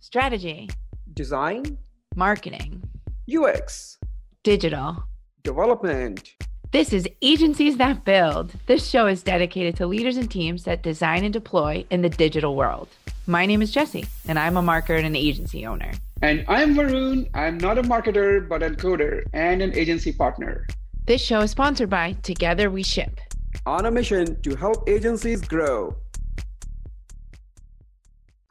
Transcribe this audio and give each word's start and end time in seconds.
strategy, 0.00 0.70
design, 1.14 1.78
marketing, 2.14 2.82
UX, 3.32 3.98
digital, 4.42 5.04
development. 5.42 6.34
This 6.70 6.92
is 6.92 7.08
Agencies 7.22 7.78
That 7.78 8.04
Build. 8.04 8.52
This 8.66 8.88
show 8.88 9.06
is 9.06 9.22
dedicated 9.22 9.76
to 9.76 9.86
leaders 9.86 10.16
and 10.16 10.30
teams 10.30 10.64
that 10.64 10.82
design 10.82 11.24
and 11.24 11.32
deploy 11.32 11.84
in 11.90 12.02
the 12.02 12.08
digital 12.08 12.54
world. 12.54 12.88
My 13.26 13.46
name 13.46 13.62
is 13.62 13.70
Jesse, 13.70 14.06
and 14.26 14.38
I'm 14.38 14.56
a 14.56 14.62
marketer 14.62 14.96
and 14.98 15.06
an 15.06 15.16
agency 15.16 15.66
owner. 15.66 15.92
And 16.22 16.44
I'm 16.48 16.74
Varun. 16.74 17.28
I'm 17.34 17.58
not 17.58 17.78
a 17.78 17.82
marketer, 17.82 18.46
but 18.48 18.62
a 18.62 18.70
coder 18.70 19.24
and 19.32 19.62
an 19.62 19.74
agency 19.74 20.12
partner. 20.12 20.66
This 21.06 21.22
show 21.22 21.40
is 21.40 21.50
sponsored 21.50 21.90
by 21.90 22.12
Together 22.22 22.70
We 22.70 22.82
Ship. 22.82 23.18
On 23.66 23.86
a 23.86 23.90
mission 23.90 24.40
to 24.42 24.54
help 24.54 24.88
agencies 24.88 25.40
grow. 25.40 25.96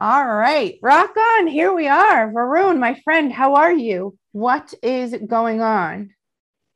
All 0.00 0.24
right, 0.24 0.78
rock 0.80 1.16
on. 1.16 1.48
Here 1.48 1.74
we 1.74 1.88
are. 1.88 2.32
Varun, 2.32 2.78
my 2.78 3.00
friend, 3.02 3.32
how 3.32 3.56
are 3.56 3.72
you? 3.72 4.16
What 4.30 4.72
is 4.80 5.12
going 5.26 5.60
on? 5.60 6.10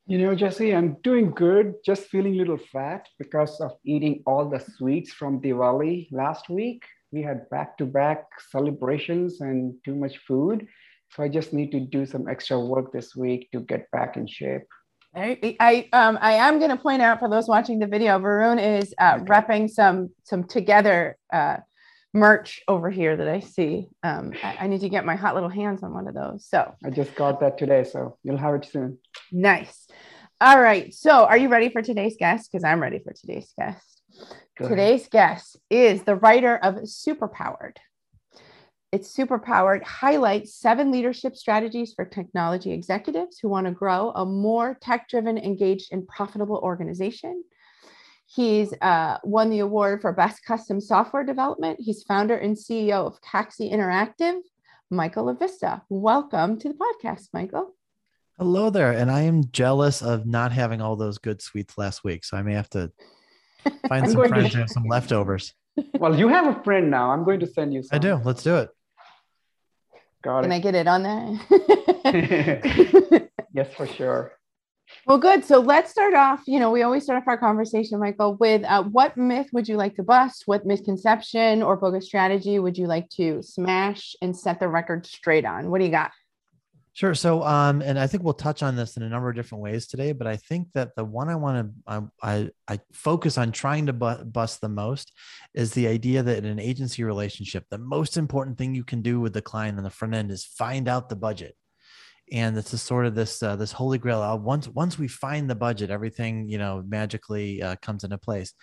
You 0.08 0.18
know, 0.18 0.34
Jesse, 0.34 0.74
I'm 0.74 0.96
doing 1.04 1.30
good, 1.30 1.74
just 1.86 2.08
feeling 2.08 2.34
a 2.34 2.38
little 2.38 2.58
fat 2.72 3.06
because 3.20 3.60
of 3.60 3.74
eating 3.84 4.24
all 4.26 4.50
the 4.50 4.58
sweets 4.58 5.12
from 5.12 5.40
Diwali 5.40 6.08
last 6.10 6.48
week. 6.48 6.82
We 7.12 7.22
had 7.22 7.48
back 7.48 7.78
to 7.78 7.86
back 7.86 8.24
celebrations 8.50 9.40
and 9.40 9.74
too 9.84 9.94
much 9.94 10.18
food. 10.26 10.66
So 11.10 11.22
I 11.22 11.28
just 11.28 11.52
need 11.52 11.70
to 11.70 11.78
do 11.78 12.04
some 12.04 12.26
extra 12.26 12.58
work 12.58 12.92
this 12.92 13.14
week 13.14 13.52
to 13.52 13.60
get 13.60 13.88
back 13.92 14.16
in 14.16 14.26
shape. 14.26 14.66
I, 15.14 15.56
I 15.60 15.88
um 15.92 16.18
I 16.20 16.32
am 16.32 16.58
going 16.58 16.70
to 16.70 16.76
point 16.76 17.02
out 17.02 17.20
for 17.20 17.28
those 17.30 17.46
watching 17.46 17.78
the 17.78 17.86
video, 17.86 18.18
Varun 18.18 18.58
is 18.80 18.92
uh, 18.98 19.18
okay. 19.20 19.24
repping 19.26 19.70
some 19.70 20.10
some 20.24 20.42
together 20.42 21.16
uh, 21.32 21.58
merch 22.14 22.62
over 22.68 22.90
here 22.90 23.16
that 23.16 23.28
I 23.28 23.40
see. 23.40 23.88
Um, 24.02 24.32
I, 24.42 24.56
I, 24.60 24.66
need 24.66 24.82
to 24.82 24.88
get 24.88 25.04
my 25.04 25.16
hot 25.16 25.34
little 25.34 25.48
hands 25.48 25.82
on 25.82 25.94
one 25.94 26.08
of 26.08 26.14
those. 26.14 26.46
So 26.46 26.74
I 26.84 26.90
just 26.90 27.14
got 27.14 27.40
that 27.40 27.56
today, 27.56 27.84
so 27.84 28.18
you'll 28.22 28.36
have 28.36 28.54
it 28.54 28.66
soon. 28.66 28.98
Nice. 29.30 29.86
All 30.40 30.60
right. 30.60 30.92
So 30.92 31.24
are 31.24 31.36
you 31.36 31.48
ready 31.48 31.70
for 31.70 31.82
today's 31.82 32.16
guest? 32.18 32.50
Because 32.50 32.64
I'm 32.64 32.80
ready 32.82 32.98
for 32.98 33.12
today's 33.12 33.52
guest. 33.58 34.02
Today's 34.58 35.08
guest 35.08 35.56
is 35.70 36.02
the 36.02 36.16
writer 36.16 36.56
of 36.56 36.74
Superpowered. 36.82 37.76
It's 38.92 39.16
Superpowered 39.16 39.82
highlights 39.82 40.54
seven 40.54 40.90
leadership 40.90 41.34
strategies 41.36 41.94
for 41.94 42.04
technology 42.04 42.72
executives 42.72 43.38
who 43.38 43.48
want 43.48 43.66
to 43.66 43.72
grow 43.72 44.10
a 44.10 44.26
more 44.26 44.76
tech 44.82 45.08
driven, 45.08 45.38
engaged, 45.38 45.92
and 45.92 46.06
profitable 46.06 46.58
organization. 46.58 47.42
He's 48.34 48.72
uh, 48.80 49.18
won 49.24 49.50
the 49.50 49.58
award 49.58 50.00
for 50.00 50.10
Best 50.10 50.42
Custom 50.42 50.80
Software 50.80 51.22
Development. 51.22 51.78
He's 51.78 52.02
founder 52.02 52.34
and 52.34 52.56
CEO 52.56 53.06
of 53.06 53.20
Caxy 53.20 53.70
Interactive, 53.70 54.40
Michael 54.88 55.26
LaVista. 55.26 55.82
Welcome 55.90 56.58
to 56.60 56.68
the 56.70 56.74
podcast, 56.74 57.28
Michael. 57.34 57.74
Hello 58.38 58.70
there. 58.70 58.92
And 58.92 59.10
I 59.10 59.22
am 59.22 59.50
jealous 59.52 60.00
of 60.00 60.24
not 60.24 60.50
having 60.50 60.80
all 60.80 60.96
those 60.96 61.18
good 61.18 61.42
sweets 61.42 61.76
last 61.76 62.04
week. 62.04 62.24
So 62.24 62.38
I 62.38 62.42
may 62.42 62.54
have 62.54 62.70
to 62.70 62.90
find 63.88 64.10
some 64.10 64.26
friends 64.26 64.52
to 64.52 64.58
have 64.60 64.70
some 64.70 64.84
leftovers. 64.84 65.52
Well, 65.98 66.18
you 66.18 66.28
have 66.28 66.56
a 66.56 66.62
friend 66.62 66.90
now. 66.90 67.10
I'm 67.10 67.24
going 67.24 67.40
to 67.40 67.46
send 67.46 67.74
you 67.74 67.82
some. 67.82 67.96
I 67.96 67.98
do. 67.98 68.14
Let's 68.24 68.42
do 68.42 68.56
it. 68.56 68.70
Got 70.22 70.44
Can 70.44 70.52
it. 70.52 70.54
I 70.54 70.58
get 70.58 70.74
it 70.74 70.88
on 70.88 71.02
there? 71.02 71.38
yes, 73.52 73.74
for 73.74 73.86
sure. 73.86 74.32
Well, 75.06 75.18
good. 75.18 75.44
So 75.44 75.58
let's 75.58 75.90
start 75.90 76.14
off. 76.14 76.42
You 76.46 76.60
know, 76.60 76.70
we 76.70 76.82
always 76.82 77.02
start 77.02 77.20
off 77.20 77.26
our 77.26 77.36
conversation, 77.36 77.98
Michael, 77.98 78.36
with 78.36 78.62
uh, 78.64 78.84
what 78.84 79.16
myth 79.16 79.48
would 79.52 79.68
you 79.68 79.76
like 79.76 79.96
to 79.96 80.04
bust? 80.04 80.44
What 80.46 80.64
misconception 80.64 81.60
or 81.60 81.76
bogus 81.76 82.06
strategy 82.06 82.60
would 82.60 82.78
you 82.78 82.86
like 82.86 83.08
to 83.10 83.42
smash 83.42 84.14
and 84.22 84.36
set 84.36 84.60
the 84.60 84.68
record 84.68 85.04
straight 85.06 85.44
on? 85.44 85.70
What 85.70 85.80
do 85.80 85.86
you 85.86 85.90
got? 85.90 86.12
Sure. 86.94 87.14
So, 87.14 87.42
um, 87.42 87.80
and 87.80 87.98
I 87.98 88.06
think 88.06 88.22
we'll 88.22 88.34
touch 88.34 88.62
on 88.62 88.76
this 88.76 88.98
in 88.98 89.02
a 89.02 89.08
number 89.08 89.30
of 89.30 89.34
different 89.34 89.64
ways 89.64 89.86
today, 89.86 90.12
but 90.12 90.26
I 90.26 90.36
think 90.36 90.68
that 90.74 90.94
the 90.94 91.04
one 91.04 91.30
I 91.30 91.36
want 91.36 91.74
to, 91.86 92.10
I, 92.22 92.34
I, 92.34 92.50
I, 92.68 92.80
focus 92.92 93.38
on 93.38 93.50
trying 93.50 93.86
to 93.86 93.94
bu- 93.94 94.24
bust 94.24 94.60
the 94.60 94.68
most 94.68 95.10
is 95.54 95.72
the 95.72 95.86
idea 95.86 96.22
that 96.22 96.36
in 96.36 96.44
an 96.44 96.58
agency 96.58 97.02
relationship, 97.02 97.64
the 97.70 97.78
most 97.78 98.18
important 98.18 98.58
thing 98.58 98.74
you 98.74 98.84
can 98.84 99.00
do 99.00 99.20
with 99.20 99.32
the 99.32 99.40
client 99.40 99.78
on 99.78 99.84
the 99.84 99.90
front 99.90 100.12
end 100.12 100.30
is 100.30 100.44
find 100.44 100.86
out 100.86 101.08
the 101.08 101.16
budget 101.16 101.56
and 102.30 102.56
it's 102.56 102.72
a 102.72 102.78
sort 102.78 103.06
of 103.06 103.14
this 103.14 103.42
uh, 103.42 103.56
this 103.56 103.72
holy 103.72 103.98
grail. 103.98 104.22
Uh, 104.22 104.36
once 104.36 104.68
once 104.68 104.98
we 104.98 105.08
find 105.08 105.48
the 105.48 105.54
budget, 105.54 105.90
everything 105.90 106.48
you 106.48 106.58
know 106.58 106.82
magically 106.86 107.62
uh, 107.62 107.76
comes 107.82 108.04
into 108.04 108.18
place. 108.18 108.54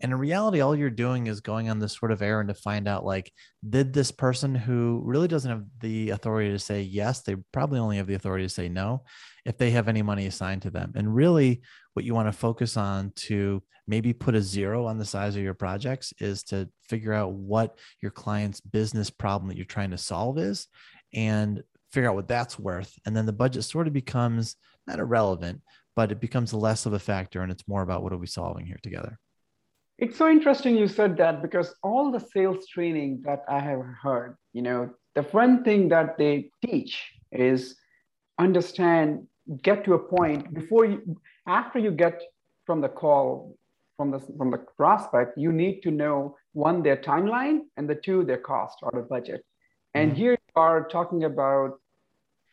And 0.00 0.12
in 0.12 0.18
reality, 0.18 0.60
all 0.60 0.76
you're 0.76 0.90
doing 0.90 1.26
is 1.26 1.40
going 1.40 1.70
on 1.70 1.78
this 1.78 1.96
sort 1.96 2.12
of 2.12 2.20
errand 2.20 2.48
to 2.50 2.54
find 2.54 2.86
out 2.86 3.06
like, 3.06 3.32
did 3.66 3.94
this 3.94 4.10
person 4.10 4.54
who 4.54 5.00
really 5.04 5.26
doesn't 5.26 5.50
have 5.50 5.64
the 5.80 6.10
authority 6.10 6.50
to 6.50 6.58
say 6.58 6.82
yes, 6.82 7.22
they 7.22 7.36
probably 7.50 7.78
only 7.78 7.96
have 7.96 8.06
the 8.06 8.14
authority 8.14 8.44
to 8.44 8.52
say 8.52 8.68
no, 8.68 9.04
if 9.46 9.56
they 9.56 9.70
have 9.70 9.88
any 9.88 10.02
money 10.02 10.26
assigned 10.26 10.62
to 10.62 10.70
them. 10.70 10.92
And 10.96 11.14
really, 11.14 11.62
what 11.94 12.04
you 12.04 12.14
want 12.14 12.28
to 12.28 12.38
focus 12.38 12.76
on 12.76 13.12
to 13.16 13.62
maybe 13.86 14.12
put 14.12 14.34
a 14.34 14.42
zero 14.42 14.84
on 14.84 14.98
the 14.98 15.04
size 15.04 15.34
of 15.34 15.42
your 15.42 15.54
projects 15.54 16.12
is 16.18 16.42
to 16.42 16.68
figure 16.88 17.14
out 17.14 17.32
what 17.32 17.78
your 18.02 18.10
client's 18.10 18.60
business 18.60 19.08
problem 19.08 19.48
that 19.48 19.56
you're 19.56 19.64
trying 19.64 19.92
to 19.92 19.98
solve 19.98 20.38
is 20.38 20.66
and 21.14 21.62
figure 21.92 22.10
out 22.10 22.16
what 22.16 22.28
that's 22.28 22.58
worth. 22.58 22.98
And 23.04 23.16
then 23.16 23.26
the 23.26 23.32
budget 23.32 23.64
sort 23.64 23.86
of 23.86 23.92
becomes 23.92 24.56
not 24.86 24.98
irrelevant, 24.98 25.62
but 25.94 26.12
it 26.12 26.20
becomes 26.20 26.52
less 26.52 26.86
of 26.86 26.92
a 26.92 26.98
factor. 26.98 27.42
And 27.42 27.50
it's 27.50 27.68
more 27.68 27.82
about 27.82 28.02
what 28.02 28.12
are 28.12 28.18
we 28.18 28.26
solving 28.26 28.66
here 28.66 28.78
together. 28.82 29.18
It's 29.98 30.18
so 30.18 30.28
interesting 30.28 30.76
you 30.76 30.88
said 30.88 31.16
that 31.16 31.40
because 31.40 31.74
all 31.82 32.12
the 32.12 32.20
sales 32.20 32.66
training 32.66 33.22
that 33.24 33.44
I 33.48 33.60
have 33.60 33.82
heard, 34.02 34.36
you 34.52 34.60
know, 34.60 34.90
the 35.14 35.22
one 35.22 35.64
thing 35.64 35.88
that 35.88 36.18
they 36.18 36.50
teach 36.64 37.02
is 37.32 37.76
understand, 38.38 39.26
get 39.62 39.84
to 39.86 39.94
a 39.94 39.98
point 39.98 40.52
before 40.52 40.84
you, 40.84 41.16
after 41.46 41.78
you 41.78 41.90
get 41.90 42.20
from 42.66 42.82
the 42.82 42.88
call 42.88 43.56
from 43.96 44.10
the 44.10 44.20
from 44.36 44.50
the 44.50 44.58
prospect, 44.76 45.38
you 45.38 45.52
need 45.52 45.80
to 45.82 45.90
know 45.90 46.36
one 46.52 46.82
their 46.82 46.96
timeline 46.96 47.60
and 47.76 47.88
the 47.88 47.94
two 47.94 48.24
their 48.24 48.38
cost 48.38 48.78
or 48.82 48.92
the 48.94 49.02
budget. 49.02 49.42
And 49.96 50.10
mm-hmm. 50.10 50.20
here 50.20 50.32
you 50.32 50.60
are 50.60 50.86
talking 50.86 51.24
about 51.24 51.80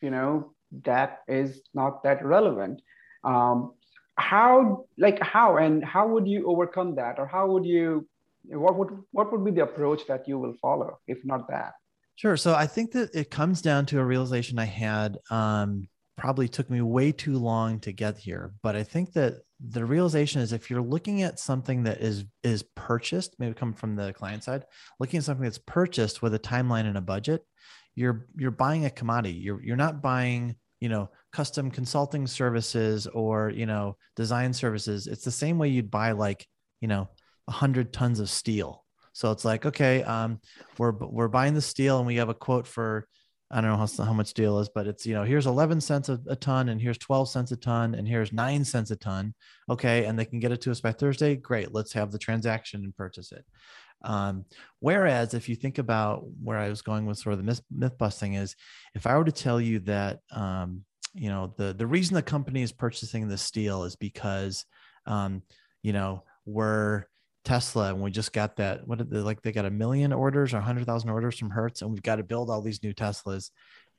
you 0.00 0.10
know 0.10 0.54
that 0.84 1.22
is 1.28 1.62
not 1.74 2.02
that 2.04 2.24
relevant. 2.24 2.80
Um, 3.22 3.74
how 4.16 4.86
like 4.98 5.20
how 5.20 5.56
and 5.58 5.84
how 5.84 6.08
would 6.08 6.26
you 6.26 6.46
overcome 6.46 6.94
that? 6.96 7.18
Or 7.18 7.26
how 7.26 7.46
would 7.48 7.64
you 7.64 8.08
what 8.46 8.76
would 8.78 8.90
what 9.10 9.30
would 9.32 9.44
be 9.44 9.50
the 9.50 9.62
approach 9.62 10.06
that 10.08 10.28
you 10.28 10.38
will 10.38 10.54
follow 10.60 10.98
if 11.06 11.18
not 11.24 11.48
that? 11.48 11.74
Sure. 12.16 12.36
So 12.36 12.54
i 12.54 12.66
think 12.66 12.92
that 12.92 13.10
it 13.14 13.30
comes 13.30 13.60
down 13.60 13.86
to 13.86 13.98
a 13.98 14.04
realization 14.04 14.58
i 14.58 14.64
had 14.64 15.18
um, 15.30 15.88
probably 16.16 16.48
took 16.48 16.70
me 16.70 16.80
way 16.80 17.10
too 17.10 17.38
long 17.38 17.80
to 17.80 17.92
get 17.92 18.16
here. 18.16 18.54
But 18.62 18.76
i 18.76 18.84
think 18.84 19.12
that 19.14 19.42
the 19.70 19.84
realization 19.84 20.40
is 20.40 20.52
if 20.52 20.70
you're 20.70 20.82
looking 20.82 21.22
at 21.22 21.38
something 21.38 21.84
that 21.84 22.00
is 22.00 22.24
is 22.42 22.62
purchased 22.74 23.34
maybe 23.38 23.54
come 23.54 23.72
from 23.72 23.96
the 23.96 24.12
client 24.12 24.44
side 24.44 24.64
looking 25.00 25.18
at 25.18 25.24
something 25.24 25.44
that's 25.44 25.58
purchased 25.58 26.22
with 26.22 26.34
a 26.34 26.38
timeline 26.38 26.86
and 26.86 26.98
a 26.98 27.00
budget 27.00 27.44
you're 27.94 28.26
you're 28.36 28.50
buying 28.50 28.84
a 28.84 28.90
commodity. 28.90 29.36
You're 29.36 29.62
you're 29.62 29.76
not 29.76 30.02
buying 30.02 30.56
you 30.80 30.88
know 30.88 31.10
custom 31.32 31.70
consulting 31.70 32.26
services 32.26 33.06
or 33.06 33.50
you 33.50 33.66
know 33.66 33.96
design 34.16 34.52
services. 34.52 35.06
It's 35.06 35.24
the 35.24 35.30
same 35.30 35.58
way 35.58 35.68
you'd 35.68 35.90
buy 35.90 36.12
like 36.12 36.46
you 36.80 36.88
know 36.88 37.08
100 37.46 37.92
tons 37.92 38.20
of 38.20 38.28
steel. 38.28 38.84
So 39.12 39.30
it's 39.30 39.44
like 39.44 39.64
okay 39.64 40.02
um 40.02 40.40
we're 40.78 40.92
we're 40.92 41.28
buying 41.28 41.54
the 41.54 41.62
steel 41.62 41.98
and 41.98 42.06
we 42.06 42.16
have 42.16 42.28
a 42.28 42.34
quote 42.34 42.66
for 42.66 43.06
I 43.54 43.60
don't 43.60 43.70
know 43.70 43.76
how, 43.76 44.04
how 44.04 44.12
much 44.12 44.26
steel 44.26 44.58
is, 44.58 44.68
but 44.68 44.88
it's, 44.88 45.06
you 45.06 45.14
know, 45.14 45.22
here's 45.22 45.46
11 45.46 45.80
cents 45.80 46.08
a, 46.08 46.18
a, 46.26 46.34
ton 46.34 46.70
and 46.70 46.80
here's 46.80 46.98
12 46.98 47.28
cents 47.28 47.52
a 47.52 47.56
ton 47.56 47.94
and 47.94 48.06
here's 48.08 48.32
nine 48.32 48.64
cents 48.64 48.90
a 48.90 48.96
ton. 48.96 49.32
Okay. 49.70 50.06
And 50.06 50.18
they 50.18 50.24
can 50.24 50.40
get 50.40 50.50
it 50.50 50.60
to 50.62 50.72
us 50.72 50.80
by 50.80 50.90
Thursday. 50.90 51.36
Great. 51.36 51.72
Let's 51.72 51.92
have 51.92 52.10
the 52.10 52.18
transaction 52.18 52.82
and 52.82 52.96
purchase 52.96 53.30
it. 53.30 53.44
Um, 54.02 54.44
whereas 54.80 55.34
if 55.34 55.48
you 55.48 55.54
think 55.54 55.78
about 55.78 56.24
where 56.42 56.58
I 56.58 56.68
was 56.68 56.82
going 56.82 57.06
with 57.06 57.18
sort 57.18 57.34
of 57.34 57.38
the 57.38 57.44
myth, 57.44 57.62
myth 57.70 57.96
busting 57.96 58.34
is 58.34 58.56
if 58.96 59.06
I 59.06 59.16
were 59.16 59.24
to 59.24 59.30
tell 59.30 59.60
you 59.60 59.78
that, 59.80 60.18
um, 60.32 60.82
you 61.14 61.28
know, 61.28 61.54
the, 61.56 61.72
the 61.72 61.86
reason 61.86 62.16
the 62.16 62.22
company 62.22 62.62
is 62.62 62.72
purchasing 62.72 63.28
the 63.28 63.38
steel 63.38 63.84
is 63.84 63.94
because, 63.94 64.64
um, 65.06 65.42
you 65.80 65.92
know, 65.92 66.24
we're 66.44 67.04
Tesla 67.44 67.90
and 67.90 68.00
we 68.00 68.10
just 68.10 68.32
got 68.32 68.56
that, 68.56 68.86
what 68.86 68.98
did 68.98 69.10
they 69.10 69.18
like? 69.18 69.42
They 69.42 69.52
got 69.52 69.66
a 69.66 69.70
million 69.70 70.12
orders 70.12 70.54
or 70.54 70.60
hundred 70.60 70.86
thousand 70.86 71.10
orders 71.10 71.38
from 71.38 71.50
Hertz 71.50 71.82
and 71.82 71.90
we've 71.90 72.02
got 72.02 72.16
to 72.16 72.22
build 72.22 72.50
all 72.50 72.62
these 72.62 72.82
new 72.82 72.94
Teslas 72.94 73.50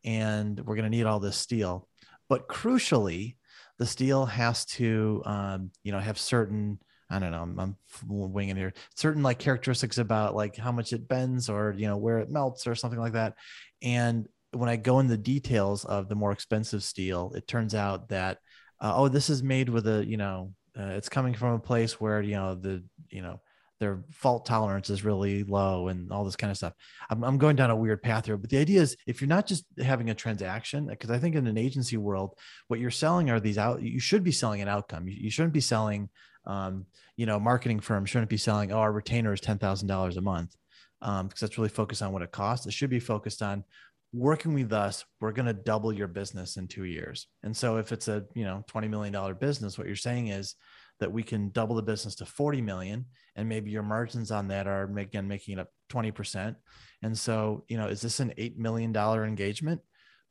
and 0.03 0.59
we're 0.59 0.75
going 0.75 0.89
to 0.89 0.95
need 0.95 1.05
all 1.05 1.19
this 1.19 1.37
steel. 1.37 1.87
But 2.27 2.47
crucially, 2.47 3.35
the 3.77 3.85
steel 3.85 4.25
has 4.25 4.65
to, 4.65 5.21
um, 5.25 5.71
you 5.83 5.91
know, 5.91 5.99
have 5.99 6.17
certain 6.17 6.79
I 7.07 7.19
don't 7.19 7.31
know, 7.31 7.43
I'm, 7.43 7.59
I'm, 7.59 7.77
winging 8.07 8.55
here. 8.55 8.73
Certain 8.95 9.21
like 9.21 9.37
characteristics 9.37 9.99
about 9.99 10.35
like 10.35 10.55
how 10.57 10.71
much 10.71 10.91
it 10.91 11.07
bends 11.07 11.49
or 11.49 11.75
you 11.77 11.87
know 11.87 11.97
where 11.97 12.17
it 12.17 12.31
melts 12.31 12.65
or 12.65 12.73
something 12.73 12.99
like 12.99 13.13
that. 13.13 13.35
And 13.83 14.27
when 14.51 14.69
I 14.69 14.75
go 14.75 14.99
in 14.99 15.07
the 15.07 15.17
details 15.17 15.85
of 15.85 16.09
the 16.09 16.15
more 16.15 16.31
expensive 16.31 16.83
steel, 16.83 17.31
it 17.35 17.47
turns 17.47 17.75
out 17.75 18.09
that 18.09 18.39
uh, 18.81 18.93
oh, 18.95 19.07
this 19.07 19.29
is 19.29 19.43
made 19.43 19.69
with 19.69 19.87
a 19.87 20.03
you 20.05 20.17
know 20.17 20.53
uh, 20.77 20.87
it's 20.87 21.09
coming 21.09 21.33
from 21.33 21.53
a 21.53 21.59
place 21.59 21.99
where 22.01 22.21
you 22.21 22.35
know 22.35 22.55
the 22.55 22.83
you 23.15 23.21
know 23.21 23.39
their 23.79 24.03
fault 24.11 24.45
tolerance 24.45 24.89
is 24.89 25.03
really 25.03 25.43
low 25.43 25.89
and 25.89 26.11
all 26.11 26.23
this 26.23 26.35
kind 26.35 26.49
of 26.49 26.57
stuff. 26.57 26.73
I'm, 27.09 27.23
I'm 27.23 27.37
going 27.37 27.55
down 27.55 27.71
a 27.71 27.75
weird 27.75 28.01
path 28.01 28.25
here, 28.25 28.37
but 28.37 28.49
the 28.49 28.57
idea 28.57 28.81
is 28.81 28.95
if 29.05 29.19
you're 29.19 29.27
not 29.27 29.47
just 29.47 29.65
having 29.83 30.09
a 30.09 30.15
transaction, 30.15 30.87
because 30.87 31.11
I 31.11 31.17
think 31.17 31.35
in 31.35 31.45
an 31.45 31.57
agency 31.57 31.97
world, 31.97 32.37
what 32.67 32.79
you're 32.79 32.91
selling 32.91 33.29
are 33.29 33.39
these 33.39 33.57
out, 33.57 33.81
you 33.81 33.99
should 33.99 34.23
be 34.23 34.31
selling 34.31 34.61
an 34.61 34.69
outcome. 34.69 35.07
You, 35.07 35.15
you 35.19 35.29
shouldn't 35.29 35.53
be 35.53 35.61
selling, 35.61 36.09
um, 36.45 36.85
you 37.17 37.25
know, 37.25 37.37
marketing 37.39 37.81
firms 37.81 38.09
shouldn't 38.09 38.29
be 38.29 38.37
selling, 38.37 38.71
oh, 38.71 38.77
our 38.77 38.93
retainer 38.93 39.33
is 39.33 39.41
$10,000 39.41 40.17
a 40.17 40.21
month. 40.21 40.55
Um, 41.01 41.27
because 41.27 41.41
that's 41.41 41.57
really 41.57 41.69
focused 41.69 42.01
on 42.01 42.13
what 42.13 42.21
it 42.21 42.31
costs. 42.31 42.65
It 42.65 42.73
should 42.73 42.89
be 42.89 43.01
focused 43.01 43.41
on 43.41 43.65
working 44.13 44.53
with 44.53 44.71
us 44.71 45.03
we're 45.19 45.33
going 45.33 45.45
to 45.45 45.53
double 45.53 45.91
your 45.91 46.07
business 46.07 46.55
in 46.55 46.69
two 46.69 46.85
years 46.85 47.27
and 47.43 47.55
so 47.55 47.75
if 47.75 47.91
it's 47.91 48.07
a 48.07 48.23
you 48.33 48.45
know 48.45 48.63
20 48.67 48.87
million 48.87 49.11
dollar 49.11 49.33
business 49.33 49.77
what 49.77 49.87
you're 49.87 49.95
saying 49.95 50.27
is 50.27 50.55
that 50.99 51.11
we 51.11 51.23
can 51.23 51.49
double 51.49 51.75
the 51.75 51.81
business 51.81 52.15
to 52.15 52.25
40 52.25 52.61
million 52.61 53.05
and 53.35 53.49
maybe 53.49 53.69
your 53.69 53.83
margins 53.83 54.31
on 54.31 54.47
that 54.47 54.67
are 54.67 54.83
again 54.97 55.27
making 55.27 55.57
it 55.57 55.61
up 55.61 55.69
20% 55.89 56.55
and 57.03 57.17
so 57.17 57.63
you 57.67 57.77
know 57.77 57.87
is 57.87 58.01
this 58.01 58.19
an 58.19 58.33
$8 58.37 58.57
million 58.57 58.95
engagement? 58.95 59.81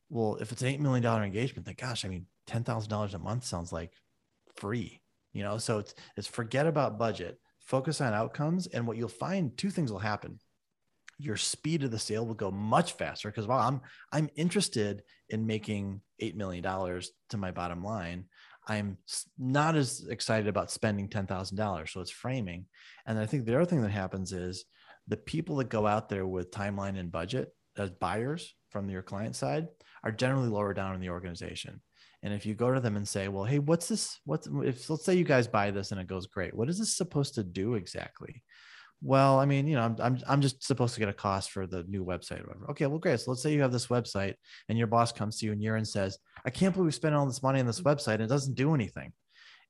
Well 0.09 0.37
if 0.41 0.51
it's 0.51 0.61
an 0.61 0.69
$8 0.69 0.79
million 0.79 1.05
engagement 1.23 1.65
then 1.65 1.75
gosh 1.77 2.05
i 2.05 2.07
mean 2.07 2.25
$10000 2.47 3.13
a 3.13 3.19
month 3.19 3.43
sounds 3.43 3.71
like 3.71 3.93
free 4.55 5.01
you 5.35 5.43
know? 5.43 5.59
So 5.59 5.77
it's 5.77 5.93
it's 6.17 6.27
forget 6.27 6.65
about 6.65 6.97
budget 6.97 7.39
focus 7.59 8.01
on 8.01 8.13
outcomes 8.13 8.67
and 8.67 8.87
what 8.87 8.97
you'll 8.97 9.09
find 9.09 9.55
two 9.55 9.69
things 9.69 9.91
will 9.91 9.99
happen. 9.99 10.39
Your 11.19 11.37
speed 11.37 11.83
of 11.83 11.91
the 11.91 11.99
sale 11.99 12.25
will 12.25 12.33
go 12.33 12.49
much 12.51 12.93
faster 12.93 13.29
because 13.29 13.47
well 13.47 13.59
i'm 13.59 13.81
i'm 14.11 14.29
interested 14.35 15.03
in 15.29 15.45
making 15.45 16.01
$8 16.21 16.35
million 16.35 16.63
to 17.29 17.37
my 17.37 17.51
bottom 17.51 17.83
line 17.83 18.25
I'm 18.67 18.97
not 19.37 19.75
as 19.75 20.05
excited 20.09 20.47
about 20.47 20.71
spending 20.71 21.07
$10,000. 21.07 21.89
So 21.89 22.01
it's 22.01 22.11
framing. 22.11 22.65
And 23.05 23.19
I 23.19 23.25
think 23.25 23.45
the 23.45 23.55
other 23.55 23.65
thing 23.65 23.81
that 23.81 23.91
happens 23.91 24.33
is 24.33 24.65
the 25.07 25.17
people 25.17 25.57
that 25.57 25.69
go 25.69 25.85
out 25.85 26.09
there 26.09 26.25
with 26.25 26.51
timeline 26.51 26.97
and 26.97 27.11
budget 27.11 27.53
as 27.77 27.91
buyers 27.91 28.55
from 28.69 28.89
your 28.89 29.01
client 29.01 29.35
side 29.35 29.67
are 30.03 30.11
generally 30.11 30.49
lower 30.49 30.73
down 30.73 30.95
in 30.95 31.01
the 31.01 31.09
organization. 31.09 31.81
And 32.23 32.33
if 32.33 32.45
you 32.45 32.55
go 32.55 32.73
to 32.73 32.79
them 32.79 32.95
and 32.95 33.07
say, 33.07 33.27
well, 33.27 33.43
hey, 33.43 33.59
what's 33.59 33.87
this? 33.87 34.19
What's 34.25 34.47
if 34.63 34.89
let's 34.89 35.05
say 35.05 35.13
you 35.13 35.23
guys 35.23 35.47
buy 35.47 35.69
this 35.69 35.91
and 35.91 36.01
it 36.01 36.07
goes 36.07 36.25
great, 36.25 36.55
what 36.55 36.69
is 36.69 36.79
this 36.79 36.97
supposed 36.97 37.35
to 37.35 37.43
do 37.43 37.75
exactly? 37.75 38.41
Well, 39.05 39.39
I 39.39 39.45
mean, 39.45 39.67
you 39.67 39.75
know, 39.75 39.83
I'm, 39.83 39.95
I'm, 40.01 40.19
I'm 40.27 40.41
just 40.41 40.63
supposed 40.63 40.95
to 40.95 40.99
get 40.99 41.09
a 41.09 41.13
cost 41.13 41.51
for 41.51 41.67
the 41.67 41.83
new 41.83 42.03
website 42.03 42.41
or 42.41 42.47
whatever. 42.47 42.71
Okay, 42.71 42.87
well, 42.87 42.97
great. 42.97 43.19
So 43.19 43.29
let's 43.29 43.43
say 43.43 43.53
you 43.53 43.61
have 43.61 43.71
this 43.71 43.85
website 43.87 44.33
and 44.67 44.79
your 44.79 44.87
boss 44.87 45.11
comes 45.11 45.37
to 45.37 45.45
you 45.45 45.51
in 45.51 45.61
year 45.61 45.75
and 45.75 45.87
says, 45.87 46.17
I 46.43 46.49
can't 46.49 46.73
believe 46.73 46.87
we 46.87 46.91
spent 46.91 47.13
all 47.13 47.27
this 47.27 47.43
money 47.43 47.59
on 47.59 47.67
this 47.67 47.81
website 47.81 48.15
and 48.15 48.23
it 48.23 48.29
doesn't 48.29 48.55
do 48.55 48.73
anything 48.73 49.13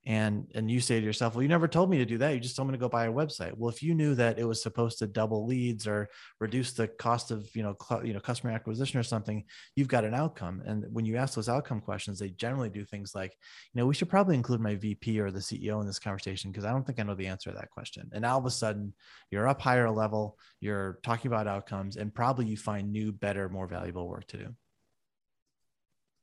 and 0.06 0.46
and 0.54 0.70
you 0.70 0.80
say 0.80 1.00
to 1.00 1.04
yourself 1.04 1.34
well 1.34 1.42
you 1.42 1.48
never 1.48 1.66
told 1.66 1.90
me 1.90 1.98
to 1.98 2.04
do 2.06 2.16
that. 2.18 2.32
You 2.32 2.38
just 2.38 2.54
told 2.54 2.68
me 2.68 2.72
to 2.72 2.78
go 2.78 2.88
buy 2.88 3.06
a 3.06 3.12
website. 3.12 3.52
Well 3.56 3.68
if 3.68 3.82
you 3.82 3.92
knew 3.92 4.14
that 4.14 4.38
it 4.38 4.44
was 4.44 4.62
supposed 4.62 4.98
to 5.00 5.08
double 5.08 5.46
leads 5.46 5.86
or 5.86 6.08
reduce 6.38 6.72
the 6.72 6.86
cost 6.86 7.32
of 7.32 7.48
you 7.54 7.64
know 7.64 7.74
cl- 7.82 8.06
you 8.06 8.14
know 8.14 8.20
customer 8.20 8.52
acquisition 8.52 9.00
or 9.00 9.02
something 9.02 9.44
you've 9.74 9.88
got 9.88 10.04
an 10.04 10.14
outcome. 10.14 10.62
And 10.64 10.84
when 10.92 11.04
you 11.04 11.16
ask 11.16 11.34
those 11.34 11.48
outcome 11.48 11.80
questions 11.80 12.20
they 12.20 12.30
generally 12.30 12.70
do 12.70 12.84
things 12.84 13.16
like 13.16 13.32
you 13.72 13.80
know 13.80 13.86
we 13.86 13.94
should 13.94 14.08
probably 14.08 14.36
include 14.36 14.60
my 14.60 14.76
vp 14.76 15.18
or 15.18 15.32
the 15.32 15.40
ceo 15.40 15.80
in 15.80 15.86
this 15.86 15.98
conversation 15.98 16.52
because 16.52 16.64
i 16.64 16.70
don't 16.70 16.86
think 16.86 17.00
i 17.00 17.02
know 17.02 17.14
the 17.14 17.26
answer 17.26 17.50
to 17.50 17.56
that 17.56 17.70
question. 17.70 18.08
And 18.12 18.24
all 18.24 18.38
of 18.38 18.46
a 18.46 18.50
sudden 18.50 18.94
you're 19.32 19.48
up 19.48 19.60
higher 19.60 19.90
level 19.90 20.38
you're 20.60 21.00
talking 21.02 21.32
about 21.32 21.48
outcomes 21.48 21.96
and 21.96 22.14
probably 22.14 22.46
you 22.46 22.56
find 22.56 22.92
new 22.92 23.10
better 23.10 23.48
more 23.48 23.66
valuable 23.66 24.08
work 24.08 24.26
to 24.28 24.36
do. 24.36 24.54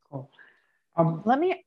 Cool. 0.09 0.29
Um, 0.95 1.23
let 1.25 1.39
me 1.39 1.65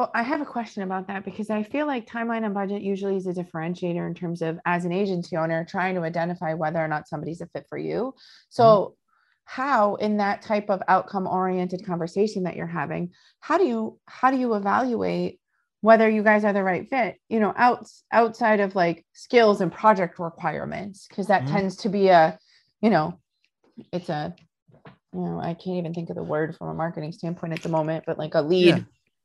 Oh, 0.00 0.08
I 0.14 0.22
have 0.22 0.40
a 0.40 0.46
question 0.46 0.82
about 0.82 1.08
that 1.08 1.26
because 1.26 1.50
I 1.50 1.62
feel 1.62 1.86
like 1.86 2.08
timeline 2.08 2.46
and 2.46 2.54
budget 2.54 2.80
usually 2.80 3.16
is 3.16 3.26
a 3.26 3.34
differentiator 3.34 4.06
in 4.06 4.14
terms 4.14 4.40
of 4.40 4.58
as 4.64 4.86
an 4.86 4.92
agency 4.92 5.36
owner 5.36 5.62
trying 5.62 5.94
to 5.96 6.00
identify 6.00 6.54
whether 6.54 6.78
or 6.78 6.88
not 6.88 7.06
somebody's 7.06 7.42
a 7.42 7.46
fit 7.48 7.66
for 7.68 7.76
you. 7.76 8.14
So, 8.48 8.64
mm-hmm. 8.64 8.92
how 9.44 9.96
in 9.96 10.16
that 10.16 10.40
type 10.40 10.70
of 10.70 10.82
outcome 10.88 11.26
oriented 11.26 11.84
conversation 11.84 12.44
that 12.44 12.56
you're 12.56 12.66
having, 12.66 13.10
how 13.40 13.58
do 13.58 13.66
you 13.66 13.98
how 14.06 14.30
do 14.30 14.38
you 14.38 14.54
evaluate 14.54 15.38
whether 15.82 16.08
you 16.08 16.22
guys 16.22 16.46
are 16.46 16.54
the 16.54 16.62
right 16.62 16.88
fit? 16.88 17.16
You 17.28 17.40
know, 17.40 17.52
out 17.54 17.86
outside 18.10 18.60
of 18.60 18.74
like 18.74 19.04
skills 19.12 19.60
and 19.60 19.70
project 19.70 20.18
requirements 20.18 21.08
because 21.08 21.26
that 21.26 21.42
mm-hmm. 21.42 21.56
tends 21.56 21.76
to 21.76 21.90
be 21.90 22.08
a, 22.08 22.38
you 22.80 22.88
know, 22.88 23.20
it's 23.92 24.08
a 24.08 24.34
you 25.12 25.20
know, 25.20 25.38
I 25.38 25.52
can't 25.52 25.76
even 25.76 25.92
think 25.92 26.08
of 26.08 26.16
the 26.16 26.22
word 26.22 26.56
from 26.56 26.68
a 26.68 26.74
marketing 26.74 27.12
standpoint 27.12 27.52
at 27.52 27.62
the 27.62 27.68
moment, 27.68 28.04
but 28.06 28.16
like 28.16 28.34
a 28.34 28.40
lead 28.40 28.66
yeah 28.78 28.82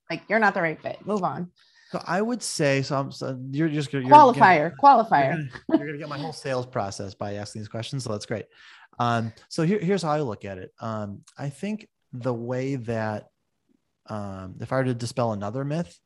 like 0.10 0.24
you're 0.28 0.40
not 0.40 0.54
the 0.54 0.62
right 0.62 0.82
fit. 0.82 1.06
Move 1.06 1.24
on. 1.24 1.52
So 1.92 2.04
I 2.06 2.22
would 2.22 2.42
say 2.42 2.82
so. 2.82 2.98
I'm, 2.98 3.12
so 3.12 3.40
you're 3.52 3.70
just 3.70 3.94
you're 3.94 4.02
qualifier. 4.04 4.74
Gonna, 4.82 5.04
qualifier. 5.04 5.38
You're 5.38 5.38
gonna, 5.38 5.50
you're 5.70 5.88
gonna, 5.88 5.98
get 5.98 6.10
my 6.10 6.18
whole 6.18 6.34
sales 6.34 6.66
process 6.66 7.14
by 7.14 7.36
asking 7.36 7.62
these 7.62 7.70
questions. 7.70 8.04
So 8.04 8.12
that's 8.12 8.26
great. 8.26 8.46
Um, 9.00 9.34
so 9.50 9.64
here, 9.64 9.80
here's 9.80 10.02
how 10.02 10.12
I 10.12 10.22
look 10.22 10.46
at 10.46 10.58
it. 10.58 10.72
Um, 10.80 11.22
I 11.38 11.50
think 11.50 11.88
the 12.12 12.34
way 12.34 12.76
that 12.76 13.28
um, 14.08 14.56
if 14.62 14.72
I 14.72 14.78
were 14.78 14.84
to 14.86 14.94
dispel 14.94 15.34
another 15.34 15.64
myth, 15.64 16.00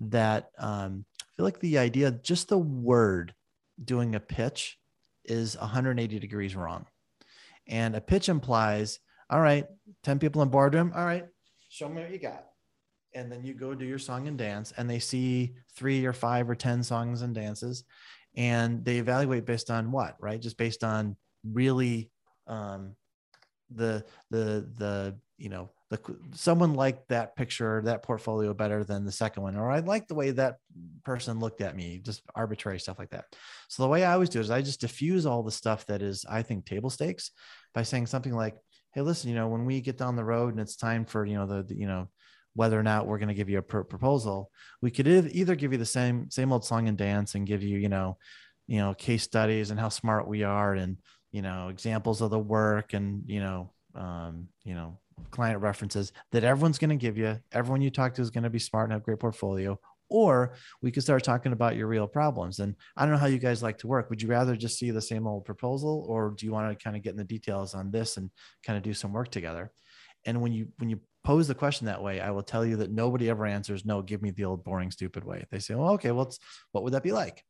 that 0.00 0.50
um, 0.58 1.04
I 1.20 1.24
feel 1.36 1.44
like 1.44 1.60
the 1.60 1.78
idea, 1.78 2.10
just 2.10 2.48
the 2.48 2.58
word 2.58 3.34
doing 3.82 4.14
a 4.14 4.20
pitch 4.20 4.78
is 5.24 5.58
180 5.58 6.18
degrees 6.18 6.54
wrong. 6.54 6.86
And 7.66 7.96
a 7.96 8.00
pitch 8.00 8.28
implies, 8.28 8.98
all 9.30 9.40
right, 9.40 9.66
10 10.04 10.18
people 10.18 10.42
in 10.42 10.48
boardroom. 10.48 10.92
All 10.94 11.04
right, 11.04 11.24
show 11.70 11.88
me 11.88 12.02
what 12.02 12.10
you 12.10 12.18
got 12.18 12.44
and 13.14 13.30
then 13.30 13.44
you 13.44 13.54
go 13.54 13.74
do 13.74 13.84
your 13.84 13.98
song 13.98 14.28
and 14.28 14.38
dance 14.38 14.72
and 14.76 14.88
they 14.88 14.98
see 14.98 15.54
three 15.76 16.04
or 16.04 16.12
five 16.12 16.48
or 16.48 16.54
ten 16.54 16.82
songs 16.82 17.22
and 17.22 17.34
dances 17.34 17.84
and 18.36 18.84
they 18.84 18.98
evaluate 18.98 19.46
based 19.46 19.70
on 19.70 19.92
what 19.92 20.16
right? 20.20 20.40
Just 20.40 20.58
based 20.58 20.84
on 20.84 21.16
really 21.44 22.10
um 22.46 22.94
the 23.74 24.04
the 24.30 24.68
the 24.78 25.16
you 25.36 25.48
know 25.48 25.70
the 25.90 25.98
someone 26.32 26.74
liked 26.74 27.08
that 27.08 27.36
picture 27.36 27.82
that 27.84 28.02
portfolio 28.02 28.54
better 28.54 28.84
than 28.84 29.04
the 29.04 29.12
second 29.12 29.42
one 29.42 29.56
or 29.56 29.70
i 29.70 29.80
like 29.80 30.06
the 30.06 30.14
way 30.14 30.30
that 30.30 30.56
person 31.04 31.40
looked 31.40 31.60
at 31.60 31.76
me 31.76 32.00
just 32.04 32.22
arbitrary 32.34 32.78
stuff 32.78 32.98
like 32.98 33.10
that. 33.10 33.24
So 33.68 33.82
the 33.82 33.88
way 33.88 34.04
i 34.04 34.12
always 34.12 34.28
do 34.28 34.40
is 34.40 34.50
i 34.50 34.62
just 34.62 34.80
diffuse 34.80 35.26
all 35.26 35.42
the 35.42 35.50
stuff 35.50 35.86
that 35.86 36.02
is 36.02 36.24
i 36.28 36.42
think 36.42 36.64
table 36.64 36.90
stakes 36.90 37.30
by 37.74 37.82
saying 37.82 38.06
something 38.06 38.32
like 38.32 38.54
hey 38.92 39.00
listen 39.00 39.28
you 39.28 39.36
know 39.36 39.48
when 39.48 39.64
we 39.64 39.80
get 39.80 39.98
down 39.98 40.16
the 40.16 40.24
road 40.24 40.52
and 40.52 40.60
it's 40.60 40.76
time 40.76 41.04
for 41.04 41.24
you 41.24 41.34
know 41.34 41.46
the, 41.46 41.62
the 41.64 41.74
you 41.74 41.86
know 41.86 42.08
whether 42.54 42.78
or 42.78 42.82
not 42.82 43.06
we're 43.06 43.18
going 43.18 43.28
to 43.28 43.34
give 43.34 43.48
you 43.48 43.58
a 43.58 43.62
pr- 43.62 43.80
proposal 43.80 44.50
we 44.82 44.90
could 44.90 45.06
either 45.06 45.54
give 45.54 45.72
you 45.72 45.78
the 45.78 45.84
same 45.84 46.30
same 46.30 46.52
old 46.52 46.64
song 46.64 46.88
and 46.88 46.98
dance 46.98 47.34
and 47.34 47.46
give 47.46 47.62
you 47.62 47.78
you 47.78 47.88
know 47.88 48.16
you 48.66 48.78
know 48.78 48.94
case 48.94 49.22
studies 49.22 49.70
and 49.70 49.78
how 49.78 49.88
smart 49.88 50.26
we 50.26 50.42
are 50.42 50.74
and 50.74 50.96
you 51.32 51.42
know 51.42 51.68
examples 51.68 52.20
of 52.20 52.30
the 52.30 52.38
work 52.38 52.94
and 52.94 53.22
you 53.26 53.40
know 53.40 53.70
um, 53.94 54.48
you 54.64 54.74
know 54.74 54.98
client 55.30 55.60
references 55.60 56.12
that 56.32 56.44
everyone's 56.44 56.78
going 56.78 56.90
to 56.90 56.96
give 56.96 57.18
you. 57.18 57.38
Everyone 57.52 57.82
you 57.82 57.90
talk 57.90 58.14
to 58.14 58.22
is 58.22 58.30
going 58.30 58.44
to 58.44 58.50
be 58.50 58.58
smart 58.58 58.84
and 58.84 58.92
have 58.92 59.02
great 59.02 59.20
portfolio. 59.20 59.78
Or 60.10 60.54
we 60.82 60.90
could 60.90 61.02
start 61.02 61.24
talking 61.24 61.52
about 61.52 61.76
your 61.76 61.86
real 61.86 62.06
problems. 62.06 62.60
And 62.60 62.74
i 62.96 63.02
don't 63.02 63.12
know 63.12 63.18
how 63.18 63.26
you 63.26 63.38
guys 63.38 63.62
like 63.62 63.78
to 63.78 63.86
work. 63.86 64.10
Would 64.10 64.22
you 64.22 64.28
rather 64.28 64.54
just 64.54 64.78
see 64.78 64.90
the 64.90 65.00
same 65.00 65.26
old 65.26 65.44
proposal 65.44 66.04
or 66.08 66.34
do 66.36 66.46
you 66.46 66.52
want 66.52 66.70
to 66.70 66.82
kind 66.82 66.96
of 66.96 67.02
get 67.02 67.10
in 67.10 67.16
the 67.16 67.24
details 67.24 67.74
on 67.74 67.90
this 67.90 68.16
and 68.16 68.30
kind 68.64 68.76
of 68.76 68.82
do 68.82 68.94
some 68.94 69.12
work 69.12 69.30
together? 69.30 69.72
And 70.26 70.40
when 70.40 70.52
you 70.52 70.68
when 70.78 70.90
you 70.90 71.00
pose 71.24 71.48
the 71.48 71.54
question 71.54 71.86
that 71.86 72.02
way, 72.02 72.20
I 72.20 72.30
will 72.30 72.42
tell 72.42 72.64
you 72.64 72.76
that 72.76 72.92
nobody 72.92 73.30
ever 73.30 73.46
answers, 73.46 73.84
no, 73.84 74.02
give 74.02 74.22
me 74.22 74.30
the 74.30 74.44
old 74.44 74.62
boring, 74.62 74.90
stupid 74.90 75.24
way. 75.24 75.44
They 75.50 75.58
say, 75.58 75.74
well, 75.74 75.92
okay, 75.94 76.10
well, 76.10 76.32
what 76.72 76.84
would 76.84 76.92
that 76.92 77.02
be 77.02 77.12
like? 77.12 77.42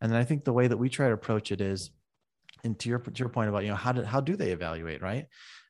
And 0.00 0.12
then 0.12 0.20
I 0.20 0.24
think 0.24 0.44
the 0.44 0.52
way 0.52 0.66
that 0.66 0.76
we 0.76 0.88
try 0.88 1.08
to 1.08 1.14
approach 1.14 1.50
it 1.50 1.60
is, 1.60 1.90
and 2.62 2.78
to 2.80 2.88
your, 2.88 2.98
to 2.98 3.18
your 3.18 3.30
point 3.30 3.48
about, 3.48 3.62
you 3.62 3.70
know, 3.70 3.76
how 3.76 3.92
do, 3.92 4.02
how 4.02 4.20
do 4.20 4.36
they 4.36 4.50
evaluate, 4.50 5.02
right? 5.02 5.26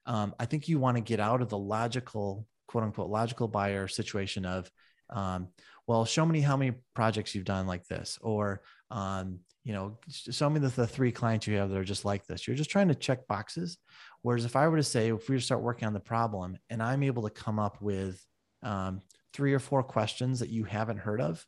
Um, 0.06 0.34
I 0.38 0.46
think 0.46 0.68
you 0.68 0.78
want 0.78 0.96
to 0.96 1.00
get 1.00 1.20
out 1.20 1.42
of 1.42 1.48
the 1.48 1.58
logical, 1.58 2.46
quote 2.66 2.84
unquote, 2.84 3.10
logical 3.10 3.48
buyer 3.48 3.88
situation 3.88 4.44
of, 4.44 4.70
um, 5.10 5.48
well, 5.86 6.04
show 6.04 6.24
me 6.26 6.40
how 6.40 6.56
many 6.56 6.72
projects 6.94 7.34
you've 7.34 7.44
done 7.44 7.66
like 7.66 7.86
this, 7.86 8.18
or, 8.20 8.62
um, 8.90 9.40
you 9.64 9.72
know, 9.72 9.98
show 10.08 10.50
me 10.50 10.60
the, 10.60 10.68
the 10.68 10.86
three 10.86 11.12
clients 11.12 11.46
you 11.46 11.56
have 11.56 11.70
that 11.70 11.78
are 11.78 11.84
just 11.84 12.04
like 12.04 12.26
this. 12.26 12.46
You're 12.46 12.56
just 12.56 12.70
trying 12.70 12.88
to 12.88 12.94
check 12.94 13.26
boxes 13.26 13.78
Whereas 14.24 14.46
if 14.46 14.56
I 14.56 14.66
were 14.68 14.78
to 14.78 14.82
say, 14.82 15.10
if 15.10 15.28
we 15.28 15.38
start 15.38 15.60
working 15.60 15.86
on 15.86 15.92
the 15.92 16.00
problem 16.00 16.56
and 16.70 16.82
I'm 16.82 17.02
able 17.02 17.24
to 17.24 17.30
come 17.30 17.58
up 17.58 17.82
with 17.82 18.24
um, 18.62 19.02
three 19.34 19.52
or 19.52 19.58
four 19.58 19.82
questions 19.82 20.40
that 20.40 20.48
you 20.48 20.64
haven't 20.64 20.96
heard 20.96 21.20
of, 21.20 21.44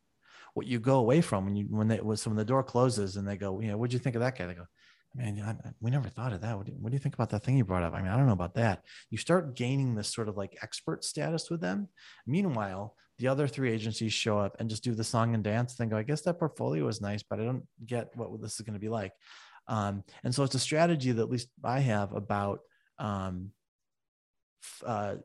what 0.52 0.66
you 0.66 0.78
go 0.78 0.96
away 0.96 1.22
from 1.22 1.46
when 1.46 1.56
you 1.56 1.64
when 1.70 1.88
they 1.88 1.98
was 2.00 2.26
when 2.26 2.36
the 2.36 2.44
door 2.44 2.62
closes 2.62 3.16
and 3.16 3.26
they 3.26 3.38
go, 3.38 3.60
you 3.60 3.68
know, 3.68 3.78
what'd 3.78 3.94
you 3.94 3.98
think 3.98 4.14
of 4.14 4.20
that 4.20 4.36
guy? 4.36 4.44
They 4.44 4.52
go, 4.52 4.66
man, 5.14 5.42
I, 5.42 5.70
we 5.80 5.90
never 5.90 6.10
thought 6.10 6.34
of 6.34 6.42
that. 6.42 6.54
What 6.54 6.66
do, 6.66 6.72
you, 6.72 6.78
what 6.78 6.90
do 6.90 6.96
you 6.96 6.98
think 6.98 7.14
about 7.14 7.30
that 7.30 7.42
thing 7.44 7.56
you 7.56 7.64
brought 7.64 7.82
up? 7.82 7.94
I 7.94 8.02
mean, 8.02 8.10
I 8.10 8.16
don't 8.18 8.26
know 8.26 8.34
about 8.34 8.56
that. 8.56 8.82
You 9.08 9.16
start 9.16 9.56
gaining 9.56 9.94
this 9.94 10.12
sort 10.12 10.28
of 10.28 10.36
like 10.36 10.58
expert 10.62 11.02
status 11.02 11.48
with 11.48 11.62
them. 11.62 11.88
Meanwhile, 12.26 12.94
the 13.18 13.28
other 13.28 13.48
three 13.48 13.72
agencies 13.72 14.12
show 14.12 14.38
up 14.38 14.54
and 14.60 14.68
just 14.68 14.84
do 14.84 14.94
the 14.94 15.02
song 15.02 15.34
and 15.34 15.42
dance 15.42 15.80
and 15.80 15.90
go, 15.90 15.96
I 15.96 16.02
guess 16.02 16.20
that 16.22 16.38
portfolio 16.38 16.86
is 16.88 17.00
nice, 17.00 17.22
but 17.22 17.40
I 17.40 17.44
don't 17.44 17.64
get 17.86 18.14
what 18.16 18.38
this 18.42 18.56
is 18.56 18.60
going 18.60 18.74
to 18.74 18.80
be 18.80 18.90
like. 18.90 19.12
Um, 19.68 20.04
and 20.24 20.34
so 20.34 20.42
it's 20.44 20.54
a 20.54 20.60
strategy 20.60 21.12
that 21.12 21.22
at 21.22 21.30
least 21.30 21.48
I 21.64 21.80
have 21.80 22.12
about 22.12 22.60
um, 22.98 23.50
uh, 24.84 25.16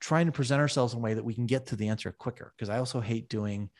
trying 0.00 0.26
to 0.26 0.32
present 0.32 0.60
ourselves 0.60 0.94
in 0.94 0.98
a 0.98 1.02
way 1.02 1.14
that 1.14 1.24
we 1.24 1.34
can 1.34 1.46
get 1.46 1.66
to 1.66 1.76
the 1.76 1.88
answer 1.88 2.12
quicker. 2.12 2.52
Because 2.56 2.70
I 2.70 2.78
also 2.78 3.00
hate 3.00 3.28
doing, 3.28 3.70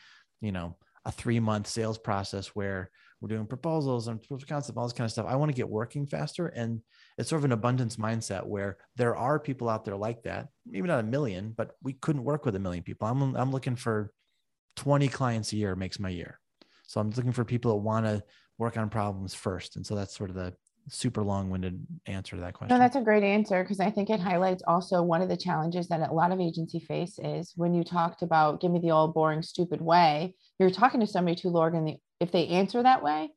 you 0.41 0.53
know, 0.53 0.77
a 1.05 1.13
three 1.13 1.41
month 1.41 1.67
sales 1.67 1.99
process 1.99 2.49
where 2.49 2.91
we're 3.21 3.29
doing 3.29 3.47
proposals 3.47 4.09
and 4.09 4.23
proof 4.23 4.43
of 4.43 4.49
concept, 4.49 4.79
all 4.79 4.85
this 4.87 4.95
kind 4.95 5.05
of 5.05 5.13
stuff. 5.13 5.27
I 5.29 5.37
want 5.37 5.51
to 5.51 5.57
get 5.57 5.69
working 5.69 6.07
faster. 6.07 6.47
And 6.47 6.81
it's 7.19 7.29
sort 7.29 7.41
of 7.41 7.45
an 7.45 7.53
abundance 7.53 7.97
mindset 7.97 8.47
where 8.47 8.79
there 8.97 9.17
are 9.17 9.39
people 9.39 9.69
out 9.69 9.85
there 9.85 9.97
like 9.97 10.23
that, 10.23 10.49
maybe 10.67 10.89
not 10.89 11.01
a 11.01 11.07
million, 11.07 11.53
but 11.57 11.73
we 11.83 11.95
couldn't 11.95 12.25
work 12.25 12.47
with 12.47 12.57
a 12.57 12.61
million 12.61 12.83
people. 12.83 13.09
I'm, 13.09 13.37
I'm 13.37 13.53
looking 13.53 13.77
for 13.77 14.13
20 14.77 15.09
clients 15.09 15.53
a 15.53 15.57
year 15.57 15.77
makes 15.77 15.99
my 15.99 16.09
year. 16.09 16.41
So 16.87 17.01
I'm 17.01 17.11
looking 17.11 17.33
for 17.33 17.45
people 17.45 17.73
that 17.73 17.83
want 17.83 18.07
to 18.07 18.23
work 18.61 18.77
on 18.77 18.91
problems 18.91 19.35
first. 19.35 19.77
And 19.77 19.85
so 19.85 19.97
that's 19.97 20.17
sort 20.17 20.31
of 20.31 20.37
the 20.37 20.55
super 20.89 21.23
long-winded 21.23 21.87
answer 22.07 22.37
to 22.37 22.43
that 22.43 22.55
question. 22.55 22.75
No, 22.75 22.79
that's 22.79 22.97
a 22.97 23.01
great 23.01 23.23
answer 23.23 23.63
because 23.63 23.81
I 23.81 23.91
think 23.91 24.11
it 24.11 24.21
highlights 24.21 24.63
also 24.67 25.03
one 25.03 25.23
of 25.23 25.29
the 25.29 25.37
challenges 25.37 25.89
that 25.89 26.09
a 26.09 26.13
lot 26.13 26.31
of 26.31 26.41
agency 26.41 26.79
face 26.79 27.19
is 27.23 27.53
when 27.57 27.75
you 27.75 27.83
talked 27.83 28.23
about 28.23 28.61
give 28.61 28.71
me 28.71 28.81
the 28.81 28.91
old 28.91 29.15
boring 29.15 29.43
stupid 29.43 29.81
way, 29.81 30.35
you're 30.59 30.71
talking 30.71 31.01
to 31.01 31.07
somebody 31.07 31.37
too 31.37 31.49
low 31.49 31.65
and 31.65 31.89
the, 31.89 31.97
if 32.21 32.33
they 32.33 32.49
answer 32.49 32.83
that 32.83 33.03
way, 33.03 33.31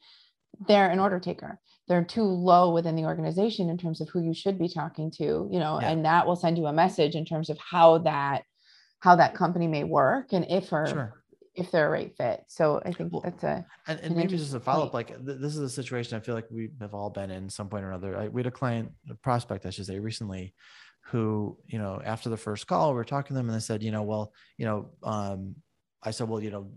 they're 0.67 0.89
an 0.89 0.99
order 0.99 1.19
taker. 1.19 1.59
They're 1.87 2.03
too 2.03 2.23
low 2.23 2.73
within 2.73 2.95
the 2.95 3.05
organization 3.05 3.69
in 3.69 3.77
terms 3.77 4.01
of 4.01 4.09
who 4.09 4.21
you 4.21 4.33
should 4.33 4.57
be 4.57 4.69
talking 4.69 5.11
to, 5.17 5.49
you 5.51 5.59
know, 5.59 5.79
yeah. 5.81 5.89
and 5.89 6.05
that 6.05 6.27
will 6.27 6.35
send 6.35 6.57
you 6.57 6.65
a 6.67 6.73
message 6.73 7.15
in 7.15 7.25
terms 7.25 7.49
of 7.49 7.57
how 7.57 7.99
that 7.99 8.43
how 8.99 9.17
that 9.17 9.35
company 9.35 9.67
may 9.67 9.83
work 9.83 10.31
and 10.31 10.45
if 10.49 10.71
or 10.71 10.87
sure 10.87 11.22
if 11.55 11.71
they're 11.71 11.87
a 11.87 11.89
right 11.89 12.15
fit. 12.17 12.43
So 12.47 12.81
I 12.83 12.91
think 12.91 13.13
well, 13.13 13.21
that's 13.21 13.43
a 13.43 13.65
and, 13.87 13.99
and 13.99 14.15
maybe 14.15 14.37
just 14.37 14.53
a 14.53 14.59
follow 14.59 14.85
up. 14.85 14.93
Like 14.93 15.07
th- 15.07 15.39
this 15.39 15.55
is 15.55 15.59
a 15.59 15.69
situation 15.69 16.17
I 16.17 16.19
feel 16.19 16.35
like 16.35 16.49
we 16.49 16.69
have 16.81 16.93
all 16.93 17.09
been 17.09 17.29
in 17.29 17.49
some 17.49 17.69
point 17.69 17.83
or 17.83 17.89
another. 17.89 18.17
I, 18.17 18.27
we 18.27 18.39
had 18.39 18.47
a 18.47 18.51
client, 18.51 18.91
a 19.09 19.15
prospect, 19.15 19.65
I 19.65 19.69
should 19.69 19.85
say, 19.85 19.99
recently, 19.99 20.53
who 21.07 21.57
you 21.67 21.77
know 21.77 22.01
after 22.03 22.29
the 22.29 22.37
first 22.37 22.67
call, 22.67 22.91
we 22.91 22.95
were 22.95 23.03
talking 23.03 23.29
to 23.29 23.33
them, 23.33 23.47
and 23.49 23.55
they 23.55 23.61
said, 23.61 23.83
you 23.83 23.91
know, 23.91 24.03
well, 24.03 24.33
you 24.57 24.65
know, 24.65 24.89
um, 25.03 25.55
I 26.01 26.11
said, 26.11 26.27
well, 26.27 26.41
you 26.41 26.51
know, 26.51 26.71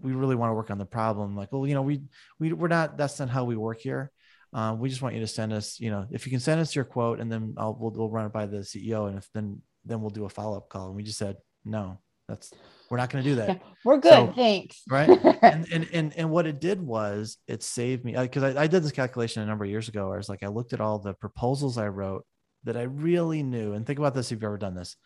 we 0.00 0.12
really 0.12 0.36
want 0.36 0.50
to 0.50 0.54
work 0.54 0.70
on 0.70 0.78
the 0.78 0.86
problem. 0.86 1.36
Like, 1.36 1.52
well, 1.52 1.66
you 1.66 1.74
know, 1.74 1.82
we 1.82 2.02
we 2.38 2.52
we're 2.52 2.68
not. 2.68 2.96
That's 2.96 3.18
not 3.18 3.28
how 3.28 3.44
we 3.44 3.56
work 3.56 3.80
here. 3.80 4.10
Uh, 4.52 4.76
we 4.78 4.88
just 4.88 5.02
want 5.02 5.16
you 5.16 5.20
to 5.20 5.26
send 5.26 5.52
us, 5.52 5.80
you 5.80 5.90
know, 5.90 6.06
if 6.12 6.26
you 6.26 6.30
can 6.30 6.38
send 6.38 6.60
us 6.60 6.76
your 6.76 6.84
quote, 6.84 7.18
and 7.18 7.30
then 7.30 7.54
I'll 7.58 7.76
we'll, 7.78 7.90
we'll 7.90 8.10
run 8.10 8.26
it 8.26 8.32
by 8.32 8.46
the 8.46 8.58
CEO, 8.58 9.08
and 9.08 9.18
if 9.18 9.28
then 9.34 9.60
then 9.84 10.00
we'll 10.00 10.10
do 10.10 10.24
a 10.24 10.28
follow 10.28 10.56
up 10.56 10.68
call. 10.68 10.86
And 10.86 10.96
we 10.96 11.02
just 11.02 11.18
said 11.18 11.36
no. 11.64 11.98
That's 12.28 12.52
we're 12.90 12.98
not 12.98 13.10
going 13.10 13.24
to 13.24 13.30
do 13.30 13.36
that. 13.36 13.48
Yeah, 13.48 13.58
we're 13.84 13.98
good. 13.98 14.12
So, 14.12 14.32
thanks. 14.34 14.82
Right. 14.88 15.08
and, 15.42 15.66
and, 15.72 15.88
and, 15.92 16.12
and 16.16 16.30
what 16.30 16.46
it 16.46 16.60
did 16.60 16.80
was 16.80 17.38
it 17.46 17.62
saved 17.62 18.04
me 18.04 18.14
because 18.16 18.42
I, 18.42 18.62
I 18.62 18.66
did 18.66 18.82
this 18.82 18.92
calculation 18.92 19.42
a 19.42 19.46
number 19.46 19.64
of 19.64 19.70
years 19.70 19.88
ago. 19.88 20.06
Where 20.06 20.14
I 20.14 20.18
was 20.18 20.28
like, 20.28 20.42
I 20.42 20.48
looked 20.48 20.72
at 20.72 20.80
all 20.80 20.98
the 20.98 21.14
proposals 21.14 21.78
I 21.78 21.88
wrote 21.88 22.24
that 22.64 22.76
I 22.76 22.82
really 22.82 23.42
knew. 23.42 23.72
And 23.72 23.86
think 23.86 23.98
about 23.98 24.14
this 24.14 24.26
if 24.26 24.36
you've 24.36 24.44
ever 24.44 24.58
done 24.58 24.74
this. 24.74 24.96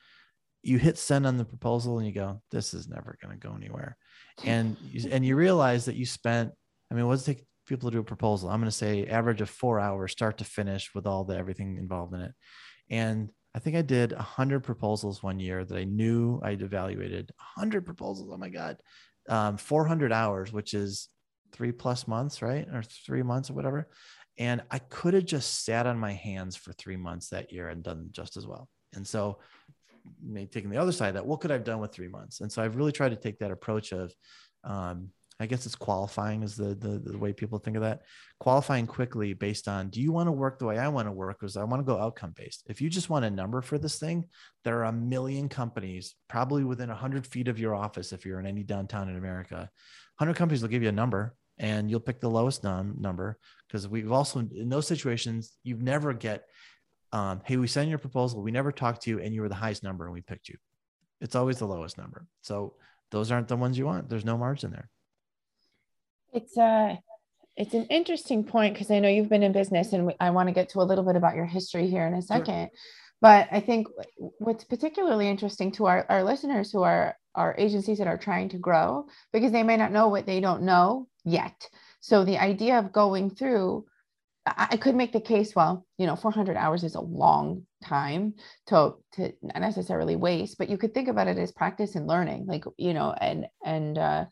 You 0.63 0.79
hit 0.79 0.99
send 0.99 1.27
on 1.27 1.39
the 1.39 1.45
proposal 1.45 1.99
and 1.99 2.07
you 2.07 2.13
go, 2.13 2.43
this 2.51 2.75
is 2.75 2.89
never 2.89 3.17
going 3.23 3.39
to 3.39 3.47
go 3.47 3.55
anywhere. 3.55 3.97
And 4.45 4.77
you, 4.91 5.09
and 5.11 5.25
you 5.25 5.37
realize 5.37 5.85
that 5.85 5.97
you 5.97 6.05
spent, 6.05 6.53
I 6.91 6.95
mean, 6.95 7.07
what 7.07 7.15
does 7.15 7.29
it 7.29 7.35
take 7.35 7.47
people 7.67 7.91
to 7.91 7.97
do 7.97 8.01
a 8.01 8.05
proposal? 8.05 8.49
I'm 8.49 8.61
going 8.61 8.71
to 8.71 8.77
say 8.77 9.07
average 9.07 9.41
of 9.41 9.51
four 9.51 9.79
hours, 9.79 10.13
start 10.13 10.39
to 10.39 10.45
finish 10.45 10.91
with 10.95 11.07
all 11.07 11.25
the 11.25 11.37
everything 11.37 11.77
involved 11.77 12.15
in 12.15 12.21
it. 12.21 12.33
And 12.91 13.31
I 13.55 13.59
think 13.61 13.77
I 13.77 13.83
did 13.83 14.13
100 14.13 14.61
proposals 14.61 15.23
one 15.23 15.41
year 15.41 15.65
that 15.65 15.77
I 15.77 15.85
knew 15.85 16.41
I'd 16.43 16.63
evaluated. 16.63 17.31
100 17.57 17.85
proposals. 17.85 18.31
Oh 18.33 18.37
my 18.37 18.51
God. 18.51 18.77
Um, 19.29 19.57
400 19.57 20.13
hours, 20.13 20.53
which 20.53 20.75
is 20.75 21.09
three 21.53 21.73
plus 21.73 22.07
months, 22.07 22.43
right? 22.43 22.67
Or 22.73 22.83
three 22.83 23.23
months 23.23 23.51
or 23.51 23.55
whatever. 23.55 23.89
And 24.39 24.63
I 24.71 24.79
could 24.79 25.15
have 25.15 25.25
just 25.25 25.65
sat 25.65 25.87
on 25.87 25.99
my 25.99 26.13
hands 26.13 26.57
for 26.57 26.73
three 26.73 26.97
months 26.97 27.31
that 27.31 27.53
year 27.53 27.69
and 27.69 27.83
done 27.83 28.09
just 28.13 28.37
as 28.37 28.47
well. 28.47 28.69
And 28.95 29.07
so, 29.07 29.39
taking 30.53 30.71
the 30.71 30.79
other 30.79 30.93
side 30.93 31.09
of 31.09 31.15
that, 31.15 31.27
what 31.27 31.41
could 31.41 31.51
I 31.51 31.55
have 31.55 31.65
done 31.65 31.81
with 31.81 31.93
three 31.93 32.09
months? 32.09 32.41
And 32.41 32.51
so 32.51 32.63
I've 32.63 32.77
really 32.77 32.93
tried 32.93 33.11
to 33.11 33.17
take 33.17 33.39
that 33.41 33.51
approach 33.51 33.93
of, 33.93 34.15
um, 34.65 35.11
I 35.41 35.47
guess 35.47 35.67
it's 35.67 35.77
qualifying 35.77 36.43
is 36.43 36.57
the, 36.57 36.75
the, 36.75 36.99
the 36.99 37.17
way 37.17 37.33
people 37.33 37.59
think 37.59 37.77
of 37.77 37.83
that. 37.83 38.03
Qualifying 38.41 38.89
quickly 38.89 39.35
based 39.35 39.69
on 39.69 39.89
do 39.89 40.01
you 40.01 40.11
want 40.11 40.27
to 40.27 40.33
work 40.33 40.59
the 40.59 40.65
way 40.65 40.79
I 40.79 40.89
want 40.89 41.07
to 41.07 41.13
work? 41.13 41.39
Because 41.39 41.57
I 41.57 41.63
want 41.63 41.81
to 41.81 41.85
go 41.85 42.01
outcome 42.01 42.35
based. 42.37 42.65
If 42.69 42.81
you 42.81 42.91
just 42.91 43.09
want 43.09 43.25
a 43.25 43.31
number 43.31 43.63
for 43.63 43.79
this 43.79 43.99
thing, 43.99 44.25
there 44.65 44.81
are 44.81 44.87
a 44.87 44.93
million 44.93 45.49
companies 45.49 46.17
probably 46.29 46.65
within 46.65 46.89
hundred 46.89 47.27
feet 47.27 47.47
of 47.47 47.59
your 47.59 47.75
office. 47.75 48.13
If 48.13 48.27
you're 48.27 48.41
in 48.41 48.47
any 48.47 48.65
downtown 48.65 49.09
in 49.09 49.17
America, 49.17 49.71
hundred 50.19 50.35
companies 50.35 50.63
will 50.63 50.71
give 50.71 50.83
you 50.83 50.89
a 50.89 50.93
number 50.93 51.35
and 51.59 51.91
you'll 51.91 52.01
pick 52.01 52.21
the 52.21 52.31
lowest 52.31 52.65
num- 52.65 52.97
number 52.99 53.39
because 53.67 53.89
we've 53.89 54.13
also 54.13 54.41
in 54.41 54.69
those 54.69 54.87
situations 54.87 55.57
you 55.63 55.77
never 55.77 56.13
get 56.13 56.45
um, 57.13 57.41
hey 57.45 57.57
we 57.57 57.67
send 57.67 57.89
your 57.89 57.99
proposal 57.99 58.43
we 58.43 58.51
never 58.51 58.73
talked 58.73 59.03
to 59.03 59.11
you 59.11 59.21
and 59.21 59.35
you 59.35 59.41
were 59.41 59.49
the 59.49 59.55
highest 59.55 59.83
number 59.83 60.05
and 60.05 60.13
we 60.13 60.21
picked 60.21 60.49
you 60.49 60.57
it's 61.21 61.35
always 61.35 61.59
the 61.59 61.67
lowest 61.67 61.99
number 61.99 62.27
so 62.43 62.75
those 63.11 63.31
aren't 63.33 63.49
the 63.49 63.57
ones 63.57 63.79
you 63.79 63.87
want 63.87 64.09
there's 64.09 64.25
no 64.25 64.39
margin 64.39 64.71
there 64.71 64.89
it's 66.33 66.57
a 66.57 66.99
it's 67.57 67.75
an 67.75 67.87
interesting 67.87 68.45
point 68.45 68.75
because 68.75 68.91
I 68.91 69.01
know 69.01 69.09
you've 69.09 69.29
been 69.29 69.43
in 69.43 69.53
business, 69.53 69.93
and 69.93 70.13
I 70.21 70.31
want 70.31 70.49
to 70.49 70.55
get 70.55 70.69
to 70.71 70.81
a 70.81 70.87
little 70.87 71.05
bit 71.05 71.17
about 71.17 71.35
your 71.35 71.47
history 71.47 71.89
here 71.89 72.07
in 72.07 72.15
a 72.15 72.23
second. 72.23 72.69
Sure. 72.69 72.79
But 73.21 73.49
I 73.51 73.61
think 73.61 73.89
what's 74.39 74.63
particularly 74.63 75.29
interesting 75.29 75.73
to 75.73 75.87
our, 75.87 76.07
our 76.09 76.23
listeners 76.23 76.71
who 76.71 76.83
are 76.83 77.17
our 77.35 77.55
agencies 77.59 77.99
that 77.99 78.07
are 78.07 78.19
trying 78.19 78.49
to 78.51 78.59
grow 78.59 79.07
because 79.33 79.53
they 79.53 79.65
may 79.65 79.77
not 79.77 79.93
know 79.93 80.09
what 80.09 80.27
they 80.27 80.41
don't 80.41 80.63
know 80.63 81.09
yet. 81.25 81.69
So 82.01 82.25
the 82.25 82.39
idea 82.39 82.79
of 82.79 82.93
going 82.93 83.31
through, 83.31 83.87
I, 84.47 84.69
I 84.73 84.77
could 84.77 84.95
make 84.95 85.13
the 85.13 85.21
case, 85.21 85.55
well, 85.55 85.85
you 85.99 86.07
know, 86.07 86.15
400 86.15 86.57
hours 86.57 86.85
is 86.85 86.95
a 86.95 87.01
long 87.01 87.67
time 87.83 88.35
to 88.69 88.95
to 89.15 89.33
not 89.43 89.61
necessarily 89.61 90.15
waste, 90.15 90.57
but 90.59 90.69
you 90.69 90.79
could 90.79 90.95
think 90.95 91.09
about 91.09 91.29
it 91.29 91.39
as 91.39 91.51
practice 91.51 91.97
and 91.97 92.07
learning, 92.07 92.47
like 92.47 92.65
you 92.77 92.95
know, 92.95 93.13
and 93.13 93.47
and 93.65 93.99
uh, 93.99 94.25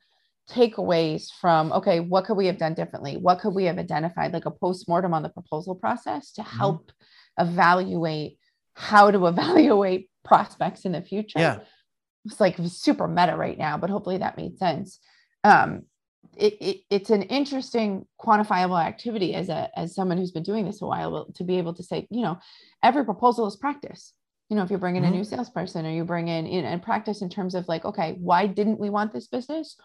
takeaways 0.50 1.29
from 1.41 1.73
okay 1.73 1.99
what 2.00 2.25
could 2.25 2.37
we 2.37 2.47
have 2.47 2.59
done 2.59 2.75
differently 2.75 3.17
what 3.17 3.41
could 3.41 3.55
we 3.55 3.65
have 3.65 3.79
identified 3.79 4.33
like 4.33 4.47
a 4.47 4.50
post-mortem 4.50 5.12
on 5.12 5.23
the 5.23 5.29
proposal 5.29 5.75
process 5.75 6.33
to 6.33 6.43
mm-hmm. 6.43 6.59
help 6.59 6.87
mm-hmm. 6.87 7.49
evaluate 7.49 8.38
how 8.75 9.11
to 9.11 9.26
evaluate 9.33 10.09
prospects 10.25 10.85
in 10.85 10.93
the 10.93 11.03
future 11.03 11.38
yeah 11.38 11.59
it's 12.25 12.41
like 12.41 12.57
super 12.67 13.09
meta 13.09 13.37
right 13.37 13.59
now 13.59 13.76
but 13.76 13.91
hopefully 13.91 14.19
that 14.19 14.37
made 14.37 14.57
sense 14.59 14.99
um 15.45 15.83
it, 16.37 16.55
it, 16.61 16.76
it's 16.91 17.11
an 17.11 17.23
interesting 17.23 18.05
quantifiable 18.21 18.83
activity 18.83 19.35
as 19.35 19.49
a 19.49 19.71
as 19.76 19.95
someone 19.95 20.19
who's 20.19 20.33
been 20.33 20.43
doing 20.43 20.65
this 20.65 20.83
a 20.83 20.87
while 20.87 21.26
to 21.35 21.45
be 21.45 21.59
able 21.59 21.75
to 21.75 21.83
say 21.83 22.07
you 22.11 22.23
know 22.23 22.38
every 22.83 23.05
proposal 23.05 23.47
is 23.47 23.57
practice 23.57 24.12
you 24.49 24.57
know 24.57 24.62
if 24.62 24.71
you 24.71 24.79
bring 24.79 24.97
in 24.97 25.03
mm-hmm. 25.03 25.12
a 25.12 25.17
new 25.17 25.25
salesperson 25.25 25.87
or 25.87 25.91
you 25.91 26.05
bring 26.05 26.29
in 26.29 26.47
in 26.47 26.65
and 26.65 26.83
practice 26.83 27.23
in 27.23 27.29
terms 27.29 27.55
of 27.55 27.67
like 27.69 27.85
okay 27.85 28.17
why 28.21 28.47
didn't 28.47 28.79
we 28.79 28.91
want 28.91 29.12
this 29.12 29.26
business 29.26 29.76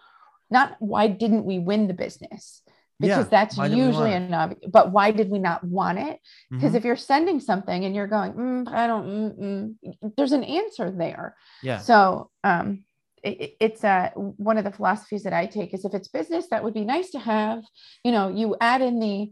not 0.51 0.75
why 0.79 1.07
didn't 1.07 1.45
we 1.45 1.59
win 1.59 1.87
the 1.87 1.93
business? 1.93 2.61
Because 2.99 3.25
yeah, 3.31 3.45
that's 3.45 3.57
usually 3.57 4.13
enough 4.13 4.53
but 4.67 4.91
why 4.91 5.09
did 5.09 5.29
we 5.29 5.39
not 5.39 5.63
want 5.63 5.97
it? 5.97 6.19
Because 6.51 6.69
mm-hmm. 6.69 6.75
if 6.75 6.85
you're 6.85 6.95
sending 6.95 7.39
something 7.39 7.85
and 7.85 7.95
you're 7.95 8.07
going 8.07 8.33
mm, 8.33 8.67
i 8.67 8.85
don't 8.85 9.07
mm, 9.07 9.75
mm, 9.83 10.13
there's 10.17 10.33
an 10.33 10.43
answer 10.43 10.91
there. 10.91 11.35
Yeah. 11.63 11.79
So 11.79 12.29
um 12.43 12.83
it, 13.23 13.55
it's 13.59 13.83
uh, 13.83 14.09
one 14.15 14.57
of 14.57 14.63
the 14.63 14.71
philosophies 14.71 15.23
that 15.23 15.33
i 15.33 15.45
take 15.45 15.73
is 15.73 15.85
if 15.85 15.93
it's 15.93 16.07
business 16.07 16.47
that 16.49 16.63
would 16.63 16.73
be 16.73 16.85
nice 16.85 17.11
to 17.11 17.19
have 17.19 17.63
you 18.03 18.11
know 18.11 18.29
you 18.29 18.55
add 18.59 18.81
in 18.81 18.99
the 18.99 19.31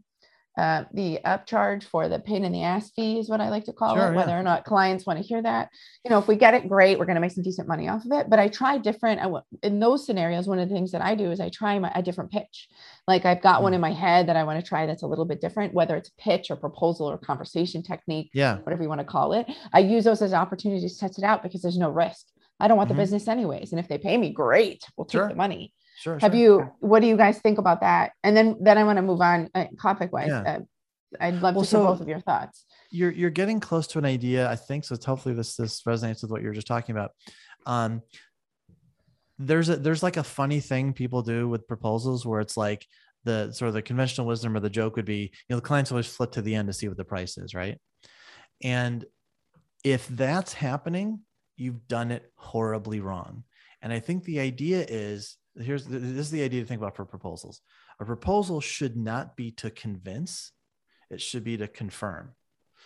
uh, 0.59 0.83
the 0.91 1.19
upcharge 1.23 1.83
for 1.83 2.09
the 2.09 2.19
pain 2.19 2.43
in 2.43 2.51
the 2.51 2.63
ass 2.63 2.91
fee 2.91 3.17
is 3.17 3.29
what 3.29 3.39
I 3.39 3.49
like 3.49 3.63
to 3.63 3.71
call 3.71 3.95
sure, 3.95 4.11
it, 4.11 4.13
whether 4.13 4.33
yeah. 4.33 4.39
or 4.39 4.43
not 4.43 4.65
clients 4.65 5.05
want 5.05 5.17
to 5.17 5.23
hear 5.23 5.41
that. 5.41 5.69
You 6.03 6.11
know, 6.11 6.17
if 6.17 6.27
we 6.27 6.35
get 6.35 6.53
it, 6.53 6.67
great, 6.67 6.99
we're 6.99 7.05
going 7.05 7.15
to 7.15 7.21
make 7.21 7.31
some 7.31 7.45
decent 7.45 7.69
money 7.69 7.87
off 7.87 8.03
of 8.03 8.11
it. 8.11 8.29
But 8.29 8.39
I 8.39 8.49
try 8.49 8.77
different. 8.77 9.21
I, 9.21 9.31
in 9.63 9.79
those 9.79 10.05
scenarios, 10.05 10.49
one 10.49 10.59
of 10.59 10.67
the 10.67 10.75
things 10.75 10.91
that 10.91 11.01
I 11.01 11.15
do 11.15 11.31
is 11.31 11.39
I 11.39 11.47
try 11.47 11.79
my, 11.79 11.89
a 11.95 12.03
different 12.03 12.31
pitch. 12.31 12.67
Like 13.07 13.25
I've 13.25 13.41
got 13.41 13.61
mm. 13.61 13.63
one 13.63 13.73
in 13.73 13.79
my 13.79 13.93
head 13.93 14.27
that 14.27 14.35
I 14.35 14.43
want 14.43 14.59
to 14.61 14.67
try 14.67 14.85
that's 14.85 15.03
a 15.03 15.07
little 15.07 15.23
bit 15.23 15.39
different, 15.39 15.73
whether 15.73 15.95
it's 15.95 16.11
pitch 16.17 16.51
or 16.51 16.57
proposal 16.57 17.09
or 17.09 17.17
conversation 17.17 17.81
technique, 17.81 18.29
yeah, 18.33 18.57
whatever 18.57 18.83
you 18.83 18.89
want 18.89 18.99
to 18.99 19.05
call 19.05 19.31
it. 19.31 19.47
I 19.71 19.79
use 19.79 20.03
those 20.03 20.21
as 20.21 20.33
opportunities 20.33 20.93
to 20.93 20.99
test 20.99 21.19
it 21.19 21.23
out 21.23 21.41
because 21.41 21.61
there's 21.61 21.77
no 21.77 21.89
risk. 21.89 22.25
I 22.59 22.67
don't 22.67 22.75
want 22.75 22.89
mm-hmm. 22.89 22.97
the 22.97 23.03
business 23.03 23.29
anyways. 23.29 23.71
And 23.71 23.79
if 23.79 23.87
they 23.87 23.97
pay 23.97 24.17
me, 24.17 24.31
great, 24.31 24.83
we'll 24.97 25.05
take 25.05 25.19
sure. 25.19 25.29
the 25.29 25.35
money. 25.35 25.73
Sure, 25.99 26.17
Have 26.19 26.31
sure. 26.31 26.39
you? 26.39 26.71
What 26.79 27.01
do 27.01 27.07
you 27.07 27.17
guys 27.17 27.39
think 27.39 27.57
about 27.57 27.81
that? 27.81 28.13
And 28.23 28.35
then 28.35 28.55
then 28.61 28.77
I 28.77 28.85
want 28.85 28.97
to 28.97 29.01
move 29.01 29.19
on 29.19 29.49
uh, 29.53 29.65
topic 29.81 30.13
wise. 30.13 30.29
Yeah. 30.29 30.41
Uh, 30.41 30.59
I'd 31.19 31.41
love 31.41 31.55
well, 31.55 31.65
to 31.65 31.69
so 31.69 31.79
hear 31.79 31.87
both 31.87 32.01
of 32.01 32.07
your 32.07 32.19
thoughts. 32.21 32.65
You're 32.89 33.11
you're 33.11 33.29
getting 33.29 33.59
close 33.59 33.85
to 33.87 33.99
an 33.99 34.05
idea, 34.05 34.49
I 34.49 34.55
think. 34.55 34.85
So 34.85 34.95
hopefully 35.03 35.35
this 35.35 35.57
this 35.57 35.81
resonates 35.81 36.21
with 36.21 36.31
what 36.31 36.41
you 36.41 36.47
were 36.47 36.53
just 36.53 36.67
talking 36.67 36.95
about. 36.95 37.11
Um, 37.65 38.01
there's 39.37 39.67
a 39.67 39.75
there's 39.75 40.03
like 40.03 40.15
a 40.15 40.23
funny 40.23 40.61
thing 40.61 40.93
people 40.93 41.21
do 41.21 41.49
with 41.49 41.67
proposals 41.67 42.25
where 42.25 42.39
it's 42.39 42.55
like 42.55 42.85
the 43.25 43.51
sort 43.51 43.67
of 43.67 43.73
the 43.73 43.81
conventional 43.81 44.25
wisdom 44.25 44.55
or 44.55 44.61
the 44.61 44.69
joke 44.69 44.95
would 44.95 45.05
be, 45.05 45.31
you 45.33 45.49
know, 45.49 45.57
the 45.57 45.61
clients 45.61 45.91
always 45.91 46.07
flip 46.07 46.31
to 46.31 46.41
the 46.41 46.55
end 46.55 46.67
to 46.67 46.73
see 46.73 46.87
what 46.87 46.95
the 46.95 47.03
price 47.03 47.37
is, 47.37 47.53
right? 47.53 47.77
And 48.63 49.03
if 49.83 50.07
that's 50.07 50.53
happening, 50.53 51.19
you've 51.57 51.87
done 51.89 52.11
it 52.11 52.31
horribly 52.35 53.01
wrong. 53.01 53.43
And 53.81 53.91
I 53.91 53.99
think 53.99 54.23
the 54.23 54.39
idea 54.39 54.85
is 54.87 55.35
here's 55.55 55.85
this 55.85 56.01
is 56.03 56.31
the 56.31 56.43
idea 56.43 56.61
to 56.61 56.67
think 56.67 56.81
about 56.81 56.95
for 56.95 57.05
proposals. 57.05 57.61
A 57.99 58.05
proposal 58.05 58.61
should 58.61 58.95
not 58.95 59.35
be 59.35 59.51
to 59.53 59.69
convince, 59.69 60.51
it 61.09 61.21
should 61.21 61.43
be 61.43 61.57
to 61.57 61.67
confirm. 61.67 62.35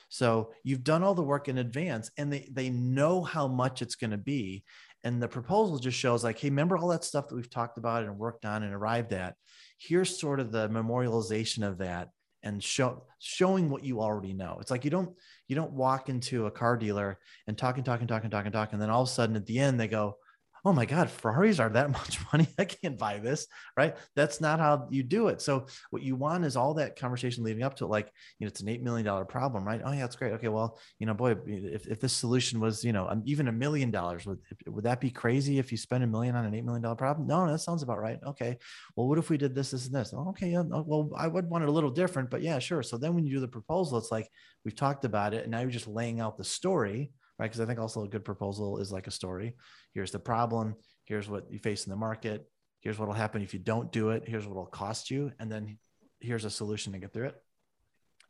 So 0.10 0.52
you've 0.64 0.84
done 0.84 1.02
all 1.02 1.16
the 1.16 1.24
work 1.24 1.48
in 1.48 1.58
advance 1.58 2.12
and 2.18 2.32
they, 2.32 2.48
they 2.52 2.70
know 2.70 3.24
how 3.24 3.48
much 3.48 3.82
it's 3.82 3.96
going 3.96 4.12
to 4.12 4.18
be. 4.18 4.64
And 5.04 5.22
the 5.22 5.28
proposal 5.28 5.80
just 5.80 5.98
shows 5.98 6.24
like, 6.24 6.40
hey, 6.40 6.50
remember 6.50 6.78
all 6.78 6.90
that 6.90 7.04
stuff 7.04 7.28
that 7.28 7.36
we've 7.36 7.50
talked 7.50 7.80
about 7.80 8.04
and 8.04 8.18
worked 8.18 8.46
on 8.46 8.62
and 8.62 8.74
arrived 8.74 9.12
at? 9.12 9.36
here's 9.84 10.18
sort 10.18 10.40
of 10.40 10.52
the 10.52 10.70
memorialization 10.70 11.68
of 11.68 11.80
that 11.80 12.10
and 12.42 12.64
show 12.64 13.04
showing 13.20 13.70
what 13.70 13.84
you 13.84 14.02
already 14.02 14.34
know. 14.34 14.58
It's 14.60 14.72
like 14.72 14.86
you 14.86 14.92
don't 14.92 15.10
you 15.48 15.56
don't 15.56 15.72
walk 15.72 16.10
into 16.10 16.46
a 16.46 16.52
car 16.52 16.78
dealer 16.78 17.20
and 17.48 17.58
talk 17.58 17.78
and 17.78 17.86
talk 17.86 18.00
and 18.00 18.08
talk 18.08 18.24
and 18.24 18.32
talk 18.32 18.46
and 18.46 18.54
talk, 18.54 18.74
and 18.74 18.82
then 18.82 18.90
all 18.90 19.04
of 19.04 19.08
a 19.08 19.12
sudden 19.12 19.36
at 19.36 19.46
the 19.46 19.60
end 19.60 19.80
they 19.80 19.88
go, 19.88 20.18
oh 20.66 20.72
my 20.72 20.86
God, 20.86 21.10
Ferraris 21.10 21.60
are 21.60 21.70
that 21.70 21.92
much 21.92 22.20
money. 22.32 22.48
I 22.58 22.66
can't 22.66 22.98
buy 22.98 23.20
this, 23.20 23.48
right? 23.76 23.96
That's 24.16 24.40
not 24.40 24.60
how 24.60 24.88
you 24.90 25.04
do 25.04 25.28
it. 25.28 25.42
So 25.42 25.68
what 25.90 26.04
you 26.04 26.16
want 26.16 26.46
is 26.46 26.56
all 26.56 26.76
that 26.76 26.98
conversation 26.98 27.44
leading 27.44 27.64
up 27.64 27.76
to 27.78 27.86
it, 27.86 27.90
like, 27.90 28.12
you 28.40 28.46
know, 28.46 28.48
it's 28.48 28.62
an 28.62 28.68
$8 28.68 28.82
million 28.82 29.26
problem, 29.26 29.66
right? 29.66 29.82
Oh 29.84 29.92
yeah, 29.92 30.02
that's 30.02 30.16
great. 30.16 30.34
Okay. 30.34 30.48
Well, 30.48 30.80
you 31.00 31.06
know, 31.06 31.14
boy, 31.14 31.36
if, 31.46 31.88
if 31.88 32.00
this 32.00 32.14
solution 32.14 32.60
was, 32.60 32.84
you 32.84 32.94
know, 32.94 33.08
um, 33.10 33.24
even 33.26 33.48
a 33.48 33.52
million 33.52 33.92
dollars, 33.92 34.26
would, 34.26 34.40
would 34.68 34.86
that 34.86 35.02
be 35.02 35.10
crazy 35.10 35.60
if 35.60 35.72
you 35.72 35.78
spend 35.78 36.04
a 36.04 36.08
million 36.08 36.36
on 36.36 36.46
an 36.46 36.54
$8 36.54 36.64
million 36.64 36.96
problem? 36.96 37.28
No, 37.28 37.46
that 37.52 37.60
sounds 37.60 37.84
about 37.84 38.00
right. 38.00 38.20
Okay. 38.26 38.58
Well, 38.96 39.08
what 39.08 39.18
if 39.18 39.30
we 39.30 39.38
did 39.38 39.56
this, 39.56 39.72
this, 39.72 39.86
and 39.88 39.96
this? 39.96 40.14
Oh, 40.16 40.30
okay. 40.30 40.52
Yeah, 40.52 40.64
well, 40.66 41.10
I 41.18 41.28
would 41.28 41.50
want 41.50 41.64
it 41.64 41.70
a 41.70 41.74
little 41.74 41.92
different, 41.92 42.30
but 42.30 42.42
yeah, 42.42 42.60
sure. 42.60 42.84
So 42.84 42.98
then 42.98 43.14
when 43.16 43.26
you 43.26 43.34
do 43.34 43.42
the 43.42 43.48
proposal, 43.48 43.98
it's 43.98 44.12
like, 44.12 44.30
we've 44.64 44.76
talked 44.76 45.04
about 45.04 45.34
it 45.34 45.44
and 45.44 45.52
now 45.52 45.60
you're 45.60 45.70
just 45.70 45.88
laying 45.88 46.22
out 46.22 46.38
the 46.38 46.44
story 46.44 47.12
right? 47.40 47.46
Because 47.46 47.62
I 47.62 47.66
think 47.66 47.80
also 47.80 48.04
a 48.04 48.08
good 48.08 48.26
proposal 48.26 48.80
is 48.80 48.92
like 48.92 49.08
a 49.08 49.12
story. 49.12 49.56
Here's 49.94 50.12
the 50.12 50.20
problem. 50.20 50.76
Here's 51.06 51.30
what 51.30 51.52
you 51.52 51.60
face 51.60 51.86
in 51.86 51.90
the 51.90 51.98
market. 51.98 52.50
Here's 52.82 53.00
what 53.00 53.08
will 53.08 53.16
happen 53.16 53.42
if 53.42 53.54
you 53.54 53.60
don't 53.60 53.92
do 53.92 54.10
it. 54.10 54.24
Here's 54.28 54.46
what 54.46 54.52
it'll 54.52 54.66
cost 54.66 55.10
you. 55.10 55.32
And 55.40 55.52
then 55.52 55.78
here's 56.20 56.46
a 56.46 56.50
solution 56.50 56.94
to 56.94 57.00
get 57.00 57.14
through 57.14 57.28
it. 57.28 57.36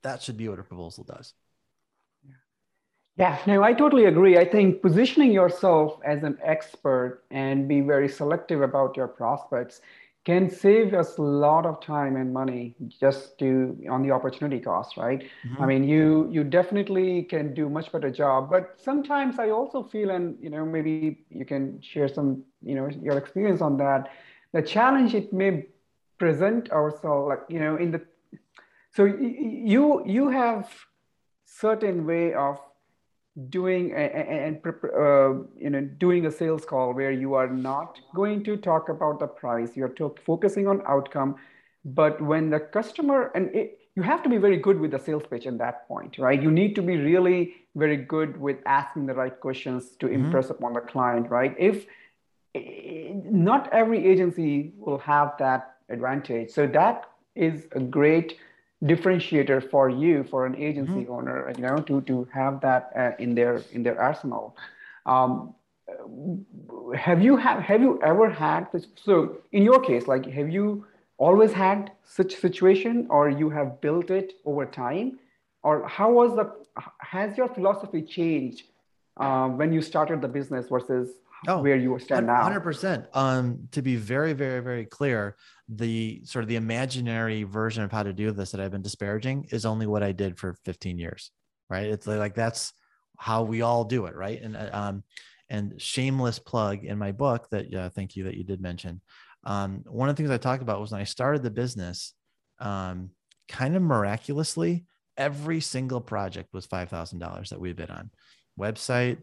That 0.03 0.22
should 0.22 0.38
be 0.38 0.48
what 0.48 0.60
a 0.60 0.63
proposal 0.63 1.03
does. 1.03 1.33
Yeah, 3.15 3.38
no, 3.45 3.62
I 3.62 3.74
totally 3.74 4.05
agree. 4.05 4.39
I 4.39 4.45
think 4.45 4.81
positioning 4.81 5.31
yourself 5.31 6.00
as 6.03 6.24
an 6.24 6.38
expert 6.43 7.24
and 7.29 7.67
be 7.67 7.81
very 7.81 8.10
selective 8.10 8.62
about 8.62 8.98
your 8.98 9.07
prospects 9.07 9.81
can 10.25 10.50
save 10.50 10.94
us 10.94 11.18
a 11.18 11.22
lot 11.22 11.65
of 11.65 11.82
time 11.82 12.15
and 12.15 12.34
money 12.34 12.75
just 12.88 13.38
to 13.39 13.77
on 13.89 14.01
the 14.01 14.12
opportunity 14.12 14.60
cost 14.60 14.96
right 14.98 15.24
mm-hmm. 15.24 15.62
i 15.62 15.65
mean 15.65 15.84
you 15.84 16.30
you 16.32 16.44
definitely 16.44 17.24
can 17.24 17.53
do 17.53 17.70
much 17.70 17.92
better 17.92 18.10
job 18.10 18.50
but 18.50 18.75
sometimes 18.82 19.39
i 19.39 19.50
also 19.50 19.84
feel 19.84 20.12
and 20.12 20.38
you 20.42 20.50
know 20.50 20.65
maybe 20.65 21.25
you 21.30 21.46
can 21.46 21.80
share 21.82 22.08
some 22.08 22.44
you 22.62 22.75
know 22.75 22.89
your 23.01 23.18
experience 23.18 23.62
on 23.62 23.77
that 23.77 24.12
the 24.53 24.62
challenge 24.62 25.13
it 25.13 25.34
may 25.34 25.65
present 26.18 26.72
ourselves 26.72 27.27
like 27.27 27.42
you 27.50 27.60
know 27.60 27.75
in 27.75 27.92
the 27.92 28.01
so 28.92 29.06
you 29.06 30.03
you 30.06 30.30
have 30.30 30.70
certain 31.46 32.06
way 32.06 32.34
of 32.34 32.60
doing 33.49 33.93
and 33.93 34.61
uh, 34.65 35.33
you 35.57 35.69
know 35.69 35.81
doing 35.97 36.25
a 36.27 36.31
sales 36.31 36.65
call 36.65 36.93
where 36.93 37.11
you 37.11 37.33
are 37.33 37.47
not 37.47 37.99
going 38.13 38.43
to 38.43 38.57
talk 38.57 38.89
about 38.89 39.19
the 39.19 39.27
price. 39.27 39.75
You're 39.75 39.89
talk, 39.89 40.19
focusing 40.23 40.67
on 40.67 40.81
outcome. 40.87 41.35
But 41.85 42.21
when 42.21 42.49
the 42.49 42.59
customer 42.59 43.31
and 43.35 43.53
it, 43.53 43.79
you 43.95 44.03
have 44.03 44.23
to 44.23 44.29
be 44.29 44.37
very 44.37 44.57
good 44.57 44.79
with 44.79 44.91
the 44.91 44.99
sales 44.99 45.23
pitch 45.29 45.45
at 45.45 45.57
that 45.57 45.87
point 45.87 46.17
right? 46.17 46.41
You 46.41 46.51
need 46.51 46.75
to 46.75 46.81
be 46.81 46.97
really 46.97 47.55
very 47.75 47.97
good 47.97 48.39
with 48.39 48.57
asking 48.65 49.07
the 49.07 49.13
right 49.13 49.37
questions 49.39 49.95
to 49.99 50.05
mm-hmm. 50.05 50.25
impress 50.25 50.49
upon 50.49 50.73
the 50.73 50.81
client 50.81 51.29
right? 51.29 51.55
If 51.59 51.85
not 52.55 53.71
every 53.73 54.05
agency 54.05 54.73
will 54.77 54.99
have 54.99 55.33
that 55.39 55.77
advantage. 55.89 56.51
So 56.51 56.67
that 56.67 57.09
is 57.35 57.67
a 57.71 57.79
great 57.79 58.37
differentiator 58.83 59.69
for 59.69 59.89
you 59.89 60.23
for 60.23 60.45
an 60.45 60.55
agency 60.55 61.03
mm-hmm. 61.03 61.13
owner 61.13 61.53
you 61.55 61.63
know 61.63 61.77
to 61.77 62.01
to 62.01 62.27
have 62.33 62.59
that 62.61 62.91
uh, 62.95 63.11
in 63.19 63.33
their 63.33 63.61
in 63.71 63.83
their 63.83 63.99
arsenal 63.99 64.55
um, 65.05 65.53
have 66.95 67.21
you 67.21 67.37
have 67.37 67.61
have 67.61 67.81
you 67.81 68.01
ever 68.01 68.29
had 68.29 68.67
this 68.73 68.87
so 68.95 69.37
in 69.51 69.63
your 69.63 69.79
case 69.79 70.07
like 70.07 70.25
have 70.25 70.49
you 70.49 70.85
always 71.17 71.53
had 71.53 71.91
such 72.03 72.35
situation 72.35 73.07
or 73.09 73.29
you 73.29 73.49
have 73.49 73.79
built 73.79 74.09
it 74.09 74.33
over 74.45 74.65
time 74.65 75.19
or 75.63 75.87
how 75.87 76.11
was 76.11 76.35
the 76.35 76.45
has 76.99 77.37
your 77.37 77.47
philosophy 77.47 78.01
changed 78.01 78.63
uh, 79.17 79.47
when 79.47 79.71
you 79.71 79.81
started 79.81 80.21
the 80.21 80.27
business 80.27 80.67
versus 80.67 81.09
oh, 81.47 81.62
where 81.62 81.75
you 81.75 81.97
stand 82.00 82.27
now 82.27 82.47
100% 82.50 83.07
um, 83.13 83.68
to 83.72 83.81
be 83.81 83.96
very 83.96 84.33
very 84.33 84.59
very 84.61 84.85
clear 84.85 85.35
the 85.70 86.22
sort 86.25 86.44
of 86.44 86.50
the 86.50 86.55
imaginary 86.55 87.44
version 87.44 87.83
of 87.83 87.91
how 87.91 88.03
to 88.03 88.13
do 88.13 88.31
this 88.31 88.51
that 88.51 88.61
I've 88.61 88.72
been 88.72 88.81
disparaging 88.81 89.48
is 89.51 89.65
only 89.65 89.87
what 89.87 90.03
I 90.03 90.11
did 90.11 90.37
for 90.37 90.55
15 90.65 90.98
years, 90.98 91.31
right? 91.70 91.85
It's 91.85 92.05
like 92.05 92.35
that's 92.35 92.74
how 93.18 93.44
we 93.44 93.61
all 93.61 93.85
do 93.85 94.05
it, 94.05 94.15
right? 94.15 94.41
And 94.41 94.57
uh, 94.57 94.70
um, 94.74 95.03
and 95.50 95.79
shameless 95.81 96.39
plug 96.39 96.83
in 96.83 96.98
my 96.98 97.11
book 97.11 97.48
that 97.51 97.74
uh, 97.74 97.89
thank 97.89 98.15
you 98.15 98.25
that 98.25 98.35
you 98.35 98.44
did 98.44 98.61
mention. 98.61 99.01
Um, 99.46 99.83
one 99.87 100.09
of 100.09 100.15
the 100.15 100.22
things 100.22 100.31
I 100.31 100.37
talked 100.37 100.63
about 100.63 100.81
was 100.81 100.91
when 100.91 101.01
I 101.01 101.05
started 101.05 101.44
the 101.44 101.51
business, 101.51 102.13
um, 102.59 103.11
kind 103.48 103.75
of 103.75 103.81
miraculously, 103.81 104.85
every 105.18 105.59
single 105.59 106.01
project 106.01 106.53
was 106.53 106.65
five 106.65 106.89
thousand 106.89 107.20
dollars 107.20 107.50
that 107.51 107.59
we 107.59 107.72
bid 107.74 107.89
on, 107.89 108.09
website, 108.59 109.18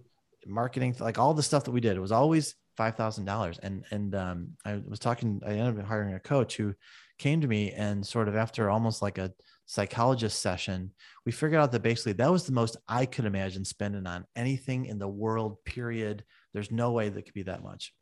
marketing, 0.47 0.97
like 1.01 1.19
all 1.19 1.35
the 1.35 1.43
stuff 1.43 1.65
that 1.65 1.71
we 1.73 1.81
did. 1.81 1.97
It 1.97 2.01
was 2.01 2.13
always 2.13 2.55
five 2.77 2.97
thousand 2.97 3.25
dollars. 3.25 3.59
And 3.63 3.85
and 3.91 4.15
um, 4.15 4.49
I 4.65 4.81
was 4.87 4.99
talking. 4.99 5.41
I 5.47 5.53
ended 5.53 5.81
up 5.81 5.87
hiring 5.87 6.15
a 6.15 6.21
coach 6.21 6.57
who 6.57 6.75
came 7.19 7.41
to 7.43 7.47
me 7.47 7.73
and 7.73 8.07
sort 8.07 8.29
of 8.29 8.37
after 8.37 8.71
almost 8.71 9.03
like 9.03 9.19
a 9.19 9.33
psychologist 9.67 10.41
session, 10.43 10.91
we 11.25 11.31
figured 11.31 11.61
out 11.61 11.71
that 11.71 11.83
basically 11.83 12.15
that 12.15 12.33
was 12.33 12.45
the 12.45 12.53
most 12.53 12.77
I 12.89 13.07
could 13.07 13.25
imagine 13.25 13.65
spending 13.65 14.05
on 14.05 14.27
anything 14.35 14.87
in 14.87 14.99
the 14.99 15.07
world. 15.07 15.63
Period. 15.65 16.25
There's 16.53 16.73
no 16.73 16.91
way 16.91 17.09
that 17.09 17.23
could 17.23 17.35
be 17.35 17.45
that 17.45 17.63
much. 17.63 17.95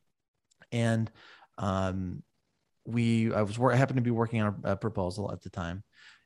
And 0.73 1.11
um, 1.59 2.23
we, 2.87 3.35
I 3.35 3.43
was 3.43 3.59
I 3.59 3.77
happened 3.77 3.99
to 3.99 4.03
be 4.03 4.11
working 4.11 4.41
on 4.41 4.63
a, 4.65 4.73
a 4.73 4.77
proposal 4.77 5.31
at 5.31 5.43
the 5.43 5.51
time, 5.51 5.85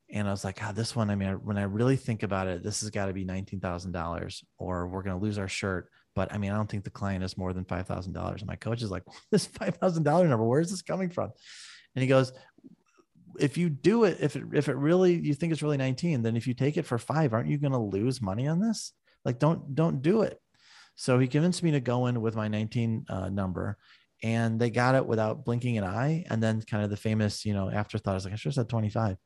and 0.09 0.29
I 0.29 0.31
was 0.31 0.45
like, 0.45 0.61
God, 0.61 0.77
this 0.77 0.95
one. 0.95 1.11
I 1.11 1.17
mean, 1.17 1.33
when 1.43 1.59
I 1.59 1.63
really 1.63 1.97
think 1.97 2.23
about 2.23 2.47
it, 2.47 2.63
this 2.63 2.83
has 2.83 2.91
got 2.91 3.07
to 3.07 3.13
be 3.13 3.25
nineteen 3.25 3.59
thousand 3.59 3.93
dollars, 3.93 4.45
or 4.59 4.87
we're 4.87 5.03
going 5.03 5.19
to 5.19 5.25
lose 5.25 5.39
our 5.39 5.49
shirt 5.49 5.89
but 6.15 6.33
I 6.33 6.39
mean, 6.39 6.51
I 6.51 6.57
don't 6.57 6.69
think 6.69 6.85
the 6.85 6.91
client 6.91 7.25
is 7.25 7.39
more 7.39 7.53
than 7.53 7.65
five 7.65 7.87
thousand 7.87 8.13
dollars. 8.13 8.43
And 8.43 8.49
my 8.49 8.57
coach 8.57 8.83
is 8.83 8.91
like, 8.91 9.05
"This 9.31 9.47
five 9.47 9.77
thousand 9.77 10.05
dollar 10.05 10.29
number, 10.29 10.45
where 10.45 10.61
is 10.61 10.71
this 10.71 10.83
coming 10.83 11.11
from?" 11.11 11.31
And 11.95 12.03
he 12.03 12.09
goes, 12.09 12.33
"If 13.39 13.57
you 13.57 13.71
do 13.71 14.05
it, 14.05 14.19
if 14.21 14.37
it 14.37 14.45
if 14.53 14.69
it 14.69 14.77
really 14.77 15.15
you 15.15 15.35
think 15.35 15.53
it's 15.53 15.63
really 15.63 15.77
nineteen, 15.77 16.23
then 16.23 16.37
if 16.37 16.47
you 16.47 16.55
take 16.55 16.77
it 16.77 16.87
for 16.87 16.99
five, 16.99 17.33
aren't 17.33 17.49
you 17.49 17.59
going 17.59 17.73
to 17.73 17.79
lose 17.79 18.21
money 18.21 18.47
on 18.47 18.61
this? 18.61 18.93
Like, 19.25 19.39
don't 19.39 19.75
don't 19.75 20.03
do 20.03 20.23
it." 20.23 20.39
So 20.95 21.19
he 21.19 21.27
convinced 21.27 21.63
me 21.63 21.73
to 21.73 21.81
go 21.81 22.07
in 22.07 22.21
with 22.21 22.37
my 22.37 22.49
nineteen 22.49 23.07
uh, 23.09 23.29
number, 23.29 23.79
and 24.23 24.61
they 24.61 24.71
got 24.71 24.95
it 24.95 25.07
without 25.07 25.45
blinking 25.45 25.79
an 25.79 25.85
eye. 25.85 26.25
And 26.31 26.43
then 26.43 26.63
kind 26.63 26.85
of 26.85 26.91
the 26.91 26.97
famous, 26.97 27.45
you 27.45 27.55
know, 27.55 27.71
afterthought 27.71 28.17
is 28.17 28.25
like, 28.25 28.33
I 28.33 28.37
should 28.37 28.51
have 28.51 28.55
said 28.55 28.69
25. 28.69 29.17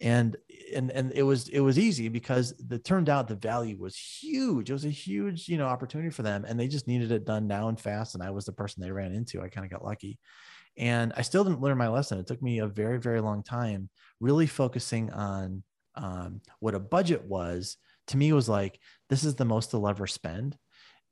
And 0.00 0.36
and 0.74 0.90
and 0.90 1.12
it 1.12 1.22
was 1.22 1.48
it 1.48 1.60
was 1.60 1.78
easy 1.78 2.08
because 2.08 2.52
it 2.70 2.84
turned 2.84 3.08
out 3.08 3.28
the 3.28 3.36
value 3.36 3.78
was 3.78 3.96
huge. 3.96 4.70
It 4.70 4.72
was 4.72 4.84
a 4.84 4.90
huge, 4.90 5.48
you 5.48 5.56
know, 5.56 5.66
opportunity 5.66 6.10
for 6.10 6.22
them. 6.22 6.44
And 6.46 6.58
they 6.58 6.68
just 6.68 6.88
needed 6.88 7.12
it 7.12 7.24
done 7.24 7.46
now 7.46 7.68
and 7.68 7.80
fast. 7.80 8.14
And 8.14 8.22
I 8.22 8.30
was 8.30 8.44
the 8.44 8.52
person 8.52 8.82
they 8.82 8.90
ran 8.90 9.14
into. 9.14 9.40
I 9.40 9.48
kind 9.48 9.64
of 9.64 9.70
got 9.70 9.84
lucky. 9.84 10.18
And 10.76 11.12
I 11.16 11.22
still 11.22 11.44
didn't 11.44 11.60
learn 11.60 11.78
my 11.78 11.88
lesson. 11.88 12.18
It 12.18 12.26
took 12.26 12.42
me 12.42 12.58
a 12.58 12.66
very, 12.66 12.98
very 12.98 13.20
long 13.20 13.44
time 13.44 13.88
really 14.20 14.46
focusing 14.46 15.12
on 15.12 15.62
um, 15.94 16.40
what 16.58 16.74
a 16.74 16.80
budget 16.80 17.24
was. 17.24 17.76
To 18.08 18.16
me, 18.18 18.32
was 18.32 18.50
like, 18.50 18.78
this 19.08 19.24
is 19.24 19.36
the 19.36 19.46
most 19.46 19.72
they'll 19.72 19.88
ever 19.88 20.06
spend 20.06 20.58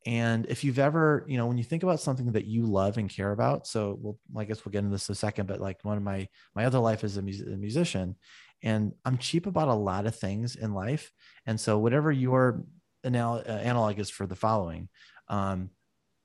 and 0.04 0.46
if 0.46 0.64
you've 0.64 0.78
ever, 0.78 1.24
you 1.28 1.36
know, 1.36 1.46
when 1.46 1.58
you 1.58 1.64
think 1.64 1.82
about 1.82 2.00
something 2.00 2.32
that 2.32 2.46
you 2.46 2.66
love 2.66 2.98
and 2.98 3.08
care 3.08 3.30
about, 3.30 3.66
so 3.66 3.98
we'll, 4.00 4.18
I 4.36 4.44
guess 4.44 4.64
we'll 4.64 4.72
get 4.72 4.80
into 4.80 4.90
this 4.90 5.08
in 5.08 5.12
a 5.12 5.16
second, 5.16 5.46
but 5.46 5.60
like 5.60 5.78
one 5.84 5.96
of 5.96 6.02
my, 6.02 6.28
my 6.54 6.64
other 6.64 6.80
life 6.80 7.04
is 7.04 7.16
a, 7.16 7.20
a 7.20 7.56
musician 7.56 8.16
and 8.62 8.92
I'm 9.04 9.18
cheap 9.18 9.46
about 9.46 9.68
a 9.68 9.74
lot 9.74 10.06
of 10.06 10.16
things 10.16 10.56
in 10.56 10.74
life. 10.74 11.10
And 11.46 11.58
so 11.58 11.78
whatever 11.78 12.12
your 12.12 12.64
anal- 13.04 13.42
uh, 13.46 13.50
analog 13.50 13.98
is 13.98 14.10
for 14.10 14.26
the 14.26 14.36
following, 14.36 14.88
um, 15.28 15.70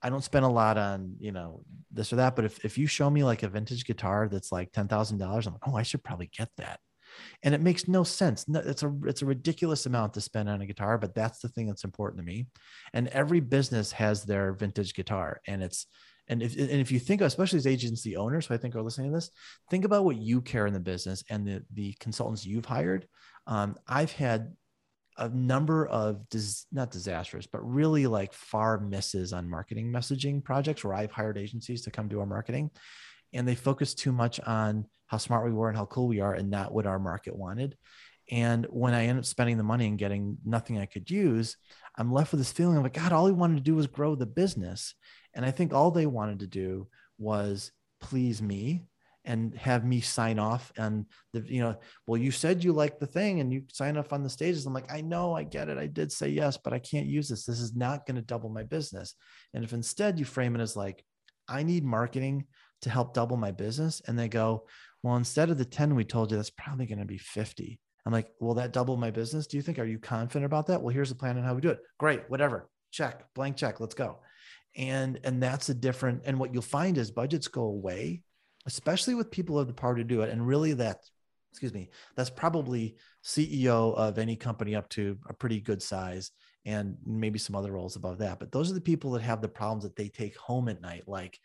I 0.02 0.10
don't 0.10 0.24
spend 0.24 0.44
a 0.44 0.48
lot 0.48 0.78
on, 0.78 1.16
you 1.18 1.32
know, 1.32 1.62
this 1.90 2.12
or 2.12 2.16
that, 2.16 2.36
but 2.36 2.44
if, 2.44 2.64
if 2.64 2.78
you 2.78 2.86
show 2.86 3.10
me 3.10 3.24
like 3.24 3.42
a 3.42 3.48
vintage 3.48 3.84
guitar 3.84 4.28
that's 4.30 4.52
like 4.52 4.70
$10,000, 4.72 5.12
I'm 5.46 5.52
like, 5.52 5.62
oh, 5.66 5.76
I 5.76 5.82
should 5.82 6.04
probably 6.04 6.30
get 6.36 6.50
that 6.58 6.78
and 7.42 7.54
it 7.54 7.60
makes 7.60 7.88
no 7.88 8.04
sense. 8.04 8.44
It's 8.48 8.82
a 8.82 8.94
it's 9.04 9.22
a 9.22 9.26
ridiculous 9.26 9.86
amount 9.86 10.14
to 10.14 10.20
spend 10.20 10.48
on 10.48 10.60
a 10.60 10.66
guitar, 10.66 10.98
but 10.98 11.14
that's 11.14 11.40
the 11.40 11.48
thing 11.48 11.66
that's 11.66 11.84
important 11.84 12.18
to 12.20 12.24
me. 12.24 12.46
And 12.92 13.08
every 13.08 13.40
business 13.40 13.92
has 13.92 14.24
their 14.24 14.52
vintage 14.52 14.94
guitar, 14.94 15.40
and 15.46 15.62
it's 15.62 15.86
and 16.28 16.42
if 16.42 16.56
and 16.56 16.70
if 16.70 16.92
you 16.92 16.98
think, 16.98 17.20
especially 17.20 17.58
as 17.58 17.66
agency 17.66 18.16
owners, 18.16 18.46
who 18.46 18.54
I 18.54 18.58
think 18.58 18.76
are 18.76 18.82
listening 18.82 19.10
to 19.10 19.16
this, 19.16 19.30
think 19.70 19.84
about 19.84 20.04
what 20.04 20.16
you 20.16 20.40
care 20.40 20.66
in 20.66 20.74
the 20.74 20.80
business 20.80 21.24
and 21.30 21.46
the 21.46 21.64
the 21.72 21.94
consultants 22.00 22.46
you've 22.46 22.66
hired. 22.66 23.08
Um, 23.46 23.76
I've 23.86 24.12
had 24.12 24.54
a 25.16 25.28
number 25.28 25.86
of 25.86 26.28
dis, 26.28 26.66
not 26.70 26.90
disastrous, 26.90 27.46
but 27.46 27.66
really 27.66 28.06
like 28.06 28.32
far 28.32 28.78
misses 28.78 29.32
on 29.32 29.48
marketing 29.48 29.90
messaging 29.90 30.44
projects 30.44 30.84
where 30.84 30.94
I've 30.94 31.10
hired 31.10 31.38
agencies 31.38 31.82
to 31.82 31.90
come 31.90 32.08
do 32.08 32.20
our 32.20 32.26
marketing, 32.26 32.70
and 33.32 33.48
they 33.48 33.54
focus 33.54 33.94
too 33.94 34.12
much 34.12 34.38
on 34.40 34.86
how 35.06 35.16
smart 35.16 35.46
we 35.46 35.52
were 35.52 35.68
and 35.68 35.76
how 35.76 35.86
cool 35.86 36.06
we 36.06 36.20
are 36.20 36.34
and 36.34 36.50
not 36.50 36.72
what 36.72 36.86
our 36.86 36.98
market 36.98 37.34
wanted. 37.34 37.76
And 38.30 38.66
when 38.66 38.94
I 38.94 39.06
end 39.06 39.18
up 39.18 39.24
spending 39.24 39.56
the 39.56 39.62
money 39.62 39.86
and 39.86 39.98
getting 39.98 40.36
nothing 40.44 40.78
I 40.78 40.86
could 40.86 41.10
use, 41.10 41.56
I'm 41.96 42.12
left 42.12 42.30
with 42.30 42.40
this 42.40 42.52
feeling 42.52 42.76
of 42.76 42.82
like, 42.82 42.92
God, 42.92 43.12
all 43.12 43.26
he 43.26 43.32
wanted 43.32 43.56
to 43.56 43.62
do 43.62 43.74
was 43.74 43.86
grow 43.86 44.14
the 44.14 44.26
business. 44.26 44.94
And 45.38 45.46
I 45.46 45.52
think 45.52 45.72
all 45.72 45.92
they 45.92 46.06
wanted 46.06 46.40
to 46.40 46.48
do 46.48 46.88
was 47.16 47.70
please 48.00 48.42
me 48.42 48.82
and 49.24 49.54
have 49.54 49.84
me 49.84 50.00
sign 50.00 50.38
off 50.40 50.72
and 50.76 51.06
the 51.32 51.40
you 51.40 51.60
know 51.60 51.76
well 52.06 52.20
you 52.20 52.32
said 52.32 52.64
you 52.64 52.72
like 52.72 52.98
the 52.98 53.06
thing 53.06 53.38
and 53.38 53.52
you 53.52 53.62
sign 53.70 53.96
off 53.96 54.12
on 54.12 54.24
the 54.24 54.30
stages. 54.30 54.66
I'm 54.66 54.74
like 54.74 54.92
i 54.92 55.00
know 55.00 55.36
i 55.36 55.44
get 55.44 55.68
it. 55.68 55.78
I 55.78 55.86
did 55.86 56.10
say 56.10 56.28
yes 56.28 56.56
but 56.56 56.72
i 56.72 56.80
can't 56.80 57.06
use 57.06 57.28
this. 57.28 57.44
This 57.44 57.60
is 57.60 57.76
not 57.76 58.04
going 58.04 58.16
to 58.16 58.22
double 58.22 58.48
my 58.48 58.64
business. 58.64 59.14
And 59.54 59.62
if 59.62 59.72
instead 59.72 60.18
you 60.18 60.24
frame 60.24 60.56
it 60.56 60.60
as 60.60 60.74
like 60.74 61.04
i 61.48 61.62
need 61.62 61.84
marketing 61.84 62.46
to 62.82 62.90
help 62.90 63.14
double 63.14 63.36
my 63.36 63.52
business 63.52 64.02
and 64.08 64.18
they 64.18 64.28
go 64.28 64.66
well 65.04 65.14
instead 65.14 65.50
of 65.50 65.58
the 65.58 65.64
10 65.64 65.94
we 65.94 66.04
told 66.04 66.32
you 66.32 66.36
that's 66.36 66.50
probably 66.50 66.86
going 66.86 66.98
to 66.98 67.04
be 67.04 67.18
50 67.18 67.78
i'm 68.06 68.12
like 68.12 68.28
will 68.40 68.54
that 68.54 68.72
double 68.72 68.96
my 68.96 69.12
business? 69.12 69.46
Do 69.46 69.56
you 69.56 69.62
think 69.62 69.78
are 69.78 69.84
you 69.84 70.00
confident 70.00 70.46
about 70.46 70.66
that? 70.66 70.82
Well 70.82 70.92
here's 70.92 71.10
the 71.10 71.14
plan 71.14 71.38
on 71.38 71.44
how 71.44 71.54
we 71.54 71.60
do 71.60 71.70
it. 71.70 71.78
Great 72.00 72.28
whatever. 72.28 72.68
Check 72.90 73.22
blank 73.34 73.56
check 73.56 73.78
let's 73.78 73.94
go 73.94 74.18
and 74.76 75.18
and 75.24 75.42
that's 75.42 75.68
a 75.68 75.74
different 75.74 76.22
and 76.24 76.38
what 76.38 76.52
you'll 76.52 76.62
find 76.62 76.98
is 76.98 77.10
budgets 77.10 77.48
go 77.48 77.62
away 77.62 78.22
especially 78.68 79.14
with 79.14 79.30
people 79.30 79.54
who 79.54 79.60
have 79.60 79.66
the 79.66 79.72
power 79.72 79.96
to 79.96 80.04
do 80.04 80.20
it. 80.20 80.30
And 80.30 80.46
really 80.46 80.74
that 80.74 80.98
excuse 81.50 81.72
me 81.72 81.88
that's 82.14 82.30
probably 82.30 82.96
ceo 83.24 83.96
of 83.96 84.18
any 84.18 84.36
company 84.36 84.76
up 84.76 84.88
to 84.90 85.18
a 85.28 85.32
pretty 85.32 85.60
good 85.60 85.82
size 85.82 86.30
and 86.66 86.96
maybe 87.06 87.38
some 87.38 87.56
other 87.56 87.72
roles 87.72 87.96
above 87.96 88.18
that. 88.18 88.38
But 88.38 88.52
those 88.52 88.70
are 88.70 88.74
the 88.74 88.80
people 88.80 89.12
that 89.12 89.22
have 89.22 89.40
the 89.40 89.48
problems 89.48 89.84
that 89.84 89.96
they 89.96 90.08
take 90.08 90.36
home 90.36 90.68
at 90.68 90.82
night 90.82 91.04
like 91.06 91.38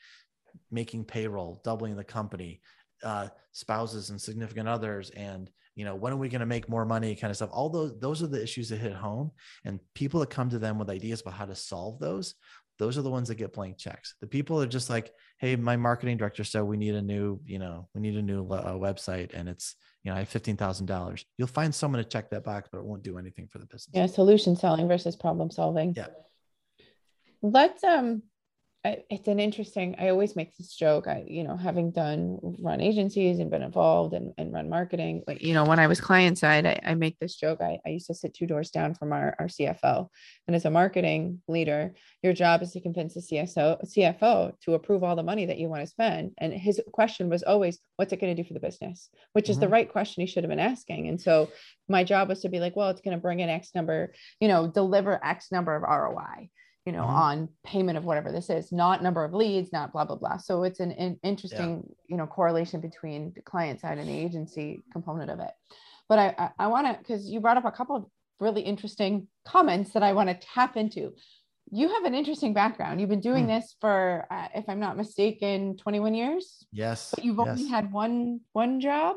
making 0.70 1.06
payroll 1.06 1.62
doubling 1.64 1.96
the 1.96 2.04
company 2.04 2.62
uh, 3.04 3.30
spouses 3.54 4.10
and 4.10 4.22
significant 4.22 4.68
others 4.68 5.10
and 5.12 5.50
you 5.76 5.84
know 5.86 5.96
when 5.96 6.14
are 6.14 6.18
we 6.18 6.30
going 6.30 6.40
to 6.40 6.46
make 6.46 6.70
more 6.70 6.86
money 6.86 7.16
kind 7.16 7.32
of 7.32 7.38
stuff. 7.38 7.50
All 7.54 7.70
those 7.70 7.98
those 8.00 8.22
are 8.22 8.28
the 8.28 8.44
issues 8.44 8.70
that 8.70 8.78
hit 8.78 8.94
home. 8.94 9.32
And 9.64 9.80
people 9.96 10.20
that 10.20 10.30
come 10.30 10.50
to 10.50 10.60
them 10.60 10.78
with 10.78 10.90
ideas 10.90 11.22
about 11.22 11.36
how 11.36 11.46
to 11.46 11.56
solve 11.56 12.00
those 12.00 12.36
those 12.80 12.98
are 12.98 13.02
the 13.02 13.10
ones 13.10 13.28
that 13.28 13.36
get 13.36 13.54
blank 13.54 13.78
checks. 13.78 14.16
The 14.22 14.28
people 14.28 14.62
are 14.62 14.68
just 14.68 14.90
like 14.90 15.12
hey 15.38 15.56
my 15.56 15.76
marketing 15.76 16.18
director 16.18 16.44
said 16.44 16.62
we 16.64 16.78
need 16.78 16.96
a 16.96 17.02
new 17.02 17.40
you 17.46 17.60
know 17.60 17.88
we 17.94 18.02
need 18.02 18.16
a 18.16 18.22
new 18.22 18.48
uh, 18.48 18.74
website 18.74 19.34
and 19.34 19.50
it's 19.50 19.76
you 20.04 20.12
know 20.12 20.16
i 20.16 20.20
have 20.20 20.30
$15000 20.30 21.26
you'll 21.38 21.48
find 21.48 21.74
someone 21.74 22.02
to 22.02 22.08
check 22.08 22.30
that 22.30 22.44
box 22.44 22.70
but 22.72 22.80
it 22.80 22.86
won't 22.86 23.04
do 23.04 23.18
anything 23.18 23.48
for 23.48 23.60
the 23.60 23.66
business. 23.66 23.92
Yeah 23.94 24.06
solution 24.06 24.56
selling 24.56 24.88
versus 24.88 25.16
problem 25.16 25.52
solving. 25.52 25.94
Yeah. 25.96 26.08
Let's 27.42 27.84
um 27.84 28.24
I, 28.86 28.98
it's 29.10 29.28
an 29.28 29.39
interesting 29.39 29.96
i 30.00 30.10
always 30.10 30.36
make 30.36 30.56
this 30.58 30.76
joke 30.76 31.08
i 31.08 31.24
you 31.28 31.43
know 31.43 31.56
having 31.56 31.91
done 31.91 32.39
run 32.60 32.82
agencies 32.82 33.39
and 33.39 33.50
been 33.50 33.63
involved 33.63 34.13
and, 34.13 34.34
and 34.38 34.54
run 34.54 34.69
marketing 34.69 35.24
but 35.26 35.41
you 35.41 35.54
know 35.54 35.63
when 35.63 35.80
i 35.80 35.88
was 35.88 36.02
client 36.02 36.38
side 36.38 36.65
I, 36.65 36.80
I 36.84 36.96
make 36.96 37.17
this 37.19 37.36
joke 37.36 37.62
I, 37.62 37.80
I 37.86 37.89
used 37.89 38.08
to 38.08 38.13
sit 38.13 38.34
two 38.34 38.48
doors 38.48 38.72
down 38.72 38.93
from 38.93 39.13
our, 39.13 39.36
our 39.39 39.48
cfo 39.48 40.08
and 40.48 40.56
as 40.56 40.65
a 40.65 40.69
marketing 40.72 41.41
leader 41.48 41.93
your 42.22 42.34
job 42.34 42.62
is 42.62 42.72
to 42.72 42.82
convince 42.82 43.13
the 43.13 43.22
cso 43.22 43.78
cfo 43.86 44.54
to 44.62 44.74
approve 44.74 45.04
all 45.04 45.15
the 45.15 45.24
money 45.24 45.46
that 45.46 45.58
you 45.58 45.69
want 45.69 45.82
to 45.82 45.88
spend. 45.88 46.32
And 46.38 46.54
his 46.54 46.82
question 46.91 47.30
was 47.30 47.43
always 47.43 47.80
what's 47.96 48.13
it 48.13 48.19
going 48.19 48.36
to 48.36 48.41
do 48.41 48.48
for 48.48 48.54
the 48.54 48.60
business? 48.60 49.10
Which 49.34 49.50
is 49.50 49.56
mm-hmm. 49.56 49.62
the 49.62 49.69
right 49.69 49.91
question 49.91 50.22
he 50.22 50.28
should 50.28 50.43
have 50.43 50.50
been 50.50 50.60
asking. 50.60 51.08
And 51.08 51.19
so 51.19 51.50
my 51.89 52.04
job 52.04 52.30
was 52.30 52.41
to 52.41 52.50
be 52.50 52.60
like 52.60 52.76
well 52.76 52.89
it's 52.89 53.02
going 53.02 53.15
to 53.15 53.22
bring 53.22 53.39
in 53.39 53.50
x 53.50 53.72
number 53.76 54.13
you 54.39 54.48
know 54.48 54.67
deliver 54.67 55.24
x 55.24 55.52
number 55.52 55.76
of 55.76 55.84
roi 55.84 56.50
you 56.86 56.91
know, 56.91 57.04
mm-hmm. 57.04 57.15
on 57.15 57.50
payment 57.63 57.98
of 57.98 58.04
whatever 58.04 58.32
this 58.32 58.50
is, 58.50 58.72
not 58.72 59.02
number 59.02 59.24
of 59.24 59.34
leads, 59.34 59.72
not 59.72 59.93
blah, 59.93 60.04
blah, 60.04 60.17
blah. 60.17 60.38
So 60.38 60.63
it's 60.63 60.80
an, 60.80 60.91
an 60.93 61.17
interesting, 61.24 61.84
yeah. 61.88 61.96
you 62.08 62.17
know, 62.17 62.28
correlation 62.28 62.82
between 62.82 63.32
the 63.36 63.41
client 63.41 63.80
side 63.80 63.98
and 63.98 64.08
the 64.08 64.17
agency 64.17 64.84
component 64.91 65.32
of 65.32 65.39
it. 65.39 65.52
But 66.10 66.19
I, 66.19 66.36
I, 66.38 66.50
I 66.60 66.67
want 66.67 66.88
to, 66.88 66.98
because 66.98 67.30
you 67.30 67.39
brought 67.39 67.58
up 67.58 67.65
a 67.65 67.72
couple 67.72 67.96
of 67.96 68.06
really 68.39 68.62
interesting 68.62 69.28
comments 69.46 69.93
that 69.93 70.04
I 70.04 70.12
want 70.13 70.30
to 70.30 70.48
tap 70.54 70.76
into. 70.76 71.13
You 71.72 71.88
have 71.88 72.04
an 72.04 72.13
interesting 72.13 72.54
background. 72.54 73.00
You've 73.00 73.10
been 73.10 73.22
doing 73.22 73.46
mm. 73.46 73.60
this 73.60 73.76
for, 73.80 74.28
uh, 74.30 74.50
if 74.54 74.65
I'm 74.67 74.82
not 74.82 74.98
mistaken, 74.98 75.78
21 75.78 76.13
years. 76.13 76.65
Yes. 76.74 77.13
But 77.15 77.24
you've 77.24 77.38
yes. 77.38 77.48
only 77.48 77.67
had 77.67 77.91
one 77.91 78.41
one 78.52 78.82
job 78.82 79.15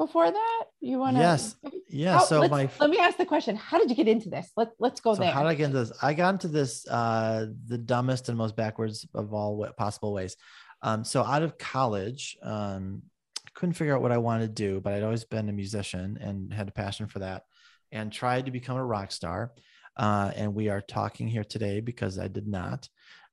before 0.00 0.30
that? 0.30 0.64
You 0.80 0.98
want 0.98 1.16
to? 1.16 1.22
Yes. 1.22 1.56
Yeah. 1.90 2.14
How, 2.14 2.24
so 2.24 2.48
my 2.48 2.70
let 2.80 2.88
me 2.88 2.98
ask 2.98 3.18
the 3.18 3.26
question: 3.26 3.54
How 3.54 3.78
did 3.78 3.90
you 3.90 3.96
get 3.96 4.08
into 4.08 4.30
this? 4.30 4.50
Let 4.56 4.70
Let's 4.78 5.00
go 5.00 5.14
so 5.14 5.20
there. 5.20 5.30
How 5.30 5.42
did 5.42 5.50
I 5.50 5.54
get 5.54 5.66
into 5.66 5.78
this? 5.78 5.92
I 6.02 6.14
got 6.14 6.34
into 6.34 6.48
this 6.48 6.88
uh, 6.88 7.46
the 7.66 7.76
dumbest 7.76 8.30
and 8.30 8.38
most 8.38 8.56
backwards 8.56 9.06
of 9.14 9.34
all 9.34 9.68
possible 9.76 10.14
ways. 10.14 10.36
Um, 10.82 11.04
so 11.04 11.22
out 11.22 11.42
of 11.42 11.58
college, 11.58 12.38
um, 12.42 13.02
couldn't 13.52 13.74
figure 13.74 13.94
out 13.94 14.00
what 14.00 14.10
I 14.10 14.16
wanted 14.16 14.56
to 14.56 14.62
do, 14.62 14.80
but 14.80 14.94
I'd 14.94 15.02
always 15.02 15.24
been 15.24 15.50
a 15.50 15.52
musician 15.52 16.18
and 16.18 16.50
had 16.52 16.68
a 16.68 16.72
passion 16.72 17.06
for 17.06 17.18
that, 17.18 17.42
and 17.92 18.10
tried 18.10 18.46
to 18.46 18.50
become 18.50 18.78
a 18.78 18.84
rock 18.84 19.12
star. 19.12 19.52
Uh, 19.98 20.30
and 20.34 20.54
we 20.54 20.70
are 20.70 20.80
talking 20.80 21.28
here 21.28 21.44
today 21.44 21.80
because 21.80 22.18
I 22.18 22.28
did 22.28 22.48
not. 22.48 22.88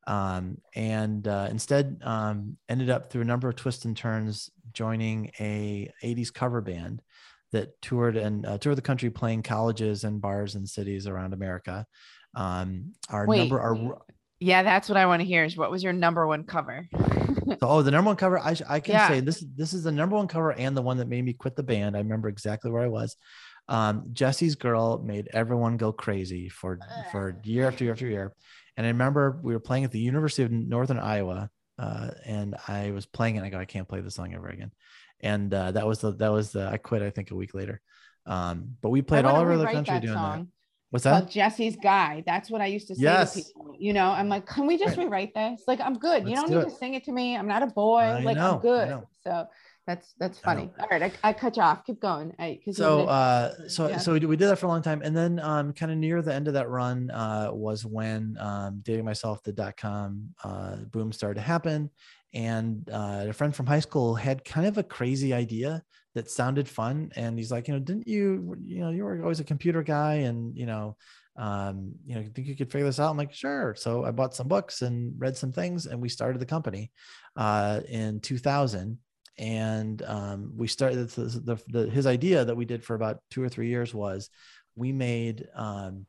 Um, 0.06 0.58
and 0.74 1.28
uh, 1.28 1.48
instead 1.50 2.00
um, 2.04 2.58
ended 2.70 2.90
up 2.90 3.10
through 3.10 3.22
a 3.22 3.26
number 3.26 3.50
of 3.50 3.56
twists 3.56 3.84
and 3.86 3.96
turns 3.96 4.50
joining 4.74 5.32
a 5.40 5.92
80s 6.04 6.34
cover 6.34 6.62
band 6.62 7.02
that 7.52 7.82
toured 7.82 8.18
and 8.18 8.46
uh, 8.46 8.58
toured 8.58 8.78
the 8.78 8.82
country 8.82 9.10
playing 9.10 9.44
colleges 9.44 10.04
and 10.04 10.22
bars 10.22 10.56
and 10.56 10.68
cities 10.68 11.08
around 11.08 11.34
America. 11.34 11.86
Um, 12.36 12.94
our 13.10 13.26
Wait, 13.26 13.40
number, 13.40 13.60
our 13.60 13.98
yeah, 14.40 14.62
that's 14.62 14.88
what 14.88 14.98
I 14.98 15.08
want 15.08 15.22
to 15.22 15.26
hear. 15.26 15.44
Is 15.44 15.58
what 15.58 15.72
was 15.72 15.84
your 15.84 15.94
number 15.94 16.28
one 16.28 16.44
cover? 16.44 16.88
so, 16.94 17.58
oh, 17.62 17.82
the 17.82 17.92
number 17.92 18.10
one 18.10 18.18
cover. 18.18 18.40
I, 18.40 18.56
I 18.70 18.80
can 18.80 18.94
yeah. 18.94 19.08
say 19.08 19.20
this. 19.20 19.44
This 19.56 19.74
is 19.74 19.84
the 19.84 19.92
number 19.92 20.16
one 20.16 20.28
cover 20.28 20.52
and 20.52 20.78
the 20.78 20.82
one 20.82 20.98
that 20.98 21.08
made 21.08 21.26
me 21.26 21.34
quit 21.34 21.56
the 21.56 21.64
band. 21.64 21.96
I 21.96 22.00
remember 22.00 22.28
exactly 22.28 22.70
where 22.70 22.84
I 22.84 22.88
was. 22.88 23.16
Um, 23.68 24.10
Jesse's 24.14 24.56
Girl 24.56 25.00
made 25.04 25.30
everyone 25.34 25.78
go 25.78 25.92
crazy 25.92 26.50
for 26.50 26.80
for 27.12 27.40
year 27.44 27.68
after 27.68 27.84
year 27.84 27.94
after 27.94 28.08
year. 28.08 28.34
And 28.78 28.86
I 28.86 28.90
remember 28.90 29.40
we 29.42 29.54
were 29.54 29.60
playing 29.60 29.86
at 29.86 29.92
the 29.92 30.00
University 30.00 30.44
of 30.44 30.52
Northern 30.52 31.00
Iowa, 31.00 31.50
uh, 31.78 32.10
and 32.26 32.56
I 32.68 32.92
was 32.92 33.06
playing 33.06 33.36
it. 33.36 33.40
And 33.40 33.48
I 33.48 33.50
go, 33.50 33.58
I 33.58 33.66
can't 33.66 33.88
play 33.88 34.02
this 34.02 34.16
song 34.16 34.34
ever 34.34 34.48
again. 34.48 34.72
And 35.20 35.54
uh, 35.54 35.72
that 35.72 35.88
was 35.88 36.00
the 36.00 36.12
that 36.14 36.32
was 36.32 36.52
the 36.52 36.68
I 36.68 36.78
quit. 36.78 37.02
I 37.02 37.10
think 37.10 37.32
a 37.32 37.36
week 37.36 37.54
later. 37.54 37.82
Um, 38.26 38.76
but 38.82 38.90
we 38.90 39.02
played 39.02 39.26
all 39.26 39.38
over 39.38 39.58
the 39.58 39.66
country 39.66 40.00
doing 40.00 40.14
song. 40.14 40.40
that. 40.40 40.48
What's 40.90 41.04
that? 41.04 41.30
Jesse's 41.30 41.76
Guy. 41.76 42.24
That's 42.26 42.50
what 42.50 42.62
I 42.62 42.68
used 42.68 42.88
to 42.88 42.96
say 42.96 43.04
yes. 43.04 43.34
to 43.34 43.42
people. 43.42 43.76
You 43.78 43.94
know, 43.94 44.10
I'm 44.10 44.30
like, 44.30 44.46
can 44.46 44.68
we 44.68 44.78
just 44.78 44.98
right. 44.98 45.06
rewrite 45.06 45.34
this? 45.34 45.64
Like, 45.68 45.82
I'm 45.82 45.98
good. 45.98 46.24
Let's 46.24 46.30
you 46.30 46.36
don't 46.36 46.50
do 46.50 46.56
need 46.56 46.62
it. 46.62 46.70
to 46.70 46.76
sing 46.76 46.94
it 46.94 47.04
to 47.06 47.12
me. 47.12 47.36
I'm 47.36 47.48
not 47.48 47.62
a 47.62 47.68
boy. 47.68 48.00
I 48.00 48.20
like, 48.22 48.38
know, 48.38 48.56
I'm 48.56 48.60
good. 48.60 49.02
So 49.24 49.48
that's 49.88 50.14
that's 50.20 50.38
funny. 50.38 50.70
All 50.82 50.88
right, 50.92 51.02
I, 51.02 51.30
I 51.30 51.34
cut 51.34 51.56
you 51.56 51.64
off. 51.64 51.86
Keep 51.86 52.02
going. 52.02 52.34
I, 52.38 52.60
so 52.72 53.06
uh, 53.06 53.70
so 53.70 53.88
yeah. 53.88 53.98
so 53.98 54.12
we, 54.12 54.20
we 54.20 54.36
did 54.36 54.50
that 54.50 54.58
for 54.58 54.66
a 54.66 54.70
long 54.70 54.82
time, 54.82 55.02
and 55.02 55.16
then 55.16 55.40
um, 55.40 55.72
kind 55.72 55.94
of 55.94 55.98
near 55.98 56.22
the 56.22 56.34
end 56.34 56.50
of 56.50 56.54
that 56.56 56.70
run 56.70 57.10
uh, 57.10 57.50
was 57.54 57.86
when 57.86 58.36
um, 58.38 58.82
dating 58.84 59.06
myself 59.06 59.42
the 59.44 59.54
dot 59.54 59.78
com 59.78 60.28
uh, 60.44 60.76
boom 60.92 61.14
started 61.14 61.36
to 61.36 61.42
happen, 61.42 61.90
and 62.34 62.88
uh, 62.92 63.28
a 63.30 63.34
friend 63.34 63.56
from 63.56 63.66
high 63.66 63.80
school 63.80 64.14
had 64.14 64.44
kind 64.44 64.68
of 64.68 64.78
a 64.78 64.84
crazy 64.84 65.34
idea 65.34 65.82
that 66.16 66.30
sounded 66.30 66.68
fun, 66.68 67.10
and 67.16 67.38
he's 67.38 67.52
like, 67.52 67.70
you 67.70 67.74
know, 67.74 67.80
didn't 67.80 68.10
you 68.10 68.58
you 68.62 68.82
know 68.82 68.90
you 68.90 69.06
were 69.06 69.22
always 69.22 69.40
a 69.40 69.46
computer 69.46 69.82
guy, 69.82 70.16
and 70.16 70.56
you 70.56 70.68
know. 70.68 70.98
Um, 71.40 71.92
you 72.08 72.16
know, 72.16 72.24
think 72.34 72.48
you 72.48 72.56
could 72.56 72.72
figure 72.72 72.88
this 72.88 73.00
out? 73.00 73.12
I'm 73.12 73.18
like, 73.18 73.32
sure. 73.32 73.76
So 73.78 74.04
I 74.04 74.10
bought 74.10 74.34
some 74.34 74.48
books 74.48 74.82
and 74.82 75.14
read 75.20 75.38
some 75.38 75.52
things, 75.52 75.86
and 75.86 76.02
we 76.02 76.10
started 76.10 76.40
the 76.40 76.48
company 76.48 76.92
uh, 77.36 77.82
in 77.88 78.22
2000 78.22 78.98
and 79.38 80.02
um, 80.04 80.54
we 80.56 80.68
started 80.68 81.10
the, 81.10 81.22
the, 81.24 81.62
the, 81.68 81.90
his 81.90 82.08
idea 82.08 82.44
that 82.44 82.56
we 82.56 82.66
did 82.66 82.84
for 82.84 82.96
about 82.96 83.20
two 83.30 83.44
or 83.44 83.50
three 83.50 83.68
years 83.68 83.94
was 83.94 84.30
we 84.76 84.92
made 84.92 85.48
um, 85.56 86.06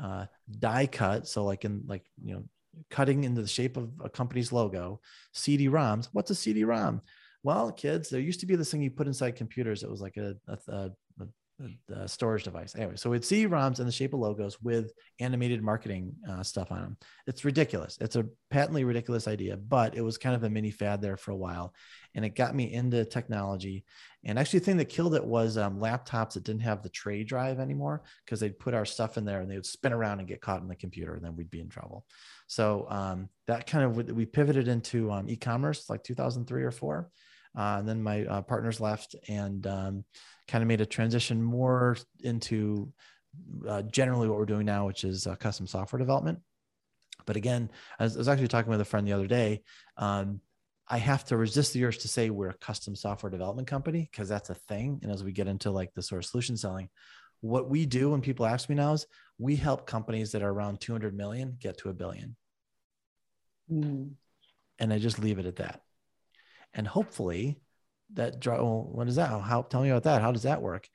uh, 0.00 0.26
die 0.58 0.86
cut 0.86 1.26
so 1.26 1.44
like 1.44 1.64
in 1.64 1.82
like 1.86 2.04
you 2.22 2.34
know 2.34 2.44
cutting 2.90 3.24
into 3.24 3.40
the 3.40 3.48
shape 3.48 3.76
of 3.76 3.90
a 4.02 4.08
company's 4.08 4.52
logo 4.52 5.00
cd-roms 5.32 6.08
what's 6.12 6.30
a 6.30 6.34
cd-rom 6.34 7.00
well 7.44 7.70
kids 7.70 8.08
there 8.08 8.20
used 8.20 8.40
to 8.40 8.46
be 8.46 8.56
this 8.56 8.70
thing 8.72 8.82
you 8.82 8.90
put 8.90 9.06
inside 9.06 9.36
computers. 9.36 9.84
It 9.84 9.90
was 9.90 10.00
like 10.00 10.16
a, 10.16 10.34
a, 10.48 10.58
a 10.68 10.90
the 11.86 12.06
storage 12.06 12.44
device. 12.44 12.74
Anyway, 12.74 12.96
so 12.96 13.10
we'd 13.10 13.24
see 13.24 13.46
ROMs 13.46 13.78
in 13.78 13.86
the 13.86 13.92
shape 13.92 14.12
of 14.12 14.20
logos 14.20 14.60
with 14.60 14.92
animated 15.20 15.62
marketing 15.62 16.12
uh, 16.28 16.42
stuff 16.42 16.72
on 16.72 16.80
them. 16.80 16.96
It's 17.26 17.44
ridiculous. 17.44 17.96
It's 18.00 18.16
a 18.16 18.26
patently 18.50 18.84
ridiculous 18.84 19.28
idea, 19.28 19.56
but 19.56 19.96
it 19.96 20.00
was 20.00 20.18
kind 20.18 20.34
of 20.34 20.42
a 20.42 20.50
mini 20.50 20.70
fad 20.70 21.00
there 21.00 21.16
for 21.16 21.30
a 21.30 21.36
while, 21.36 21.72
and 22.14 22.24
it 22.24 22.34
got 22.34 22.54
me 22.54 22.72
into 22.72 23.04
technology. 23.04 23.84
And 24.24 24.38
actually, 24.38 24.60
the 24.60 24.64
thing 24.64 24.76
that 24.78 24.88
killed 24.88 25.14
it 25.14 25.24
was 25.24 25.56
um, 25.56 25.78
laptops 25.78 26.32
that 26.32 26.44
didn't 26.44 26.62
have 26.62 26.82
the 26.82 26.88
tray 26.88 27.22
drive 27.22 27.60
anymore 27.60 28.02
because 28.24 28.40
they'd 28.40 28.58
put 28.58 28.74
our 28.74 28.84
stuff 28.84 29.16
in 29.16 29.24
there 29.24 29.40
and 29.40 29.50
they 29.50 29.56
would 29.56 29.66
spin 29.66 29.92
around 29.92 30.18
and 30.18 30.28
get 30.28 30.40
caught 30.40 30.62
in 30.62 30.68
the 30.68 30.74
computer, 30.74 31.14
and 31.14 31.24
then 31.24 31.36
we'd 31.36 31.50
be 31.50 31.60
in 31.60 31.68
trouble. 31.68 32.04
So 32.48 32.86
um, 32.90 33.28
that 33.46 33.66
kind 33.66 33.84
of 33.84 34.12
we 34.12 34.26
pivoted 34.26 34.66
into 34.66 35.12
um, 35.12 35.28
e-commerce 35.28 35.88
like 35.88 36.02
2003 36.02 36.62
or 36.64 36.70
four. 36.70 37.10
Uh, 37.56 37.76
and 37.78 37.88
then 37.88 38.02
my 38.02 38.24
uh, 38.24 38.42
partners 38.42 38.80
left, 38.80 39.14
and 39.28 39.66
um, 39.66 40.04
kind 40.48 40.62
of 40.62 40.68
made 40.68 40.80
a 40.80 40.86
transition 40.86 41.42
more 41.42 41.96
into 42.20 42.92
uh, 43.68 43.82
generally 43.82 44.28
what 44.28 44.38
we're 44.38 44.44
doing 44.44 44.66
now, 44.66 44.86
which 44.86 45.04
is 45.04 45.26
uh, 45.26 45.36
custom 45.36 45.66
software 45.66 45.98
development. 45.98 46.40
But 47.26 47.36
again, 47.36 47.70
I 47.98 48.04
was, 48.04 48.16
I 48.16 48.18
was, 48.18 48.28
actually 48.28 48.48
talking 48.48 48.70
with 48.70 48.80
a 48.80 48.84
friend 48.84 49.06
the 49.06 49.12
other 49.12 49.26
day. 49.26 49.62
Um, 49.96 50.40
I 50.88 50.98
have 50.98 51.24
to 51.26 51.36
resist 51.36 51.72
the 51.72 51.84
urge 51.84 51.98
to 51.98 52.08
say 52.08 52.28
we're 52.28 52.50
a 52.50 52.54
custom 52.54 52.94
software 52.94 53.30
development 53.30 53.68
company 53.68 54.08
because 54.10 54.28
that's 54.28 54.50
a 54.50 54.54
thing. 54.54 55.00
And 55.02 55.10
as 55.10 55.24
we 55.24 55.32
get 55.32 55.48
into 55.48 55.70
like 55.70 55.94
the 55.94 56.02
sort 56.02 56.22
of 56.22 56.28
solution 56.28 56.56
selling, 56.56 56.90
what 57.40 57.70
we 57.70 57.86
do 57.86 58.10
when 58.10 58.20
people 58.20 58.46
ask 58.46 58.68
me 58.68 58.74
now 58.74 58.92
is 58.92 59.06
we 59.38 59.56
help 59.56 59.86
companies 59.86 60.32
that 60.32 60.42
are 60.42 60.50
around 60.50 60.80
200 60.80 61.16
million 61.16 61.56
get 61.58 61.78
to 61.78 61.88
a 61.88 61.94
billion. 61.94 62.36
Mm. 63.70 64.12
And 64.78 64.92
I 64.92 64.98
just 64.98 65.18
leave 65.18 65.38
it 65.38 65.46
at 65.46 65.56
that. 65.56 65.80
And 66.74 66.86
hopefully 66.86 67.60
that 68.12 68.40
draw 68.40 68.56
well, 68.56 68.88
what 68.92 69.08
is 69.08 69.16
that 69.16 69.30
oh, 69.32 69.40
how 69.40 69.62
tell 69.62 69.82
me 69.82 69.90
about 69.90 70.04
that. 70.04 70.22
How 70.22 70.32
does 70.32 70.42
that 70.42 70.62
work? 70.62 70.88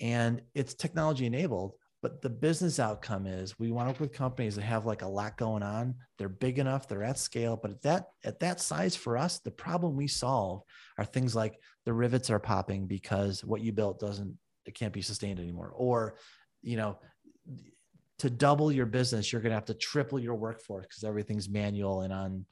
And 0.00 0.42
it's 0.54 0.74
technology 0.74 1.26
enabled 1.26 1.74
but 2.04 2.20
the 2.20 2.28
business 2.28 2.78
outcome 2.78 3.26
is 3.26 3.58
we 3.58 3.70
want 3.70 3.88
to 3.88 3.92
work 3.92 4.00
with 4.00 4.12
companies 4.12 4.56
that 4.56 4.62
have 4.62 4.84
like 4.84 5.00
a 5.00 5.08
lot 5.08 5.38
going 5.38 5.62
on. 5.62 5.94
They're 6.18 6.28
big 6.28 6.58
enough 6.58 6.86
they're 6.86 7.02
at 7.02 7.18
scale 7.18 7.56
but 7.56 7.70
at 7.70 7.82
that 7.82 8.04
at 8.24 8.40
that 8.40 8.60
size 8.60 8.94
for 8.94 9.16
us 9.16 9.38
the 9.38 9.50
problem 9.50 9.96
we 9.96 10.06
solve 10.06 10.62
are 10.98 11.06
things 11.06 11.34
like 11.34 11.58
the 11.86 11.94
rivets 11.94 12.28
are 12.28 12.38
popping 12.38 12.86
because 12.86 13.42
what 13.42 13.62
you 13.62 13.72
built 13.72 13.98
doesn't 13.98 14.36
it 14.66 14.74
can't 14.74 14.92
be 14.92 15.00
sustained 15.00 15.40
anymore. 15.40 15.72
Or 15.74 16.16
you 16.60 16.76
know 16.76 16.98
to 18.18 18.28
double 18.28 18.70
your 18.70 18.86
business 18.86 19.32
you're 19.32 19.40
going 19.40 19.50
to 19.50 19.56
have 19.56 19.64
to 19.66 19.74
triple 19.74 20.18
your 20.18 20.34
workforce 20.34 20.86
because 20.86 21.04
everything's 21.04 21.48
manual 21.48 22.02
and 22.02 22.12
on 22.12 22.44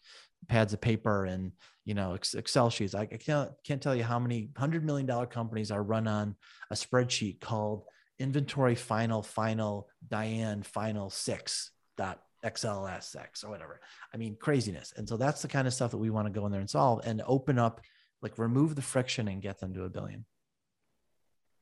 pads 0.48 0.72
of 0.72 0.80
paper 0.80 1.26
and 1.26 1.52
you 1.84 1.94
know 1.94 2.14
excel 2.14 2.70
sheets. 2.70 2.94
I 2.94 3.06
can't 3.06 3.50
can't 3.64 3.82
tell 3.82 3.94
you 3.94 4.04
how 4.04 4.18
many 4.18 4.50
hundred 4.56 4.84
million 4.84 5.06
dollar 5.06 5.26
companies 5.26 5.70
are 5.70 5.82
run 5.82 6.06
on 6.06 6.36
a 6.70 6.74
spreadsheet 6.74 7.40
called 7.40 7.84
inventory 8.18 8.74
final 8.74 9.22
final 9.22 9.88
diane 10.06 10.62
final 10.62 11.10
six 11.10 11.72
dot 11.96 12.22
xlsx 12.44 13.44
or 13.44 13.50
whatever. 13.50 13.80
I 14.12 14.16
mean 14.16 14.36
craziness. 14.38 14.92
And 14.96 15.08
so 15.08 15.16
that's 15.16 15.42
the 15.42 15.48
kind 15.48 15.66
of 15.66 15.74
stuff 15.74 15.90
that 15.92 15.98
we 15.98 16.10
want 16.10 16.26
to 16.26 16.32
go 16.32 16.46
in 16.46 16.52
there 16.52 16.60
and 16.60 16.70
solve 16.70 17.00
and 17.04 17.22
open 17.26 17.58
up 17.58 17.80
like 18.20 18.38
remove 18.38 18.74
the 18.74 18.82
friction 18.82 19.28
and 19.28 19.42
get 19.42 19.58
them 19.58 19.74
to 19.74 19.84
a 19.84 19.88
billion. 19.88 20.24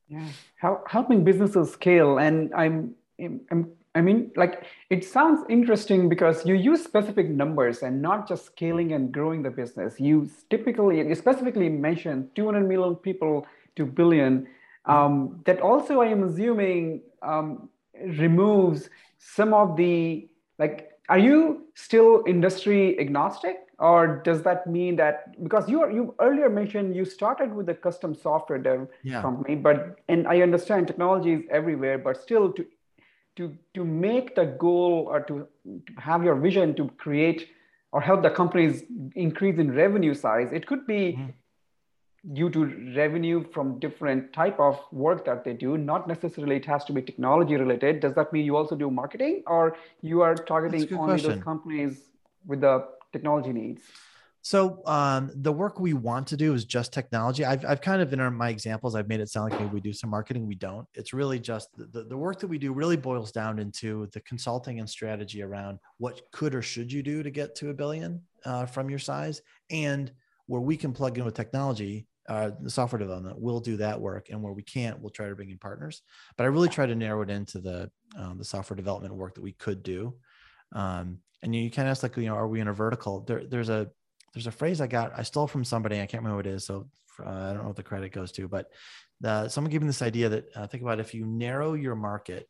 Yeah. 0.07 0.27
How, 0.55 0.83
helping 0.87 1.23
businesses 1.23 1.71
scale. 1.71 2.17
And 2.17 2.53
i'm 2.53 2.95
i'm 3.19 3.71
I 3.93 4.01
mean, 4.01 4.31
like 4.37 4.63
it 4.89 5.03
sounds 5.03 5.43
interesting 5.49 6.07
because 6.07 6.45
you 6.45 6.55
use 6.55 6.83
specific 6.83 7.29
numbers 7.29 7.83
and 7.83 8.01
not 8.01 8.27
just 8.27 8.45
scaling 8.45 8.93
and 8.93 9.11
growing 9.11 9.43
the 9.43 9.49
business. 9.49 9.99
You 9.99 10.29
typically, 10.49 10.99
you 10.99 11.15
specifically 11.15 11.67
mention 11.67 12.29
200 12.35 12.67
million 12.67 12.95
people 12.95 13.45
to 13.75 13.85
billion. 13.85 14.47
Um, 14.85 15.41
that 15.45 15.59
also, 15.59 16.01
I 16.01 16.07
am 16.07 16.23
assuming, 16.23 17.01
um, 17.21 17.69
removes 18.01 18.89
some 19.19 19.53
of 19.53 19.75
the 19.75 20.27
like. 20.57 20.87
Are 21.09 21.19
you 21.19 21.67
still 21.75 22.23
industry 22.25 22.97
agnostic, 22.97 23.57
or 23.77 24.21
does 24.23 24.43
that 24.43 24.65
mean 24.65 24.95
that 24.95 25.43
because 25.43 25.67
you 25.67 25.81
are, 25.81 25.91
you 25.91 26.15
earlier 26.21 26.49
mentioned 26.49 26.95
you 26.95 27.03
started 27.03 27.53
with 27.53 27.67
a 27.67 27.73
custom 27.73 28.15
software 28.15 28.57
dev 28.57 28.87
yeah. 29.03 29.21
company, 29.21 29.55
but 29.55 29.99
and 30.07 30.25
I 30.27 30.41
understand 30.41 30.87
technology 30.87 31.33
is 31.33 31.41
everywhere, 31.51 31.97
but 31.97 32.15
still 32.15 32.53
to 32.53 32.65
to, 33.37 33.55
to 33.73 33.85
make 33.85 34.35
the 34.35 34.45
goal 34.45 35.07
or 35.09 35.21
to, 35.21 35.47
to 35.65 35.93
have 35.97 36.23
your 36.23 36.35
vision 36.35 36.75
to 36.75 36.89
create 36.97 37.49
or 37.91 38.01
help 38.01 38.21
the 38.21 38.29
companies 38.29 38.83
increase 39.15 39.57
in 39.59 39.73
revenue 39.73 40.13
size, 40.13 40.51
it 40.51 40.65
could 40.65 40.87
be 40.87 41.13
mm-hmm. 41.13 42.33
due 42.33 42.49
to 42.49 42.65
revenue 42.95 43.43
from 43.53 43.79
different 43.79 44.31
type 44.33 44.59
of 44.59 44.79
work 44.91 45.25
that 45.25 45.43
they 45.43 45.53
do. 45.53 45.77
Not 45.77 46.07
necessarily 46.07 46.55
it 46.57 46.65
has 46.65 46.85
to 46.85 46.93
be 46.93 47.01
technology 47.01 47.55
related. 47.55 47.99
Does 47.99 48.13
that 48.15 48.31
mean 48.31 48.45
you 48.45 48.55
also 48.55 48.75
do 48.75 48.89
marketing 48.89 49.43
or 49.47 49.75
you 50.01 50.21
are 50.21 50.35
targeting 50.35 50.81
only 50.93 51.13
question. 51.13 51.31
those 51.31 51.43
companies 51.43 52.03
with 52.45 52.61
the 52.61 52.87
technology 53.11 53.51
needs? 53.51 53.81
So 54.43 54.81
um, 54.87 55.31
the 55.35 55.51
work 55.51 55.79
we 55.79 55.93
want 55.93 56.25
to 56.27 56.37
do 56.37 56.53
is 56.53 56.65
just 56.65 56.91
technology. 56.91 57.45
I've, 57.45 57.63
I've 57.63 57.81
kind 57.81 58.01
of 58.01 58.11
in 58.11 58.19
our, 58.19 58.31
my 58.31 58.49
examples, 58.49 58.95
I've 58.95 59.07
made 59.07 59.19
it 59.19 59.29
sound 59.29 59.51
like 59.51 59.59
maybe 59.59 59.73
we 59.73 59.81
do 59.81 59.93
some 59.93 60.09
marketing. 60.09 60.47
We 60.47 60.55
don't. 60.55 60.87
It's 60.95 61.13
really 61.13 61.39
just 61.39 61.69
the, 61.77 62.03
the 62.03 62.17
work 62.17 62.39
that 62.39 62.47
we 62.47 62.57
do 62.57 62.73
really 62.73 62.97
boils 62.97 63.31
down 63.31 63.59
into 63.59 64.07
the 64.13 64.21
consulting 64.21 64.79
and 64.79 64.89
strategy 64.89 65.43
around 65.43 65.77
what 65.99 66.21
could 66.31 66.55
or 66.55 66.63
should 66.63 66.91
you 66.91 67.03
do 67.03 67.21
to 67.21 67.29
get 67.29 67.53
to 67.55 67.69
a 67.69 67.73
billion 67.73 68.21
uh, 68.45 68.65
from 68.65 68.89
your 68.89 68.99
size, 68.99 69.41
and 69.69 70.11
where 70.47 70.61
we 70.61 70.75
can 70.75 70.91
plug 70.91 71.17
in 71.17 71.25
with 71.25 71.35
technology. 71.35 72.07
Uh, 72.29 72.51
the 72.61 72.69
software 72.69 72.99
development, 72.99 73.37
we'll 73.37 73.59
do 73.59 73.77
that 73.77 73.99
work, 73.99 74.29
and 74.29 74.41
where 74.41 74.53
we 74.53 74.63
can't, 74.63 74.99
we'll 75.01 75.09
try 75.09 75.27
to 75.27 75.35
bring 75.35 75.49
in 75.49 75.57
partners. 75.57 76.01
But 76.37 76.43
I 76.43 76.47
really 76.47 76.69
try 76.69 76.85
to 76.85 76.95
narrow 76.95 77.23
it 77.23 77.29
into 77.29 77.59
the 77.59 77.91
um, 78.15 78.37
the 78.37 78.45
software 78.45 78.77
development 78.77 79.13
work 79.13 79.35
that 79.35 79.41
we 79.41 79.53
could 79.53 79.83
do. 79.83 80.15
Um, 80.71 81.19
and 81.43 81.53
you, 81.53 81.63
you 81.63 81.71
kind 81.71 81.87
of 81.87 81.91
ask 81.91 82.03
like, 82.03 82.15
you 82.17 82.25
know, 82.25 82.35
are 82.35 82.47
we 82.47 82.59
in 82.59 82.67
a 82.67 82.73
vertical? 82.73 83.21
There, 83.21 83.43
there's 83.45 83.69
a 83.69 83.89
there's 84.33 84.47
a 84.47 84.51
phrase 84.51 84.81
I 84.81 84.87
got, 84.87 85.17
I 85.17 85.23
stole 85.23 85.47
from 85.47 85.63
somebody. 85.63 85.97
I 85.97 86.05
can't 86.05 86.23
remember 86.23 86.37
what 86.37 86.47
it 86.47 86.53
is. 86.53 86.65
So 86.65 86.87
uh, 87.19 87.29
I 87.29 87.53
don't 87.53 87.63
know 87.63 87.67
what 87.67 87.75
the 87.75 87.83
credit 87.83 88.11
goes 88.11 88.31
to, 88.33 88.47
but 88.47 88.67
the, 89.19 89.49
someone 89.49 89.71
gave 89.71 89.81
me 89.81 89.87
this 89.87 90.01
idea 90.01 90.29
that 90.29 90.45
uh, 90.55 90.67
think 90.67 90.83
about 90.83 90.99
if 90.99 91.13
you 91.13 91.25
narrow 91.25 91.73
your 91.73 91.95
market, 91.95 92.47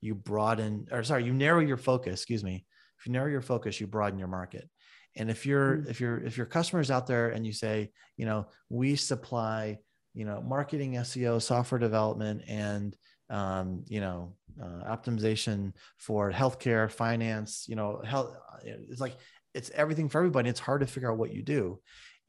you 0.00 0.14
broaden, 0.14 0.86
or 0.90 1.02
sorry, 1.04 1.24
you 1.24 1.32
narrow 1.32 1.60
your 1.60 1.76
focus, 1.76 2.14
excuse 2.14 2.42
me. 2.42 2.64
If 2.98 3.06
you 3.06 3.12
narrow 3.12 3.30
your 3.30 3.40
focus, 3.40 3.80
you 3.80 3.86
broaden 3.86 4.18
your 4.18 4.28
market. 4.28 4.68
And 5.16 5.30
if 5.30 5.46
you're, 5.46 5.78
mm-hmm. 5.78 5.90
if 5.90 6.00
you're, 6.00 6.18
if 6.18 6.36
your 6.36 6.46
customers 6.46 6.90
out 6.90 7.06
there 7.06 7.30
and 7.30 7.46
you 7.46 7.52
say, 7.52 7.90
you 8.16 8.26
know, 8.26 8.46
we 8.68 8.96
supply, 8.96 9.78
you 10.14 10.24
know, 10.24 10.40
marketing, 10.40 10.94
SEO, 10.94 11.40
software 11.40 11.78
development, 11.78 12.42
and, 12.48 12.96
um, 13.30 13.84
you 13.88 14.00
know, 14.00 14.34
uh, 14.62 14.94
optimization 14.94 15.72
for 15.96 16.30
healthcare, 16.30 16.90
finance, 16.90 17.66
you 17.68 17.76
know, 17.76 18.02
health, 18.04 18.34
it's 18.64 19.00
like 19.00 19.16
it's 19.54 19.70
everything 19.70 20.08
for 20.08 20.18
everybody. 20.18 20.48
It's 20.48 20.60
hard 20.60 20.80
to 20.80 20.86
figure 20.86 21.10
out 21.10 21.18
what 21.18 21.32
you 21.32 21.42
do. 21.42 21.80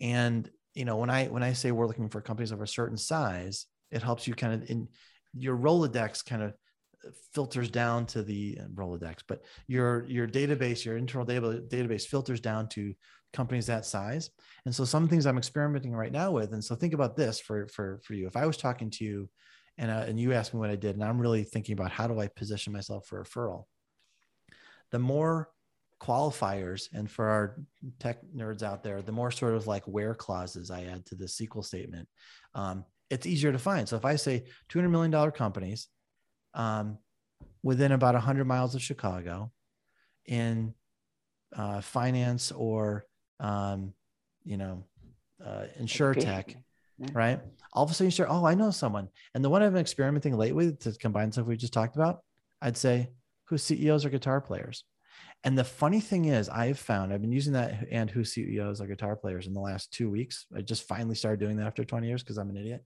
And 0.01 0.49
you 0.73 0.85
know, 0.85 0.97
when 0.97 1.09
I 1.09 1.27
when 1.27 1.43
I 1.43 1.53
say 1.53 1.71
we're 1.71 1.87
looking 1.87 2.09
for 2.09 2.21
companies 2.21 2.51
of 2.51 2.61
a 2.61 2.67
certain 2.67 2.97
size, 2.97 3.65
it 3.91 4.01
helps 4.01 4.27
you 4.27 4.33
kind 4.33 4.53
of 4.53 4.69
in 4.69 4.87
your 5.33 5.57
Rolodex 5.57 6.25
kind 6.25 6.41
of 6.41 6.53
filters 7.33 7.69
down 7.69 8.05
to 8.07 8.23
the 8.23 8.57
uh, 8.61 8.67
Rolodex, 8.73 9.19
but 9.27 9.43
your 9.67 10.05
your 10.05 10.27
database, 10.27 10.85
your 10.85 10.97
internal 10.97 11.25
data, 11.25 11.63
database 11.67 12.05
filters 12.05 12.39
down 12.39 12.67
to 12.69 12.93
companies 13.33 13.67
that 13.67 13.85
size. 13.85 14.29
And 14.65 14.73
so 14.73 14.85
some 14.85 15.07
things 15.07 15.25
I'm 15.25 15.37
experimenting 15.37 15.93
right 15.93 16.11
now 16.11 16.31
with. 16.31 16.53
And 16.53 16.63
so 16.63 16.75
think 16.75 16.93
about 16.93 17.15
this 17.15 17.39
for 17.39 17.67
for 17.67 17.99
for 18.03 18.13
you. 18.13 18.27
If 18.27 18.35
I 18.35 18.45
was 18.45 18.57
talking 18.57 18.89
to 18.91 19.03
you 19.03 19.29
and 19.77 19.91
uh, 19.91 20.05
and 20.07 20.19
you 20.19 20.33
asked 20.33 20.53
me 20.53 20.59
what 20.59 20.69
I 20.69 20.75
did, 20.75 20.95
and 20.95 21.03
I'm 21.03 21.19
really 21.19 21.43
thinking 21.43 21.73
about 21.73 21.91
how 21.91 22.07
do 22.07 22.19
I 22.19 22.27
position 22.27 22.73
myself 22.73 23.07
for 23.07 23.23
referral. 23.23 23.65
The 24.91 24.99
more 24.99 25.49
qualifiers 26.03 26.89
and 26.93 27.09
for 27.09 27.25
our 27.29 27.61
tech 27.99 28.19
nerds 28.35 28.61
out 28.61 28.83
there 28.83 29.01
the 29.01 29.11
more 29.11 29.31
sort 29.31 29.53
of 29.53 29.67
like 29.67 29.83
where 29.85 30.13
clauses 30.13 30.69
i 30.69 30.83
add 30.83 31.05
to 31.05 31.15
the 31.15 31.25
sql 31.25 31.63
statement 31.63 32.07
um, 32.55 32.83
it's 33.09 33.27
easier 33.27 33.51
to 33.51 33.59
find. 33.59 33.87
So 33.87 33.95
if 33.95 34.05
i 34.05 34.15
say 34.15 34.43
200 34.69 34.89
million 34.89 35.11
dollar 35.11 35.31
companies 35.31 35.87
um, 36.53 36.97
within 37.61 37.91
about 37.91 38.15
100 38.15 38.45
miles 38.45 38.75
of 38.75 38.81
chicago 38.81 39.51
in 40.25 40.73
uh, 41.55 41.81
finance 41.81 42.51
or 42.51 43.05
um, 43.39 43.93
you 44.43 44.57
know 44.57 44.83
uh, 45.45 45.65
insure 45.79 46.13
tech 46.13 46.55
right? 47.13 47.39
All 47.73 47.83
of 47.83 47.89
a 47.89 47.93
sudden 47.93 48.07
you 48.07 48.11
start 48.11 48.29
oh 48.31 48.45
i 48.45 48.53
know 48.53 48.71
someone. 48.71 49.09
And 49.33 49.43
the 49.43 49.49
one 49.49 49.61
i've 49.61 49.73
been 49.73 49.81
experimenting 49.81 50.35
lately 50.35 50.73
to 50.81 50.91
combine 50.93 51.31
stuff 51.31 51.47
we 51.47 51.57
just 51.57 51.73
talked 51.73 51.95
about 51.95 52.19
i'd 52.61 52.77
say 52.77 53.09
whose 53.45 53.63
ceos 53.63 54.05
are 54.05 54.09
guitar 54.09 54.41
players 54.41 54.83
and 55.43 55.57
the 55.57 55.63
funny 55.63 55.99
thing 55.99 56.25
is, 56.25 56.47
I've 56.47 56.79
found 56.79 57.11
I've 57.11 57.21
been 57.21 57.31
using 57.31 57.53
that 57.53 57.87
and 57.91 58.09
who 58.09 58.23
CEOs 58.23 58.79
are 58.79 58.87
guitar 58.87 59.15
players 59.15 59.45
in 59.45 59.53
the 59.53 59.59
last 59.59 59.91
two 59.91 60.09
weeks. 60.09 60.45
I 60.55 60.61
just 60.61 60.87
finally 60.87 61.15
started 61.15 61.41
doing 61.41 61.57
that 61.57 61.67
after 61.67 61.83
20 61.83 62.07
years 62.07 62.23
because 62.23 62.37
I'm 62.37 62.49
an 62.49 62.57
idiot. 62.57 62.85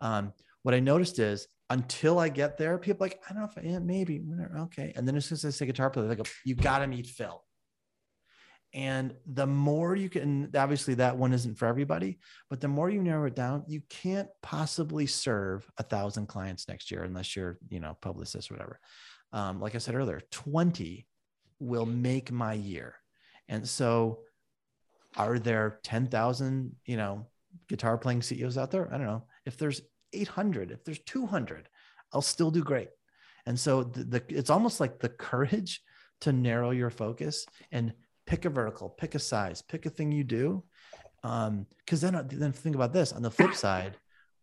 Um, 0.00 0.32
what 0.62 0.74
I 0.74 0.80
noticed 0.80 1.18
is 1.18 1.46
until 1.68 2.18
I 2.18 2.30
get 2.30 2.56
there, 2.56 2.78
people 2.78 3.04
like, 3.04 3.20
I 3.28 3.34
don't 3.34 3.42
know 3.42 3.48
if 3.48 3.58
I 3.58 3.74
am, 3.74 3.86
maybe, 3.86 4.22
okay. 4.58 4.92
And 4.96 5.06
then 5.06 5.16
as 5.16 5.26
soon 5.26 5.36
as 5.36 5.44
I 5.44 5.50
say 5.50 5.66
guitar 5.66 5.90
player, 5.90 6.08
they 6.08 6.16
go, 6.16 6.24
you 6.44 6.54
got 6.54 6.78
to 6.78 6.86
meet 6.86 7.06
Phil. 7.06 7.44
And 8.74 9.14
the 9.26 9.46
more 9.46 9.94
you 9.94 10.08
can, 10.08 10.50
obviously 10.56 10.94
that 10.94 11.16
one 11.16 11.32
isn't 11.32 11.58
for 11.58 11.66
everybody, 11.66 12.18
but 12.48 12.60
the 12.60 12.68
more 12.68 12.90
you 12.90 13.02
narrow 13.02 13.26
it 13.26 13.34
down, 13.34 13.64
you 13.66 13.82
can't 13.88 14.28
possibly 14.42 15.06
serve 15.06 15.70
a 15.78 15.82
thousand 15.82 16.26
clients 16.26 16.68
next 16.68 16.90
year 16.90 17.02
unless 17.02 17.34
you're, 17.34 17.58
you 17.70 17.80
know, 17.80 17.96
publicist 18.00 18.50
or 18.50 18.54
whatever. 18.54 18.80
Um, 19.32 19.60
like 19.60 19.74
I 19.74 19.78
said 19.78 19.94
earlier, 19.94 20.20
20 20.30 21.06
will 21.58 21.86
make 21.86 22.30
my 22.30 22.52
year. 22.52 22.94
And 23.48 23.66
so 23.68 24.20
are 25.16 25.38
there 25.38 25.80
10,000, 25.82 26.76
you 26.84 26.96
know, 26.96 27.26
guitar 27.68 27.98
playing 27.98 28.22
CEOs 28.22 28.58
out 28.58 28.70
there? 28.70 28.88
I 28.92 28.98
don't 28.98 29.06
know. 29.06 29.24
If 29.46 29.56
there's 29.56 29.82
800, 30.12 30.70
if 30.70 30.84
there's 30.84 31.00
200, 31.00 31.68
I'll 32.12 32.22
still 32.22 32.50
do 32.50 32.62
great. 32.62 32.88
And 33.46 33.58
so 33.58 33.82
the, 33.82 34.04
the 34.04 34.22
it's 34.28 34.50
almost 34.50 34.80
like 34.80 34.98
the 34.98 35.08
courage 35.08 35.80
to 36.20 36.32
narrow 36.32 36.70
your 36.70 36.90
focus 36.90 37.46
and 37.72 37.92
pick 38.26 38.44
a 38.44 38.50
vertical, 38.50 38.90
pick 38.90 39.14
a 39.14 39.18
size, 39.18 39.62
pick 39.62 39.86
a 39.86 39.90
thing 39.90 40.12
you 40.12 40.24
do. 40.24 40.64
Um, 41.24 41.66
because 41.78 42.00
then 42.00 42.28
then 42.30 42.52
think 42.52 42.76
about 42.76 42.92
this 42.92 43.12
on 43.12 43.22
the 43.22 43.30
flip 43.30 43.54
side, 43.66 43.96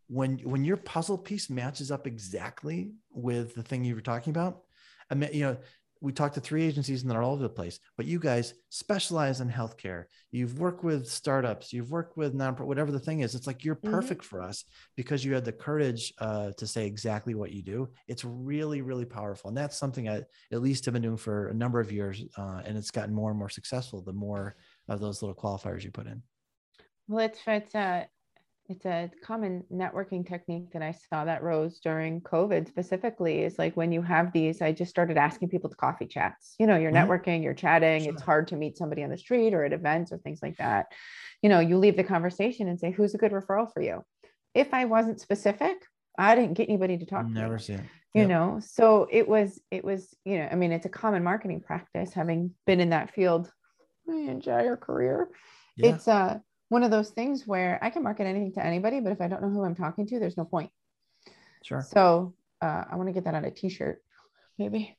when 0.08 0.38
when 0.38 0.64
your 0.64 0.76
puzzle 0.76 1.18
piece 1.18 1.48
matches 1.48 1.90
up 1.90 2.06
exactly 2.06 2.92
with 3.10 3.54
the 3.54 3.62
thing 3.62 3.84
you 3.84 3.94
were 3.94 4.00
talking 4.00 4.30
about, 4.30 4.62
I 5.10 5.14
mean, 5.14 5.30
you 5.32 5.44
know, 5.44 5.56
we 6.00 6.12
talked 6.12 6.34
to 6.34 6.40
three 6.40 6.64
agencies 6.64 7.02
and 7.02 7.10
they're 7.10 7.22
all 7.22 7.32
over 7.32 7.42
the 7.42 7.48
place, 7.48 7.78
but 7.96 8.06
you 8.06 8.18
guys 8.18 8.54
specialize 8.68 9.40
in 9.40 9.48
healthcare. 9.48 10.04
You've 10.30 10.58
worked 10.58 10.84
with 10.84 11.08
startups, 11.08 11.72
you've 11.72 11.90
worked 11.90 12.16
with 12.16 12.34
non 12.34 12.54
whatever 12.54 12.92
the 12.92 13.00
thing 13.00 13.20
is. 13.20 13.34
It's 13.34 13.46
like 13.46 13.64
you're 13.64 13.76
mm-hmm. 13.76 13.94
perfect 13.94 14.22
mm-hmm. 14.22 14.28
for 14.28 14.42
us 14.42 14.64
because 14.96 15.24
you 15.24 15.34
had 15.34 15.44
the 15.44 15.52
courage 15.52 16.12
uh, 16.18 16.52
to 16.58 16.66
say 16.66 16.86
exactly 16.86 17.34
what 17.34 17.52
you 17.52 17.62
do. 17.62 17.88
It's 18.08 18.24
really, 18.24 18.82
really 18.82 19.04
powerful. 19.04 19.48
And 19.48 19.56
that's 19.56 19.76
something 19.76 20.08
I 20.08 20.22
at 20.52 20.62
least 20.62 20.84
have 20.84 20.94
been 20.94 21.02
doing 21.02 21.16
for 21.16 21.48
a 21.48 21.54
number 21.54 21.80
of 21.80 21.92
years. 21.92 22.22
Uh, 22.36 22.62
and 22.64 22.76
it's 22.76 22.90
gotten 22.90 23.14
more 23.14 23.30
and 23.30 23.38
more 23.38 23.48
successful 23.48 24.02
the 24.02 24.12
more 24.12 24.56
of 24.88 25.00
those 25.00 25.22
little 25.22 25.34
qualifiers 25.34 25.82
you 25.82 25.90
put 25.90 26.06
in. 26.06 26.22
Well, 27.08 27.24
it's, 27.24 27.40
it's, 27.46 27.74
uh, 27.74 28.04
it's 28.68 28.84
a 28.84 29.10
common 29.22 29.64
networking 29.72 30.26
technique 30.26 30.72
that 30.72 30.82
I 30.82 30.92
saw 30.92 31.24
that 31.24 31.42
rose 31.42 31.78
during 31.78 32.20
COVID 32.20 32.66
specifically 32.66 33.42
is 33.42 33.58
like 33.58 33.76
when 33.76 33.92
you 33.92 34.02
have 34.02 34.32
these, 34.32 34.60
I 34.60 34.72
just 34.72 34.90
started 34.90 35.16
asking 35.16 35.50
people 35.50 35.70
to 35.70 35.76
coffee 35.76 36.06
chats. 36.06 36.54
You 36.58 36.66
know, 36.66 36.76
you're 36.76 36.92
mm-hmm. 36.92 37.10
networking, 37.10 37.42
you're 37.42 37.54
chatting, 37.54 38.04
sure. 38.04 38.12
it's 38.12 38.22
hard 38.22 38.48
to 38.48 38.56
meet 38.56 38.76
somebody 38.76 39.04
on 39.04 39.10
the 39.10 39.18
street 39.18 39.54
or 39.54 39.64
at 39.64 39.72
events 39.72 40.12
or 40.12 40.18
things 40.18 40.40
like 40.42 40.56
that. 40.56 40.86
You 41.42 41.48
know, 41.48 41.60
you 41.60 41.78
leave 41.78 41.96
the 41.96 42.04
conversation 42.04 42.68
and 42.68 42.78
say, 42.78 42.90
who's 42.90 43.14
a 43.14 43.18
good 43.18 43.32
referral 43.32 43.72
for 43.72 43.82
you? 43.82 44.02
If 44.54 44.74
I 44.74 44.86
wasn't 44.86 45.20
specific, 45.20 45.76
I 46.18 46.34
didn't 46.34 46.54
get 46.54 46.68
anybody 46.68 46.98
to 46.98 47.06
talk 47.06 47.26
Never 47.26 47.58
to. 47.58 47.62
see 47.62 47.72
it. 47.74 47.80
You 48.14 48.22
yep. 48.22 48.28
know, 48.28 48.60
so 48.64 49.06
it 49.10 49.28
was, 49.28 49.60
it 49.70 49.84
was, 49.84 50.14
you 50.24 50.38
know, 50.38 50.48
I 50.50 50.54
mean, 50.54 50.72
it's 50.72 50.86
a 50.86 50.90
common 50.90 51.22
marketing 51.22 51.60
practice 51.60 52.14
having 52.14 52.52
been 52.66 52.80
in 52.80 52.90
that 52.90 53.12
field 53.12 53.50
my 54.06 54.16
entire 54.16 54.76
career. 54.76 55.28
Yeah. 55.76 55.94
It's 55.94 56.08
uh 56.08 56.38
one 56.68 56.82
of 56.82 56.90
those 56.90 57.10
things 57.10 57.46
where 57.46 57.78
I 57.82 57.90
can 57.90 58.02
market 58.02 58.24
anything 58.24 58.52
to 58.54 58.64
anybody, 58.64 59.00
but 59.00 59.12
if 59.12 59.20
I 59.20 59.28
don't 59.28 59.42
know 59.42 59.50
who 59.50 59.64
I'm 59.64 59.74
talking 59.74 60.06
to, 60.08 60.18
there's 60.18 60.36
no 60.36 60.44
point. 60.44 60.70
Sure. 61.62 61.84
So 61.88 62.34
uh, 62.60 62.84
I 62.90 62.96
want 62.96 63.08
to 63.08 63.12
get 63.12 63.24
that 63.24 63.34
on 63.34 63.44
a 63.44 63.50
t-shirt, 63.50 64.02
maybe. 64.58 64.96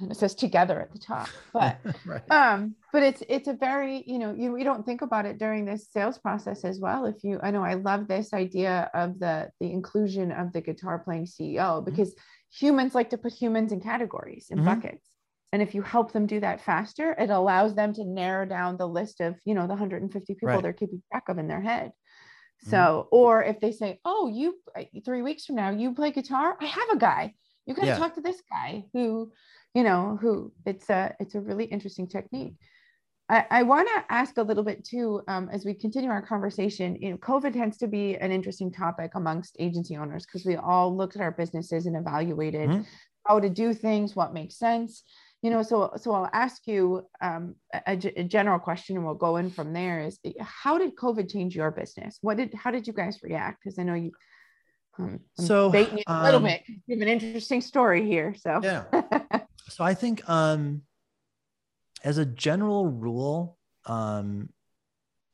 And 0.00 0.10
it 0.10 0.16
says 0.16 0.34
together 0.34 0.80
at 0.80 0.92
the 0.92 0.98
top. 0.98 1.28
But 1.52 1.78
right. 2.06 2.30
um, 2.30 2.74
but 2.92 3.02
it's 3.02 3.22
it's 3.28 3.48
a 3.48 3.54
very, 3.54 4.04
you 4.06 4.18
know, 4.18 4.34
you, 4.36 4.56
you 4.56 4.64
don't 4.64 4.84
think 4.84 5.00
about 5.00 5.26
it 5.26 5.38
during 5.38 5.64
this 5.64 5.88
sales 5.90 6.18
process 6.18 6.64
as 6.64 6.80
well. 6.80 7.06
If 7.06 7.22
you 7.24 7.40
I 7.42 7.50
know 7.50 7.64
I 7.64 7.74
love 7.74 8.06
this 8.06 8.34
idea 8.34 8.90
of 8.92 9.18
the 9.18 9.50
the 9.60 9.70
inclusion 9.70 10.32
of 10.32 10.52
the 10.52 10.60
guitar 10.60 10.98
playing 10.98 11.26
CEO 11.26 11.56
mm-hmm. 11.56 11.84
because 11.84 12.10
mm-hmm. 12.10 12.66
humans 12.66 12.94
like 12.94 13.10
to 13.10 13.18
put 13.18 13.32
humans 13.32 13.72
in 13.72 13.80
categories 13.80 14.48
in 14.50 14.58
mm-hmm. 14.58 14.66
buckets 14.66 15.08
and 15.52 15.62
if 15.62 15.74
you 15.74 15.82
help 15.82 16.12
them 16.12 16.26
do 16.26 16.40
that 16.40 16.60
faster 16.60 17.12
it 17.18 17.30
allows 17.30 17.74
them 17.74 17.92
to 17.92 18.04
narrow 18.04 18.46
down 18.46 18.76
the 18.76 18.86
list 18.86 19.20
of 19.20 19.34
you 19.44 19.54
know 19.54 19.62
the 19.62 19.68
150 19.68 20.34
people 20.34 20.48
right. 20.48 20.62
they're 20.62 20.72
keeping 20.72 21.02
track 21.10 21.24
of 21.28 21.38
in 21.38 21.48
their 21.48 21.60
head 21.60 21.88
mm-hmm. 21.88 22.70
so 22.70 22.76
mm-hmm. 22.76 23.16
or 23.16 23.42
if 23.42 23.60
they 23.60 23.72
say 23.72 23.98
oh 24.04 24.30
you 24.32 24.54
uh, 24.76 24.82
three 25.04 25.22
weeks 25.22 25.44
from 25.44 25.56
now 25.56 25.70
you 25.70 25.94
play 25.94 26.10
guitar 26.10 26.56
i 26.60 26.64
have 26.64 26.90
a 26.92 26.98
guy 26.98 27.32
you 27.66 27.74
got 27.74 27.82
to 27.82 27.88
yeah. 27.88 27.98
talk 27.98 28.14
to 28.14 28.20
this 28.20 28.42
guy 28.50 28.84
who 28.92 29.30
you 29.74 29.82
know 29.82 30.18
who 30.20 30.52
it's 30.64 30.88
a 30.90 31.14
it's 31.20 31.34
a 31.34 31.40
really 31.40 31.64
interesting 31.64 32.06
technique 32.06 32.54
I, 33.28 33.44
I 33.50 33.62
want 33.64 33.88
to 33.88 34.04
ask 34.08 34.36
a 34.38 34.42
little 34.42 34.62
bit 34.62 34.84
too, 34.84 35.20
um, 35.26 35.48
as 35.52 35.64
we 35.64 35.74
continue 35.74 36.10
our 36.10 36.22
conversation. 36.22 36.96
You 37.00 37.10
know, 37.10 37.16
COVID 37.16 37.54
tends 37.54 37.76
to 37.78 37.88
be 37.88 38.14
an 38.14 38.30
interesting 38.30 38.70
topic 38.70 39.16
amongst 39.16 39.56
agency 39.58 39.96
owners 39.96 40.24
because 40.24 40.44
we 40.44 40.54
all 40.54 40.96
looked 40.96 41.16
at 41.16 41.22
our 41.22 41.32
businesses 41.32 41.86
and 41.86 41.96
evaluated 41.96 42.70
mm-hmm. 42.70 42.82
how 43.26 43.40
to 43.40 43.50
do 43.50 43.74
things, 43.74 44.14
what 44.14 44.32
makes 44.32 44.56
sense 44.56 45.02
you 45.46 45.52
know 45.52 45.62
so 45.62 45.92
so 45.96 46.10
i'll 46.10 46.28
ask 46.32 46.66
you 46.66 47.06
um, 47.20 47.54
a, 47.72 47.92
a, 48.16 48.24
general 48.24 48.58
question 48.58 48.96
and 48.96 49.04
we'll 49.04 49.14
go 49.14 49.36
in 49.36 49.48
from 49.48 49.72
there 49.72 50.00
is 50.00 50.18
how 50.40 50.76
did 50.76 50.96
covid 50.96 51.30
change 51.30 51.54
your 51.54 51.70
business? 51.70 52.18
What 52.20 52.38
did 52.38 52.52
how 52.52 52.72
did 52.72 52.88
you 52.88 52.92
guys 52.92 53.20
react? 53.22 53.62
Because 53.62 53.78
i 53.78 53.84
know 53.84 53.94
you 53.94 54.10
um, 54.98 55.20
so 55.38 55.68
a 55.68 56.24
little 56.24 56.40
um, 56.40 56.42
bit 56.42 56.62
you 56.66 56.96
have 56.96 57.00
an 57.00 57.06
interesting 57.06 57.60
story 57.60 58.04
here 58.04 58.34
so. 58.36 58.60
Yeah. 58.60 58.84
So 59.68 59.84
i 59.84 59.94
think 59.94 60.28
um 60.28 60.82
as 62.02 62.18
a 62.18 62.26
general 62.26 62.86
rule 62.86 63.56
um 63.84 64.48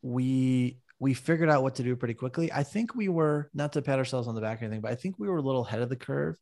we 0.03 0.79
we 0.99 1.15
figured 1.15 1.49
out 1.49 1.63
what 1.63 1.75
to 1.77 1.83
do 1.83 1.97
pretty 1.97 2.15
quickly. 2.15 2.53
I 2.53 2.63
think 2.63 2.95
we 2.95 3.09
were 3.09 3.51
not 3.55 3.73
to 3.73 3.83
pat 3.83 3.99
ourselves 3.99 4.29
on 4.29 4.35
the 4.35 4.43
back 4.43 4.61
or 4.61 4.67
anything 4.67 4.83
but 4.83 4.91
i 4.91 4.95
think 4.95 5.19
we 5.19 5.29
were 5.29 5.39
a 5.39 5.43
little 5.49 5.65
ahead 5.65 5.81
of 5.81 5.89
the 5.89 5.97
curve 5.97 6.37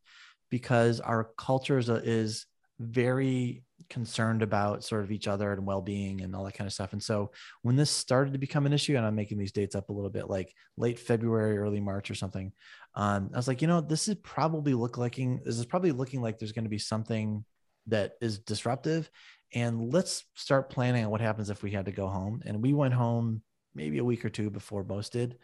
because 0.50 0.98
our 0.98 1.30
culture 1.36 1.78
is, 1.78 1.88
is 1.88 2.46
very 2.80 3.62
concerned 3.88 4.42
about 4.42 4.82
sort 4.82 5.02
of 5.02 5.12
each 5.12 5.28
other 5.28 5.52
and 5.52 5.66
well-being 5.66 6.22
and 6.22 6.34
all 6.34 6.44
that 6.44 6.54
kind 6.54 6.66
of 6.66 6.72
stuff. 6.72 6.92
And 6.92 7.02
so 7.02 7.30
when 7.62 7.76
this 7.76 7.90
started 7.90 8.32
to 8.32 8.38
become 8.38 8.66
an 8.66 8.72
issue 8.72 8.96
and 8.96 9.06
i'm 9.06 9.14
making 9.14 9.38
these 9.38 9.52
dates 9.52 9.74
up 9.74 9.88
a 9.88 9.92
little 9.92 10.10
bit 10.10 10.28
like 10.28 10.54
late 10.76 10.98
february 10.98 11.58
early 11.58 11.80
march 11.80 12.10
or 12.10 12.14
something 12.14 12.52
um, 12.94 13.30
i 13.32 13.36
was 13.36 13.48
like 13.48 13.62
you 13.62 13.68
know 13.68 13.80
this 13.80 14.08
is 14.08 14.14
probably 14.16 14.74
look 14.74 14.96
looking 14.96 15.40
this 15.44 15.58
is 15.58 15.66
probably 15.66 15.92
looking 15.92 16.22
like 16.22 16.38
there's 16.38 16.52
going 16.52 16.64
to 16.64 16.70
be 16.70 16.78
something 16.78 17.44
that 17.90 18.14
is 18.20 18.38
disruptive. 18.38 19.10
And 19.52 19.92
let's 19.92 20.24
start 20.34 20.70
planning 20.70 21.04
on 21.04 21.10
what 21.10 21.20
happens 21.20 21.50
if 21.50 21.62
we 21.62 21.70
had 21.70 21.86
to 21.86 21.92
go 21.92 22.08
home. 22.08 22.42
And 22.46 22.62
we 22.62 22.72
went 22.72 22.94
home 22.94 23.42
maybe 23.74 23.98
a 23.98 24.04
week 24.04 24.24
or 24.24 24.30
two 24.30 24.50
before 24.50 24.84
most 24.84 25.12
did. 25.12 25.36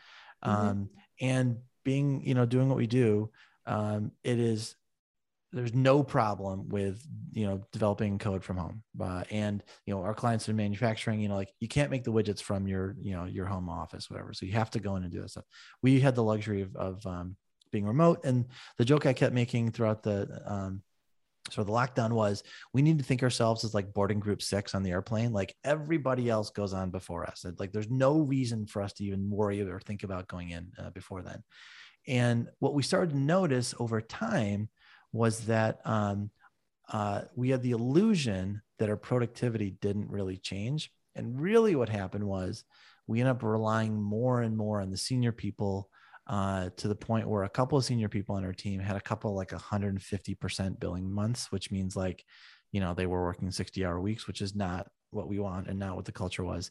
Mm-hmm. 0.44 0.68
um, 0.68 0.90
and 1.20 1.56
being 1.82 2.20
you 2.22 2.34
know 2.34 2.44
doing 2.44 2.68
what 2.68 2.76
we 2.76 2.86
do 2.86 3.30
um, 3.64 4.12
it 4.22 4.38
is 4.38 4.76
there's 5.52 5.74
no 5.74 6.02
problem 6.02 6.68
with 6.68 7.06
you 7.32 7.46
know 7.46 7.60
developing 7.72 8.18
code 8.18 8.44
from 8.44 8.56
home 8.56 8.82
uh, 9.00 9.22
and 9.30 9.62
you 9.86 9.94
know 9.94 10.02
our 10.02 10.14
clients 10.14 10.48
in 10.48 10.56
manufacturing 10.56 11.20
you 11.20 11.28
know 11.28 11.36
like 11.36 11.52
you 11.60 11.68
can't 11.68 11.90
make 11.90 12.04
the 12.04 12.12
widgets 12.12 12.42
from 12.42 12.66
your 12.66 12.96
you 13.00 13.12
know 13.14 13.24
your 13.24 13.46
home 13.46 13.68
office 13.68 14.10
whatever 14.10 14.32
so 14.32 14.44
you 14.46 14.52
have 14.52 14.70
to 14.70 14.80
go 14.80 14.96
in 14.96 15.02
and 15.02 15.12
do 15.12 15.20
that 15.20 15.30
stuff. 15.30 15.44
We 15.82 16.00
had 16.00 16.14
the 16.14 16.24
luxury 16.24 16.62
of, 16.62 16.74
of 16.76 17.06
um, 17.06 17.36
being 17.72 17.86
remote 17.86 18.20
and 18.24 18.46
the 18.78 18.84
joke 18.84 19.06
i 19.06 19.12
kept 19.12 19.34
making 19.34 19.70
throughout 19.70 20.02
the 20.02 20.42
um, 20.46 20.82
so 21.50 21.62
the 21.62 21.72
lockdown 21.72 22.10
was 22.10 22.42
we 22.72 22.82
need 22.82 22.98
to 22.98 23.04
think 23.04 23.22
ourselves 23.22 23.64
as 23.64 23.74
like 23.74 23.92
boarding 23.92 24.18
group 24.18 24.42
six 24.42 24.74
on 24.74 24.82
the 24.82 24.90
airplane 24.90 25.32
like 25.32 25.54
everybody 25.64 26.28
else 26.28 26.50
goes 26.50 26.72
on 26.72 26.90
before 26.90 27.24
us 27.24 27.44
like 27.58 27.72
there's 27.72 27.90
no 27.90 28.20
reason 28.20 28.66
for 28.66 28.82
us 28.82 28.92
to 28.94 29.04
even 29.04 29.30
worry 29.30 29.60
or 29.60 29.80
think 29.80 30.02
about 30.02 30.28
going 30.28 30.50
in 30.50 30.72
uh, 30.78 30.90
before 30.90 31.22
then. 31.22 31.42
And 32.08 32.48
what 32.60 32.74
we 32.74 32.82
started 32.82 33.10
to 33.10 33.18
notice 33.18 33.74
over 33.78 34.00
time 34.00 34.68
was 35.16 35.40
that 35.46 35.80
um, 35.84 36.30
uh, 36.92 37.22
we 37.34 37.50
had 37.50 37.62
the 37.62 37.72
illusion 37.72 38.62
that 38.78 38.88
our 38.88 38.96
productivity 38.96 39.70
didn't 39.80 40.10
really 40.10 40.36
change. 40.36 40.90
And 41.14 41.40
really, 41.40 41.74
what 41.74 41.88
happened 41.88 42.24
was 42.24 42.64
we 43.06 43.20
ended 43.20 43.36
up 43.36 43.42
relying 43.42 44.00
more 44.00 44.42
and 44.42 44.56
more 44.56 44.80
on 44.80 44.90
the 44.90 44.96
senior 44.96 45.32
people 45.32 45.88
uh, 46.26 46.70
to 46.76 46.88
the 46.88 46.94
point 46.94 47.28
where 47.28 47.44
a 47.44 47.48
couple 47.48 47.78
of 47.78 47.84
senior 47.84 48.08
people 48.08 48.34
on 48.34 48.44
our 48.44 48.52
team 48.52 48.80
had 48.80 48.96
a 48.96 49.00
couple 49.00 49.34
like 49.34 49.50
150% 49.50 50.80
billing 50.80 51.10
months, 51.10 51.50
which 51.52 51.70
means 51.70 51.96
like, 51.96 52.24
you 52.72 52.80
know, 52.80 52.94
they 52.94 53.06
were 53.06 53.22
working 53.22 53.50
60 53.50 53.84
hour 53.84 54.00
weeks, 54.00 54.26
which 54.26 54.40
is 54.40 54.54
not 54.54 54.88
what 55.10 55.28
we 55.28 55.38
want 55.38 55.68
and 55.68 55.78
not 55.78 55.94
what 55.94 56.04
the 56.04 56.12
culture 56.12 56.44
was. 56.44 56.70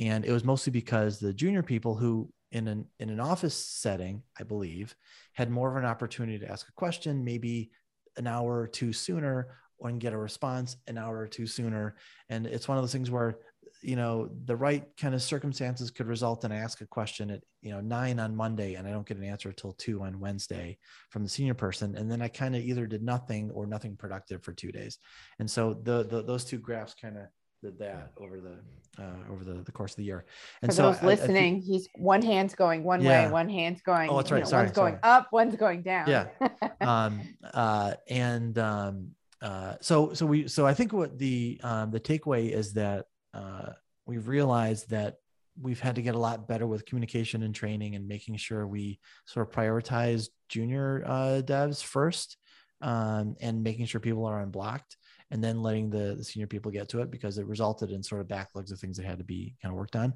And 0.00 0.24
it 0.24 0.32
was 0.32 0.44
mostly 0.44 0.70
because 0.70 1.18
the 1.18 1.34
junior 1.34 1.62
people 1.62 1.96
who 1.96 2.32
in 2.52 2.68
an 2.68 2.86
in 3.00 3.10
an 3.10 3.18
office 3.18 3.54
setting, 3.54 4.22
I 4.38 4.44
believe, 4.44 4.94
had 5.32 5.50
more 5.50 5.70
of 5.70 5.76
an 5.76 5.88
opportunity 5.88 6.38
to 6.38 6.50
ask 6.50 6.68
a 6.68 6.72
question, 6.72 7.24
maybe 7.24 7.70
an 8.16 8.26
hour 8.26 8.60
or 8.60 8.66
two 8.66 8.92
sooner 8.92 9.48
or 9.78 9.88
and 9.88 10.00
get 10.00 10.12
a 10.12 10.18
response 10.18 10.76
an 10.86 10.96
hour 10.96 11.18
or 11.18 11.26
two 11.26 11.46
sooner. 11.46 11.96
And 12.28 12.46
it's 12.46 12.68
one 12.68 12.78
of 12.78 12.82
those 12.82 12.92
things 12.92 13.10
where, 13.10 13.38
you 13.82 13.96
know, 13.96 14.30
the 14.44 14.54
right 14.54 14.84
kind 14.96 15.14
of 15.14 15.22
circumstances 15.22 15.90
could 15.90 16.06
result 16.06 16.44
in 16.44 16.52
I 16.52 16.56
ask 16.56 16.80
a 16.80 16.86
question 16.86 17.30
at, 17.30 17.42
you 17.62 17.72
know, 17.72 17.80
nine 17.80 18.20
on 18.20 18.36
Monday 18.36 18.74
and 18.74 18.86
I 18.86 18.92
don't 18.92 19.06
get 19.06 19.16
an 19.16 19.24
answer 19.24 19.48
until 19.48 19.72
two 19.72 20.02
on 20.02 20.20
Wednesday 20.20 20.78
from 21.10 21.24
the 21.24 21.28
senior 21.28 21.54
person. 21.54 21.96
And 21.96 22.10
then 22.10 22.22
I 22.22 22.28
kind 22.28 22.54
of 22.54 22.62
either 22.62 22.86
did 22.86 23.02
nothing 23.02 23.50
or 23.50 23.66
nothing 23.66 23.96
productive 23.96 24.44
for 24.44 24.52
two 24.52 24.70
days. 24.70 24.98
And 25.40 25.50
so 25.50 25.74
the, 25.74 26.04
the 26.04 26.22
those 26.22 26.44
two 26.44 26.58
graphs 26.58 26.94
kind 26.94 27.16
of 27.16 27.24
did 27.62 27.78
that 27.78 28.12
over 28.18 28.40
the 28.40 28.56
uh, 28.98 29.32
over 29.32 29.44
the, 29.44 29.62
the 29.62 29.72
course 29.72 29.92
of 29.92 29.96
the 29.96 30.04
year. 30.04 30.24
And 30.60 30.70
For 30.70 30.76
so 30.76 30.82
those 30.92 31.02
listening, 31.02 31.36
I, 31.36 31.40
I 31.40 31.60
think, 31.60 31.64
he's 31.64 31.88
one 31.94 32.20
hand's 32.22 32.54
going 32.54 32.84
one 32.84 33.00
yeah. 33.00 33.26
way, 33.26 33.32
one 33.32 33.48
hand's 33.48 33.80
going. 33.80 34.10
Oh, 34.10 34.16
that's 34.16 34.30
right. 34.30 34.38
You 34.38 34.44
know, 34.44 34.50
sorry, 34.50 34.64
one's 34.64 34.74
sorry. 34.74 34.90
going 34.90 35.00
up, 35.02 35.28
one's 35.32 35.56
going 35.56 35.82
down. 35.82 36.08
Yeah. 36.08 36.26
um, 36.80 37.20
uh, 37.54 37.94
and 38.08 38.58
um, 38.58 39.10
uh, 39.40 39.76
so 39.80 40.12
so 40.12 40.26
we 40.26 40.48
so 40.48 40.66
I 40.66 40.74
think 40.74 40.92
what 40.92 41.18
the 41.18 41.60
um, 41.62 41.90
the 41.90 42.00
takeaway 42.00 42.50
is 42.50 42.74
that 42.74 43.06
uh, 43.32 43.70
we've 44.06 44.28
realized 44.28 44.90
that 44.90 45.16
we've 45.60 45.80
had 45.80 45.96
to 45.96 46.02
get 46.02 46.14
a 46.14 46.18
lot 46.18 46.48
better 46.48 46.66
with 46.66 46.86
communication 46.86 47.42
and 47.42 47.54
training 47.54 47.94
and 47.94 48.08
making 48.08 48.36
sure 48.36 48.66
we 48.66 48.98
sort 49.26 49.46
of 49.46 49.54
prioritize 49.54 50.28
junior 50.48 51.02
uh, 51.06 51.42
devs 51.44 51.82
first 51.82 52.36
um, 52.80 53.36
and 53.40 53.62
making 53.62 53.86
sure 53.86 54.00
people 54.00 54.24
are 54.24 54.40
unblocked 54.40 54.96
and 55.32 55.42
then 55.42 55.62
letting 55.62 55.90
the, 55.90 56.14
the 56.16 56.22
senior 56.22 56.46
people 56.46 56.70
get 56.70 56.88
to 56.90 57.00
it 57.00 57.10
because 57.10 57.38
it 57.38 57.46
resulted 57.46 57.90
in 57.90 58.02
sort 58.02 58.20
of 58.20 58.28
backlogs 58.28 58.70
of 58.70 58.78
things 58.78 58.96
that 58.98 59.06
had 59.06 59.18
to 59.18 59.24
be 59.24 59.56
kind 59.60 59.72
of 59.72 59.78
worked 59.78 59.96
on. 59.96 60.12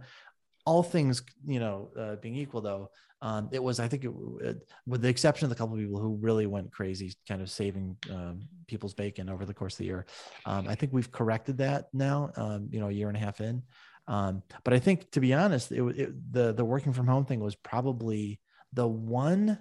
All 0.67 0.83
things 0.83 1.23
you 1.47 1.59
know 1.59 1.91
uh, 1.99 2.17
being 2.17 2.37
equal 2.37 2.61
though 2.61 2.91
um, 3.23 3.49
it 3.53 3.63
was 3.63 3.81
i 3.81 3.89
think 3.89 4.05
it, 4.05 4.13
it, 4.41 4.69
with 4.87 5.01
the 5.01 5.09
exception 5.09 5.47
of 5.47 5.51
the 5.51 5.55
couple 5.55 5.75
of 5.75 5.81
people 5.81 6.01
who 6.01 6.19
really 6.21 6.47
went 6.47 6.71
crazy 6.73 7.14
kind 7.29 7.41
of 7.41 7.51
saving 7.51 7.97
um, 8.11 8.41
people's 8.67 8.93
bacon 8.95 9.29
over 9.29 9.45
the 9.45 9.55
course 9.55 9.75
of 9.75 9.79
the 9.79 9.85
year 9.85 10.07
um, 10.45 10.69
i 10.69 10.75
think 10.75 10.93
we've 10.93 11.12
corrected 11.12 11.57
that 11.59 11.87
now 11.93 12.31
um, 12.37 12.69
you 12.71 12.81
know 12.81 12.89
a 12.89 12.93
year 12.93 13.09
and 13.09 13.17
a 13.17 13.21
half 13.21 13.41
in. 13.41 13.62
Um, 14.09 14.43
but 14.64 14.75
i 14.75 14.79
think 14.79 15.11
to 15.12 15.21
be 15.21 15.33
honest 15.33 15.73
it, 15.73 16.33
the 16.33 16.53
the 16.53 16.64
working 16.64 16.93
from 16.93 17.07
home 17.07 17.25
thing 17.25 17.41
was 17.41 17.55
probably 17.55 18.41
the 18.73 18.87
one 18.87 19.59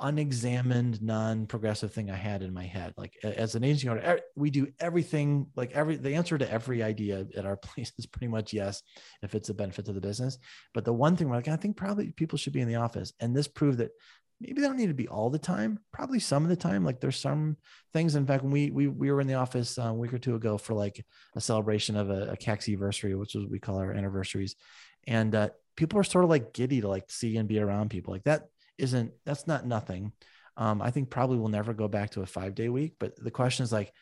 unexamined 0.00 1.02
non-progressive 1.02 1.92
thing 1.92 2.10
i 2.10 2.14
had 2.14 2.42
in 2.42 2.54
my 2.54 2.64
head. 2.64 2.94
Like 2.96 3.14
as 3.22 3.54
an 3.54 3.64
agency 3.64 3.88
owner 3.88 4.20
we 4.36 4.50
do 4.50 4.68
everything 4.78 5.46
like 5.56 5.72
every 5.72 5.96
the 5.96 6.14
answer 6.14 6.38
to 6.38 6.50
every 6.50 6.82
idea 6.82 7.26
at 7.36 7.46
our 7.46 7.56
place 7.68 7.92
is 7.98 8.06
pretty 8.06 8.28
much 8.28 8.52
yes 8.52 8.82
if 9.22 9.34
it's 9.34 9.48
a 9.48 9.54
benefit 9.54 9.86
to 9.86 9.92
the 9.92 10.00
business. 10.00 10.38
But 10.74 10.84
the 10.84 10.92
one 10.92 11.16
thing 11.16 11.28
we're 11.28 11.36
like 11.36 11.48
i 11.48 11.56
think 11.56 11.76
probably 11.76 12.12
people 12.12 12.38
should 12.38 12.52
be 12.52 12.60
in 12.60 12.68
the 12.68 12.76
office 12.76 13.12
and 13.20 13.34
this 13.34 13.48
proved 13.48 13.78
that 13.78 13.90
maybe 14.40 14.60
they 14.60 14.66
don't 14.68 14.76
need 14.76 14.86
to 14.86 14.94
be 14.94 15.08
all 15.08 15.30
the 15.30 15.38
time 15.38 15.80
probably 15.92 16.20
some 16.20 16.44
of 16.44 16.48
the 16.48 16.56
time. 16.56 16.84
Like 16.84 17.00
there's 17.00 17.18
some 17.18 17.56
things 17.92 18.14
in 18.14 18.26
fact 18.26 18.42
when 18.42 18.52
we 18.52 18.70
we, 18.70 18.86
we 18.86 19.10
were 19.10 19.20
in 19.20 19.26
the 19.26 19.34
office 19.34 19.78
uh, 19.78 19.82
a 19.82 19.94
week 19.94 20.12
or 20.12 20.18
two 20.18 20.36
ago 20.36 20.58
for 20.58 20.74
like 20.74 21.04
a 21.34 21.40
celebration 21.40 21.96
of 21.96 22.10
a, 22.10 22.30
a 22.32 22.36
Caxy 22.36 22.68
anniversary 22.68 23.14
which 23.14 23.34
is 23.34 23.42
what 23.42 23.50
we 23.50 23.58
call 23.58 23.78
our 23.78 23.92
anniversaries. 23.92 24.54
And 25.06 25.34
uh, 25.34 25.48
people 25.76 25.98
are 25.98 26.04
sort 26.04 26.24
of 26.24 26.30
like 26.30 26.52
giddy 26.52 26.80
to 26.82 26.88
like 26.88 27.10
see 27.10 27.36
and 27.36 27.48
be 27.48 27.58
around 27.58 27.90
people. 27.90 28.12
Like 28.12 28.24
that 28.24 28.48
isn't 28.78 29.12
that's 29.24 29.46
not 29.46 29.66
nothing. 29.66 30.12
Um, 30.56 30.82
I 30.82 30.90
think 30.90 31.10
probably 31.10 31.38
we'll 31.38 31.48
never 31.48 31.72
go 31.72 31.88
back 31.88 32.10
to 32.10 32.22
a 32.22 32.26
five 32.26 32.54
day 32.54 32.68
week, 32.68 32.94
but 32.98 33.12
the 33.22 33.30
question 33.30 33.62
is 33.62 33.72
like, 33.72 33.92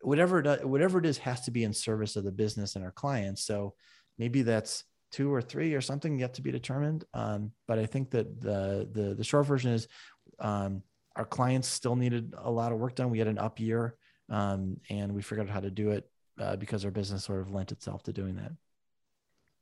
whatever 0.00 0.40
it, 0.40 0.66
whatever 0.66 0.98
it 0.98 1.06
is 1.06 1.18
has 1.18 1.42
to 1.42 1.50
be 1.50 1.64
in 1.64 1.74
service 1.74 2.16
of 2.16 2.24
the 2.24 2.32
business 2.32 2.74
and 2.74 2.84
our 2.84 2.90
clients. 2.90 3.44
So 3.44 3.74
maybe 4.18 4.42
that's 4.42 4.84
two 5.10 5.32
or 5.32 5.42
three 5.42 5.74
or 5.74 5.80
something 5.80 6.18
yet 6.18 6.34
to 6.34 6.42
be 6.42 6.50
determined. 6.50 7.04
Um, 7.12 7.52
but 7.66 7.78
I 7.78 7.86
think 7.86 8.10
that 8.10 8.40
the 8.40 8.88
the 8.90 9.14
the 9.14 9.24
short 9.24 9.46
version 9.46 9.72
is 9.72 9.88
um, 10.38 10.82
our 11.16 11.24
clients 11.24 11.68
still 11.68 11.96
needed 11.96 12.34
a 12.38 12.50
lot 12.50 12.72
of 12.72 12.78
work 12.78 12.94
done. 12.94 13.10
We 13.10 13.18
had 13.18 13.28
an 13.28 13.38
up 13.38 13.60
year, 13.60 13.96
um, 14.30 14.78
and 14.88 15.14
we 15.14 15.22
figured 15.22 15.48
out 15.48 15.52
how 15.52 15.60
to 15.60 15.70
do 15.70 15.90
it 15.90 16.08
uh, 16.40 16.56
because 16.56 16.84
our 16.84 16.90
business 16.90 17.24
sort 17.24 17.40
of 17.40 17.50
lent 17.52 17.72
itself 17.72 18.02
to 18.04 18.12
doing 18.12 18.36
that. 18.36 18.52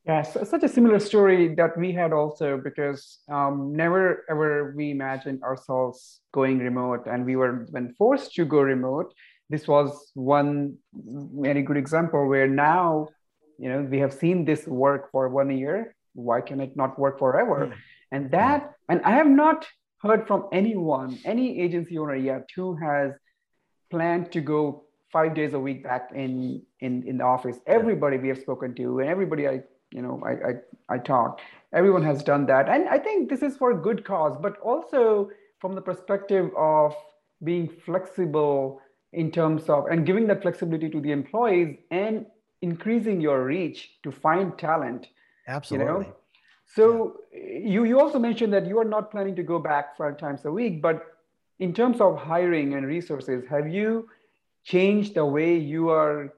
Yeah, 0.08 0.22
so, 0.22 0.42
such 0.42 0.62
a 0.62 0.68
similar 0.68 1.00
story 1.00 1.54
that 1.56 1.76
we 1.76 1.92
had 1.92 2.14
also 2.14 2.56
because 2.56 3.18
um, 3.28 3.74
never 3.74 4.24
ever 4.30 4.72
we 4.74 4.90
imagined 4.90 5.42
ourselves 5.42 6.20
going 6.32 6.60
remote, 6.60 7.06
and 7.06 7.26
we 7.26 7.36
were 7.36 7.66
when 7.72 7.92
forced 7.92 8.34
to 8.36 8.46
go 8.46 8.62
remote. 8.62 9.12
This 9.50 9.68
was 9.68 10.10
one 10.14 10.78
very 10.94 11.60
good 11.60 11.76
example 11.76 12.26
where 12.26 12.48
now, 12.48 13.08
you 13.58 13.68
know, 13.68 13.82
we 13.82 13.98
have 13.98 14.14
seen 14.14 14.46
this 14.46 14.66
work 14.66 15.10
for 15.12 15.28
one 15.28 15.50
year. 15.50 15.94
Why 16.14 16.40
can 16.40 16.62
it 16.62 16.74
not 16.74 16.98
work 16.98 17.18
forever? 17.18 17.66
Mm. 17.66 17.74
And 18.10 18.30
that, 18.30 18.72
and 18.88 19.02
I 19.02 19.10
have 19.10 19.28
not 19.28 19.66
heard 20.00 20.26
from 20.26 20.48
anyone, 20.52 21.18
any 21.26 21.60
agency 21.60 21.98
owner 21.98 22.16
yet, 22.16 22.48
who 22.56 22.76
has 22.76 23.12
planned 23.90 24.32
to 24.32 24.40
go 24.40 24.84
five 25.12 25.34
days 25.34 25.52
a 25.52 25.60
week 25.60 25.84
back 25.84 26.12
in 26.14 26.62
in 26.80 27.06
in 27.06 27.18
the 27.18 27.24
office. 27.24 27.58
Everybody 27.66 28.16
we 28.16 28.28
have 28.28 28.38
spoken 28.38 28.74
to, 28.76 29.00
and 29.00 29.10
everybody 29.10 29.46
I 29.46 29.60
you 29.92 30.02
know 30.02 30.20
I, 30.24 30.30
I 30.30 30.54
i 30.96 30.98
talk 30.98 31.40
everyone 31.72 32.02
has 32.04 32.22
done 32.22 32.46
that 32.46 32.68
and 32.68 32.88
i 32.88 32.98
think 32.98 33.28
this 33.28 33.42
is 33.42 33.56
for 33.56 33.72
a 33.72 33.76
good 33.76 34.04
cause 34.04 34.36
but 34.40 34.58
also 34.58 35.30
from 35.58 35.74
the 35.74 35.80
perspective 35.80 36.50
of 36.56 36.94
being 37.42 37.68
flexible 37.68 38.80
in 39.12 39.30
terms 39.30 39.68
of 39.68 39.86
and 39.86 40.04
giving 40.04 40.26
that 40.26 40.42
flexibility 40.42 40.90
to 40.90 41.00
the 41.00 41.12
employees 41.12 41.76
and 41.90 42.26
increasing 42.62 43.20
your 43.20 43.44
reach 43.44 43.90
to 44.02 44.10
find 44.10 44.58
talent 44.58 45.08
absolutely 45.46 45.86
you 45.86 45.94
know? 46.02 46.16
so 46.66 47.16
yeah. 47.32 47.58
you 47.58 47.84
you 47.84 48.00
also 48.00 48.18
mentioned 48.18 48.52
that 48.52 48.66
you 48.66 48.78
are 48.78 48.84
not 48.84 49.10
planning 49.10 49.34
to 49.36 49.42
go 49.42 49.58
back 49.58 49.96
five 49.96 50.18
times 50.18 50.44
a 50.44 50.52
week 50.52 50.82
but 50.82 51.14
in 51.60 51.72
terms 51.72 52.00
of 52.00 52.16
hiring 52.18 52.74
and 52.74 52.86
resources 52.86 53.44
have 53.48 53.68
you 53.68 54.08
changed 54.64 55.14
the 55.14 55.24
way 55.24 55.56
you 55.56 55.88
are 55.88 56.34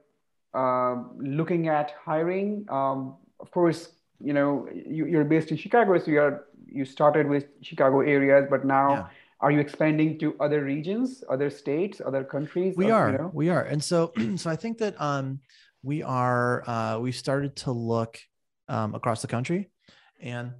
uh, 0.53 0.95
looking 1.17 1.67
at 1.67 1.93
hiring 2.05 2.65
um, 2.69 3.15
of 3.41 3.51
course, 3.51 3.89
you 4.19 4.33
know, 4.33 4.67
you, 4.71 5.19
are 5.19 5.23
based 5.23 5.51
in 5.51 5.57
Chicago, 5.57 5.97
so 5.97 6.11
you 6.11 6.21
are 6.21 6.45
you 6.67 6.85
started 6.85 7.27
with 7.27 7.45
Chicago 7.61 8.01
areas, 8.01 8.47
but 8.49 8.65
now 8.65 8.91
yeah. 8.91 9.07
are 9.39 9.51
you 9.51 9.59
expanding 9.59 10.17
to 10.19 10.35
other 10.39 10.63
regions, 10.63 11.23
other 11.29 11.49
states, 11.49 12.01
other 12.05 12.23
countries? 12.23 12.75
We 12.77 12.91
or, 12.91 12.93
are, 12.93 13.11
you 13.11 13.17
know? 13.17 13.31
we 13.33 13.49
are, 13.49 13.63
and 13.63 13.83
so 13.83 14.13
so 14.35 14.49
I 14.49 14.55
think 14.55 14.77
that 14.77 14.99
um, 15.01 15.39
we 15.83 16.03
are 16.03 16.67
uh, 16.69 16.99
we 16.99 17.11
started 17.11 17.55
to 17.57 17.71
look 17.71 18.19
um, 18.69 18.95
across 18.95 19.21
the 19.21 19.27
country, 19.27 19.71
and 20.21 20.53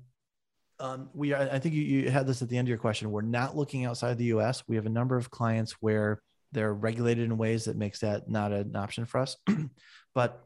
um, 0.80 1.10
we 1.14 1.34
are. 1.34 1.50
I 1.52 1.60
think 1.60 1.76
you, 1.76 1.84
you 1.84 2.10
had 2.10 2.26
this 2.26 2.42
at 2.42 2.50
the 2.50 2.58
end 2.58 2.66
of 2.66 2.70
your 2.70 2.80
question. 2.80 3.12
We're 3.12 3.22
not 3.22 3.56
looking 3.56 3.86
outside 3.86 4.18
the 4.18 4.34
U.S. 4.36 4.64
We 4.68 4.76
have 4.76 4.88
a 4.88 4.90
number 4.90 5.16
of 5.16 5.30
clients 5.30 5.74
where 5.80 6.22
they're 6.52 6.74
regulated 6.74 7.26
in 7.26 7.38
ways 7.38 7.66
that 7.66 7.78
makes 7.78 8.00
that 8.00 8.30
not 8.30 8.52
an 8.52 8.76
option 8.76 9.06
for 9.06 9.20
us, 9.20 9.38
but 10.16 10.44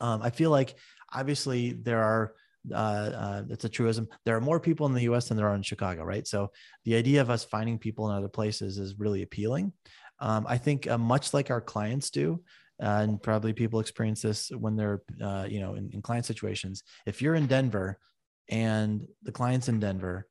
um, 0.00 0.20
I 0.20 0.30
feel 0.30 0.50
like 0.50 0.74
obviously 1.14 1.72
there 1.72 2.02
are 2.02 2.34
uh, 2.70 2.74
uh, 2.74 3.42
it's 3.50 3.64
a 3.64 3.68
truism. 3.68 4.08
There 4.24 4.36
are 4.36 4.40
more 4.40 4.60
people 4.60 4.86
in 4.86 4.92
the 4.92 5.02
U.S. 5.02 5.28
than 5.28 5.36
there 5.36 5.48
are 5.48 5.54
in 5.54 5.62
Chicago, 5.62 6.04
right? 6.04 6.26
So 6.26 6.52
the 6.84 6.94
idea 6.94 7.20
of 7.20 7.30
us 7.30 7.44
finding 7.44 7.78
people 7.78 8.08
in 8.08 8.16
other 8.16 8.28
places 8.28 8.78
is 8.78 8.98
really 8.98 9.22
appealing. 9.22 9.72
Um, 10.20 10.46
I 10.48 10.58
think 10.58 10.88
uh, 10.88 10.98
much 10.98 11.34
like 11.34 11.50
our 11.50 11.60
clients 11.60 12.10
do, 12.10 12.40
uh, 12.80 13.00
and 13.02 13.20
probably 13.20 13.52
people 13.52 13.80
experience 13.80 14.22
this 14.22 14.50
when 14.50 14.76
they're, 14.76 15.02
uh, 15.20 15.46
you 15.48 15.60
know, 15.60 15.74
in, 15.74 15.90
in 15.92 16.02
client 16.02 16.26
situations. 16.26 16.84
If 17.04 17.20
you're 17.20 17.34
in 17.34 17.46
Denver 17.46 17.98
and 18.48 19.06
the 19.22 19.32
client's 19.32 19.68
in 19.68 19.80
Denver, 19.80 20.28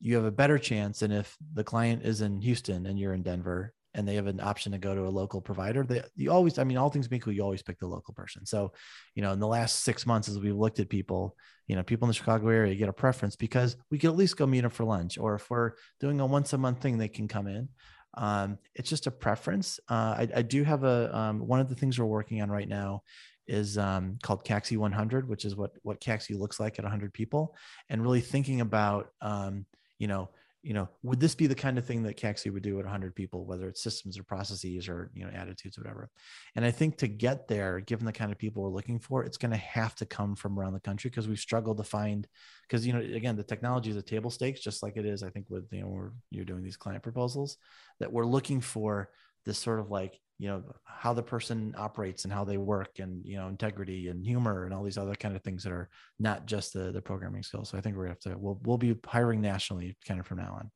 you 0.00 0.16
have 0.16 0.24
a 0.24 0.32
better 0.32 0.58
chance 0.58 1.00
than 1.00 1.10
if 1.10 1.36
the 1.52 1.64
client 1.64 2.04
is 2.04 2.20
in 2.20 2.40
Houston 2.40 2.86
and 2.86 2.98
you're 2.98 3.14
in 3.14 3.22
Denver 3.22 3.72
and 3.94 4.06
they 4.06 4.14
have 4.14 4.26
an 4.26 4.40
option 4.40 4.72
to 4.72 4.78
go 4.78 4.94
to 4.94 5.06
a 5.06 5.08
local 5.08 5.40
provider, 5.40 5.84
they 5.84 6.02
you 6.16 6.30
always, 6.30 6.58
I 6.58 6.64
mean, 6.64 6.78
all 6.78 6.90
things 6.90 7.08
being 7.08 7.18
equal, 7.20 7.32
you 7.32 7.42
always 7.42 7.62
pick 7.62 7.78
the 7.78 7.86
local 7.86 8.14
person. 8.14 8.46
So, 8.46 8.72
you 9.14 9.22
know, 9.22 9.32
in 9.32 9.40
the 9.40 9.46
last 9.46 9.80
six 9.80 10.06
months, 10.06 10.28
as 10.28 10.38
we've 10.38 10.56
looked 10.56 10.80
at 10.80 10.88
people, 10.88 11.36
you 11.66 11.76
know, 11.76 11.82
people 11.82 12.06
in 12.06 12.08
the 12.08 12.14
Chicago 12.14 12.48
area 12.48 12.74
get 12.74 12.88
a 12.88 12.92
preference 12.92 13.36
because 13.36 13.76
we 13.90 13.98
could 13.98 14.10
at 14.10 14.16
least 14.16 14.36
go 14.36 14.46
meet 14.46 14.62
them 14.62 14.70
for 14.70 14.84
lunch, 14.84 15.18
or 15.18 15.34
if 15.34 15.48
we're 15.50 15.72
doing 16.00 16.20
a 16.20 16.26
once 16.26 16.52
a 16.52 16.58
month 16.58 16.80
thing, 16.80 16.98
they 16.98 17.08
can 17.08 17.28
come 17.28 17.46
in. 17.46 17.68
Um, 18.14 18.58
it's 18.74 18.90
just 18.90 19.06
a 19.06 19.10
preference. 19.10 19.80
Uh, 19.88 20.14
I, 20.18 20.28
I, 20.36 20.42
do 20.42 20.64
have 20.64 20.84
a 20.84 21.16
um, 21.16 21.46
one 21.46 21.60
of 21.60 21.70
the 21.70 21.74
things 21.74 21.98
we're 21.98 22.04
working 22.04 22.42
on 22.42 22.50
right 22.50 22.68
now 22.68 23.02
is 23.46 23.78
um, 23.78 24.18
called 24.22 24.44
Caxy 24.44 24.76
100, 24.76 25.28
which 25.28 25.44
is 25.44 25.56
what 25.56 25.72
what 25.82 26.00
Caxy 26.00 26.38
looks 26.38 26.60
like 26.60 26.78
at 26.78 26.84
100 26.84 27.12
people, 27.12 27.54
and 27.88 28.02
really 28.02 28.20
thinking 28.20 28.60
about 28.60 29.10
um, 29.22 29.64
you 29.98 30.08
know 30.08 30.28
you 30.62 30.74
know, 30.74 30.88
would 31.02 31.18
this 31.18 31.34
be 31.34 31.48
the 31.48 31.56
kind 31.56 31.76
of 31.76 31.84
thing 31.84 32.04
that 32.04 32.16
Caxy 32.16 32.52
would 32.52 32.62
do 32.62 32.78
at 32.78 32.84
100 32.84 33.16
people, 33.16 33.44
whether 33.44 33.68
it's 33.68 33.82
systems 33.82 34.16
or 34.16 34.22
processes 34.22 34.88
or 34.88 35.10
you 35.12 35.24
know 35.24 35.30
attitudes, 35.32 35.76
whatever? 35.76 36.08
And 36.54 36.64
I 36.64 36.70
think 36.70 36.98
to 36.98 37.08
get 37.08 37.48
there, 37.48 37.80
given 37.80 38.06
the 38.06 38.12
kind 38.12 38.30
of 38.30 38.38
people 38.38 38.62
we're 38.62 38.70
looking 38.70 39.00
for, 39.00 39.24
it's 39.24 39.36
going 39.36 39.50
to 39.50 39.56
have 39.56 39.96
to 39.96 40.06
come 40.06 40.36
from 40.36 40.58
around 40.58 40.74
the 40.74 40.80
country 40.80 41.10
because 41.10 41.26
we've 41.26 41.38
struggled 41.38 41.78
to 41.78 41.84
find. 41.84 42.28
Because 42.68 42.86
you 42.86 42.92
know, 42.92 43.00
again, 43.00 43.36
the 43.36 43.42
technology 43.42 43.90
is 43.90 43.96
a 43.96 44.02
table 44.02 44.30
stakes, 44.30 44.60
just 44.60 44.82
like 44.82 44.96
it 44.96 45.04
is. 45.04 45.24
I 45.24 45.30
think 45.30 45.46
with 45.50 45.66
you 45.72 45.82
know, 45.82 46.10
you're 46.30 46.44
doing 46.44 46.62
these 46.62 46.76
client 46.76 47.02
proposals 47.02 47.56
that 47.98 48.12
we're 48.12 48.26
looking 48.26 48.60
for 48.60 49.10
this 49.44 49.58
sort 49.58 49.80
of 49.80 49.90
like 49.90 50.20
you 50.42 50.48
know 50.48 50.60
how 50.82 51.12
the 51.12 51.22
person 51.22 51.72
operates 51.78 52.24
and 52.24 52.32
how 52.32 52.42
they 52.42 52.56
work 52.56 52.98
and 52.98 53.24
you 53.24 53.36
know 53.36 53.46
integrity 53.46 54.08
and 54.08 54.26
humor 54.26 54.64
and 54.64 54.74
all 54.74 54.82
these 54.82 54.98
other 54.98 55.14
kind 55.14 55.36
of 55.36 55.42
things 55.42 55.62
that 55.62 55.72
are 55.72 55.88
not 56.18 56.46
just 56.46 56.72
the 56.72 56.90
the 56.90 57.00
programming 57.00 57.44
skills 57.44 57.68
so 57.68 57.78
i 57.78 57.80
think 57.80 57.96
we're 57.96 58.02
gonna 58.02 58.10
have 58.10 58.18
to 58.18 58.36
we'll, 58.36 58.58
we'll 58.64 58.76
be 58.76 58.98
hiring 59.06 59.40
nationally 59.40 59.96
kind 60.04 60.18
of 60.18 60.26
from 60.26 60.38
now 60.38 60.56
on 60.58 60.68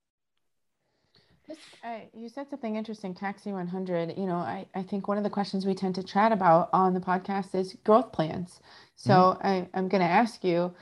this, 1.49 1.59
uh, 1.85 1.99
you 2.13 2.29
said 2.29 2.51
something 2.51 2.75
interesting, 2.75 3.15
Caxy 3.15 3.53
100. 3.53 4.19
You 4.19 4.27
know, 4.27 4.35
I, 4.35 4.67
I 4.75 4.83
think 4.83 5.07
one 5.07 5.17
of 5.17 5.23
the 5.23 5.31
questions 5.31 5.65
we 5.65 5.75
tend 5.75 5.95
to 5.95 6.03
chat 6.03 6.33
about 6.33 6.71
on 6.73 6.93
the 6.93 6.99
podcast 6.99 7.55
is 7.55 7.77
growth 7.85 8.11
plans. 8.11 8.59
So 8.97 9.13
mm-hmm. 9.13 9.47
I, 9.47 9.69
I'm 9.73 9.87
going 9.87 10.01
to 10.01 10.09
ask 10.09 10.43
you, 10.43 10.75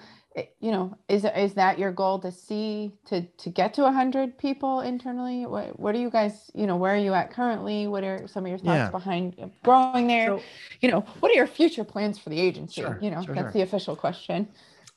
you 0.61 0.73
know 0.73 0.97
is 1.09 1.25
is 1.25 1.55
that 1.55 1.79
your 1.79 1.93
goal 1.93 2.19
to 2.19 2.33
see 2.33 2.93
to 3.07 3.23
to 3.39 3.51
get 3.51 3.73
to 3.75 3.83
100 3.83 4.37
people 4.37 4.81
internally 4.81 5.47
what 5.47 5.79
what 5.79 5.95
are 5.95 5.99
you 5.99 6.11
guys 6.11 6.51
you 6.55 6.67
know 6.67 6.77
where 6.77 6.95
are 6.95 6.99
you 6.99 7.15
at 7.15 7.33
currently 7.33 7.87
what 7.87 8.03
are 8.03 8.27
some 8.27 8.45
of 8.45 8.49
your 8.49 8.59
thoughts 8.59 8.79
yeah. 8.79 8.91
behind 8.91 9.51
growing 9.63 10.09
there 10.09 10.27
so, 10.27 10.43
you 10.81 10.91
know 10.91 11.01
what 11.21 11.31
are 11.31 11.35
your 11.35 11.47
future 11.47 11.85
plans 11.85 12.19
for 12.19 12.31
the 12.31 12.41
agency 12.41 12.81
sure, 12.81 12.99
you 13.01 13.11
know 13.11 13.23
sure, 13.23 13.35
that's 13.35 13.47
sure. 13.47 13.53
the 13.53 13.63
official 13.63 13.95
question 13.95 14.49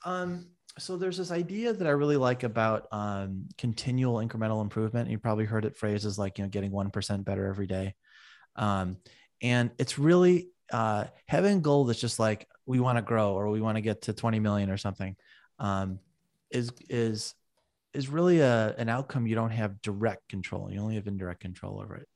um 0.06 0.46
so 0.80 0.96
there's 0.96 1.18
this 1.18 1.32
idea 1.32 1.74
that 1.74 1.88
I 1.88 1.92
really 1.92 2.18
like 2.18 2.44
about 2.44 2.88
um, 2.92 3.48
continual 3.58 4.18
incremental 4.18 4.62
improvement. 4.62 5.10
You 5.10 5.18
probably 5.18 5.46
heard 5.46 5.66
it 5.66 5.76
phrases 5.76 6.20
like 6.20 6.38
you 6.38 6.44
know 6.44 6.50
getting 6.50 6.72
one 6.72 6.92
percent 6.92 7.26
better 7.26 7.48
every 7.48 7.66
day, 7.66 7.96
um, 8.56 8.98
and 9.42 9.72
it's 9.80 9.98
really 9.98 10.50
uh, 10.72 11.06
having 11.28 11.58
a 11.58 11.62
goal 11.62 11.86
that's 11.86 12.00
just 12.00 12.20
like 12.20 12.48
we 12.68 12.80
want 12.80 12.98
to 12.98 13.02
grow 13.02 13.34
or 13.34 13.50
we 13.50 13.62
want 13.62 13.78
to 13.78 13.82
get 13.82 14.04
to 14.04 14.14
20 14.14 14.40
million 14.40 14.70
or 14.70 14.78
something 14.78 15.16
um, 15.58 16.00
is 16.52 16.72
is 16.90 17.34
is 17.94 18.10
really 18.10 18.42
a, 18.42 18.76
an 18.78 18.90
outcome 18.90 19.26
you 19.26 19.34
don't 19.34 19.50
have 19.50 19.82
direct 19.82 20.30
control. 20.30 20.72
You 20.72 20.80
only 20.82 20.96
have 20.96 21.08
indirect 21.08 21.40
control 21.40 21.80
over 21.82 21.96
it. 21.96 22.08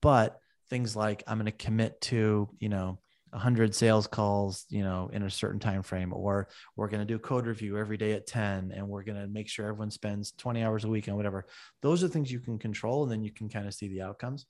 But 0.00 0.40
things 0.70 0.94
like 0.96 1.22
i'm 1.26 1.36
going 1.36 1.44
to 1.44 1.52
commit 1.52 2.00
to 2.00 2.48
you 2.60 2.68
know 2.68 2.98
100 3.30 3.74
sales 3.74 4.06
calls 4.06 4.64
you 4.70 4.82
know 4.82 5.10
in 5.12 5.22
a 5.22 5.30
certain 5.30 5.60
time 5.60 5.82
frame 5.82 6.12
or 6.12 6.48
we're 6.76 6.88
going 6.88 7.00
to 7.00 7.04
do 7.04 7.18
code 7.18 7.46
review 7.46 7.76
every 7.76 7.96
day 7.96 8.12
at 8.12 8.26
10 8.26 8.72
and 8.74 8.88
we're 8.88 9.02
going 9.02 9.20
to 9.20 9.28
make 9.28 9.48
sure 9.48 9.66
everyone 9.66 9.90
spends 9.90 10.32
20 10.32 10.62
hours 10.62 10.84
a 10.84 10.88
week 10.88 11.06
and 11.06 11.16
whatever. 11.16 11.46
Those 11.82 12.02
are 12.02 12.08
things 12.08 12.32
you 12.32 12.40
can 12.40 12.58
control 12.58 13.02
and 13.02 13.12
then 13.12 13.22
you 13.22 13.30
can 13.30 13.48
kind 13.48 13.68
of 13.68 13.74
see 13.74 13.88
the 13.88 14.02
outcomes. 14.02 14.46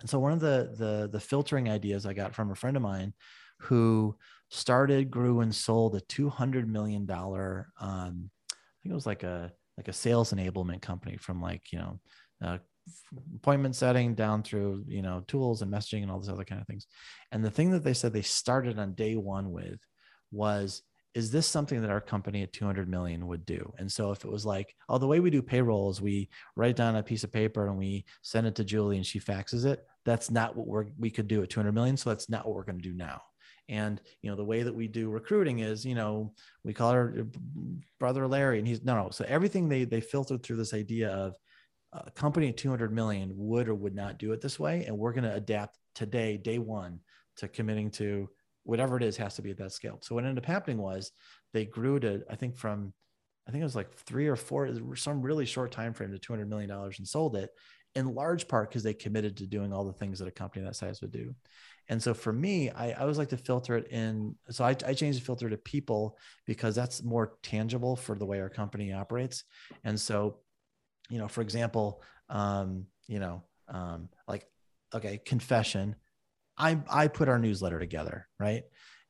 And 0.00 0.08
so 0.08 0.18
one 0.18 0.32
of 0.32 0.40
the 0.40 0.74
the 0.78 1.10
the 1.12 1.20
filtering 1.20 1.68
ideas 1.68 2.06
I 2.06 2.14
got 2.14 2.34
from 2.34 2.50
a 2.50 2.54
friend 2.54 2.76
of 2.76 2.82
mine 2.82 3.12
who 3.58 4.16
started, 4.50 5.10
grew, 5.10 5.40
and 5.40 5.54
sold 5.54 5.96
a 5.96 6.00
two 6.02 6.28
hundred 6.28 6.68
million 6.68 7.06
dollar. 7.06 7.72
Um, 7.80 8.30
I 8.52 8.54
think 8.82 8.92
it 8.92 8.94
was 8.94 9.06
like 9.06 9.22
a 9.22 9.52
like 9.76 9.88
a 9.88 9.92
sales 9.92 10.32
enablement 10.32 10.82
company 10.82 11.16
from 11.16 11.40
like 11.40 11.72
you 11.72 11.78
know 11.78 12.00
uh, 12.44 12.58
appointment 13.36 13.74
setting 13.74 14.14
down 14.14 14.42
through 14.42 14.84
you 14.86 15.02
know 15.02 15.22
tools 15.26 15.62
and 15.62 15.72
messaging 15.72 16.02
and 16.02 16.10
all 16.10 16.18
those 16.18 16.28
other 16.28 16.44
kind 16.44 16.60
of 16.60 16.66
things 16.66 16.86
and 17.32 17.44
the 17.44 17.50
thing 17.50 17.70
that 17.70 17.84
they 17.84 17.94
said 17.94 18.12
they 18.12 18.22
started 18.22 18.78
on 18.78 18.94
day 18.94 19.16
one 19.16 19.50
with 19.52 19.80
was 20.30 20.82
is 21.14 21.30
this 21.30 21.46
something 21.46 21.80
that 21.80 21.90
our 21.90 22.00
company 22.00 22.42
at 22.42 22.52
200 22.52 22.88
million 22.88 23.26
would 23.26 23.44
do 23.46 23.72
and 23.78 23.90
so 23.90 24.10
if 24.10 24.24
it 24.24 24.30
was 24.30 24.46
like 24.46 24.74
oh 24.88 24.98
the 24.98 25.06
way 25.06 25.20
we 25.20 25.30
do 25.30 25.42
payroll 25.42 25.90
is 25.90 26.00
we 26.00 26.28
write 26.56 26.76
down 26.76 26.96
a 26.96 27.02
piece 27.02 27.24
of 27.24 27.32
paper 27.32 27.68
and 27.68 27.76
we 27.76 28.04
send 28.22 28.46
it 28.46 28.54
to 28.54 28.64
julie 28.64 28.96
and 28.96 29.06
she 29.06 29.20
faxes 29.20 29.64
it 29.64 29.84
that's 30.04 30.30
not 30.30 30.56
what 30.56 30.66
we're 30.66 30.86
we 30.98 31.10
could 31.10 31.28
do 31.28 31.42
at 31.42 31.50
200 31.50 31.72
million 31.72 31.96
so 31.96 32.10
that's 32.10 32.28
not 32.28 32.46
what 32.46 32.54
we're 32.54 32.64
going 32.64 32.80
to 32.80 32.88
do 32.88 32.94
now 32.94 33.20
and 33.70 34.00
you 34.20 34.30
know 34.30 34.36
the 34.36 34.44
way 34.44 34.62
that 34.62 34.74
we 34.74 34.88
do 34.88 35.08
recruiting 35.08 35.60
is 35.60 35.84
you 35.84 35.94
know 35.94 36.34
we 36.64 36.74
call 36.74 36.90
our 36.90 37.14
uh, 37.20 37.22
brother 37.98 38.26
larry 38.26 38.58
and 38.58 38.68
he's 38.68 38.84
no 38.84 38.94
no. 38.94 39.10
So 39.10 39.24
everything 39.26 39.68
they 39.68 39.84
they 39.84 40.00
filtered 40.00 40.42
through 40.42 40.56
this 40.56 40.74
idea 40.74 41.10
of 41.10 41.34
uh, 41.92 42.02
a 42.06 42.10
company 42.10 42.48
at 42.48 42.56
200 42.56 42.92
million 42.92 43.32
would 43.34 43.68
or 43.68 43.74
would 43.74 43.94
not 43.94 44.18
do 44.18 44.32
it 44.32 44.40
this 44.40 44.60
way 44.60 44.84
and 44.84 44.98
we're 44.98 45.12
going 45.12 45.24
to 45.24 45.34
adapt 45.34 45.78
today 45.94 46.36
day 46.36 46.58
one 46.58 47.00
to 47.36 47.48
committing 47.48 47.90
to 47.92 48.28
whatever 48.64 48.96
it 48.96 49.02
is 49.02 49.16
has 49.16 49.34
to 49.36 49.42
be 49.42 49.50
at 49.50 49.56
that 49.56 49.72
scale. 49.72 49.98
So 50.02 50.14
what 50.14 50.24
ended 50.24 50.44
up 50.44 50.46
happening 50.46 50.78
was 50.78 51.12
they 51.52 51.64
grew 51.64 51.98
to 52.00 52.22
i 52.30 52.36
think 52.36 52.56
from 52.56 52.92
i 53.48 53.50
think 53.50 53.60
it 53.60 53.64
was 53.64 53.76
like 53.76 53.92
three 53.92 54.28
or 54.28 54.36
four 54.36 54.70
some 54.96 55.22
really 55.22 55.46
short 55.46 55.72
time 55.72 55.94
frame 55.94 56.12
to 56.12 56.18
200 56.18 56.48
million 56.48 56.68
dollars 56.68 56.98
and 56.98 57.08
sold 57.08 57.36
it 57.36 57.50
in 57.94 58.14
large 58.14 58.46
part 58.46 58.70
because 58.70 58.82
they 58.82 58.94
committed 58.94 59.36
to 59.36 59.46
doing 59.46 59.72
all 59.72 59.84
the 59.84 59.92
things 59.92 60.18
that 60.18 60.28
a 60.28 60.32
company 60.32 60.64
that 60.64 60.76
size 60.76 61.00
would 61.00 61.10
do 61.10 61.34
and 61.90 62.02
so 62.02 62.14
for 62.14 62.32
me 62.32 62.70
i, 62.70 62.92
I 62.92 63.00
always 63.02 63.18
like 63.18 63.28
to 63.28 63.36
filter 63.36 63.76
it 63.76 63.88
in 63.88 64.34
so 64.48 64.64
I, 64.64 64.70
I 64.86 64.94
changed 64.94 65.20
the 65.20 65.24
filter 65.24 65.50
to 65.50 65.58
people 65.58 66.16
because 66.46 66.74
that's 66.74 67.02
more 67.02 67.34
tangible 67.42 67.96
for 67.96 68.16
the 68.16 68.24
way 68.24 68.40
our 68.40 68.48
company 68.48 68.94
operates 68.94 69.44
and 69.84 70.00
so 70.00 70.38
you 71.10 71.18
know, 71.18 71.28
for 71.28 71.42
example, 71.42 72.02
um, 72.30 72.86
you 73.08 73.18
know, 73.18 73.42
um, 73.68 74.08
like, 74.26 74.46
okay, 74.94 75.18
confession. 75.18 75.96
I 76.56 76.78
I 76.88 77.08
put 77.08 77.28
our 77.28 77.38
newsletter 77.38 77.78
together, 77.78 78.28
right? 78.38 78.62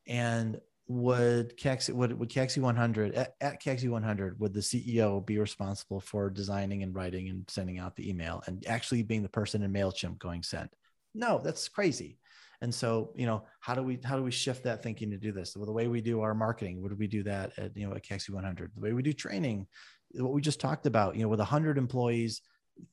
And 0.07 0.59
would 0.89 1.57
Caxy 1.57 1.93
would 1.93 2.19
would 2.19 2.31
Caxy 2.31 2.59
100 2.59 3.15
at, 3.15 3.35
at 3.41 3.63
Caxy 3.63 3.89
100 3.89 4.41
would 4.41 4.53
the 4.53 4.61
CEO 4.61 5.25
be 5.25 5.39
responsible 5.39 6.01
for 6.01 6.31
designing 6.31 6.83
and 6.83 6.95
writing 6.95 7.29
and 7.29 7.45
sending 7.49 7.79
out 7.79 7.95
the 7.95 8.09
email 8.09 8.43
and 8.47 8.67
actually 8.67 9.03
being 9.03 9.23
the 9.23 9.29
person 9.29 9.63
in 9.63 9.73
Mailchimp 9.73 10.19
going 10.19 10.43
send? 10.43 10.71
No, 11.15 11.41
that's 11.43 11.69
crazy. 11.69 12.19
And 12.63 12.75
so, 12.75 13.13
you 13.17 13.27
know, 13.27 13.45
how 13.61 13.75
do 13.75 13.83
we 13.83 13.99
how 14.05 14.17
do 14.17 14.23
we 14.23 14.31
shift 14.31 14.65
that 14.65 14.83
thinking 14.83 15.11
to 15.11 15.17
do 15.17 15.33
this? 15.33 15.57
Well, 15.57 15.67
the 15.67 15.73
way 15.73 15.89
we 15.89 16.01
do 16.01 16.21
our 16.21 16.35
marketing, 16.35 16.83
would 16.83 16.99
we 16.99 17.07
do 17.07 17.23
that 17.23 17.53
at 17.59 17.77
you 17.77 17.89
know 17.89 17.95
at 17.95 18.05
Caxy 18.05 18.31
100? 18.31 18.73
The 18.75 18.81
way 18.81 18.93
we 18.93 19.03
do 19.03 19.13
training, 19.13 19.67
what 20.15 20.33
we 20.33 20.41
just 20.41 20.61
talked 20.61 20.87
about, 20.87 21.17
you 21.17 21.23
know, 21.23 21.29
with 21.29 21.41
100 21.41 21.79
employees, 21.79 22.43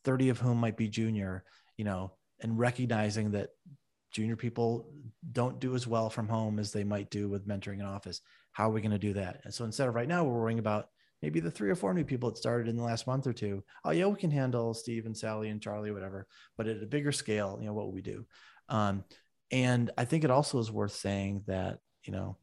30 0.03 0.30
of 0.30 0.39
whom 0.39 0.57
might 0.57 0.78
be 0.78 0.88
junior, 0.88 1.43
you 1.76 1.84
know, 1.84 2.13
and 2.41 2.57
recognizing 2.57 3.32
that 3.32 3.49
junior 4.11 4.36
people 4.36 4.89
don't 5.34 5.59
do 5.59 5.76
as 5.76 5.86
well 5.86 6.09
from 6.09 6.30
home 6.30 6.59
as 6.59 6.72
they 6.72 6.84
might 6.84 7.09
do 7.09 7.28
with 7.28 7.47
mentoring 7.47 7.80
in 7.80 7.86
office. 7.86 8.22
How 8.53 8.70
are 8.70 8.74
we 8.74 8.82
going 8.82 8.91
to 8.91 8.97
do 8.97 9.13
that? 9.13 9.41
And 9.43 9.53
so 9.53 9.65
instead 9.65 9.88
of 9.88 9.95
right 9.95 10.07
now, 10.07 10.24
we're 10.24 10.39
worrying 10.39 10.59
about 10.59 10.88
maybe 11.22 11.39
the 11.39 11.51
three 11.51 11.70
or 11.70 11.76
four 11.76 11.93
new 11.93 12.03
people 12.03 12.30
that 12.30 12.38
started 12.38 12.68
in 12.68 12.78
the 12.78 12.84
last 12.84 13.07
month 13.07 13.28
or 13.28 13.34
two. 13.34 13.63
Oh 13.84 13.91
yeah, 13.91 14.05
we 14.05 14.15
can 14.15 14.32
handle 14.32 14.74
Steve 14.74 15.05
and 15.05 15.18
Sally 15.18 15.49
and 15.49 15.61
Charlie, 15.61 15.91
whatever. 15.91 16.28
But 16.57 16.68
at 16.68 16.82
a 16.82 16.88
bigger 16.88 17.11
scale, 17.11 17.57
you 17.59 17.68
know, 17.68 17.74
what 17.74 17.86
will 17.86 17.93
we 17.93 18.01
do? 18.01 18.26
Um, 18.70 19.03
and 19.51 19.91
I 19.97 20.05
think 20.05 20.23
it 20.23 20.31
also 20.31 20.59
is 20.59 20.71
worth 20.71 20.93
saying 20.93 21.43
that, 21.47 21.79
you 22.03 22.13
know, 22.13 22.37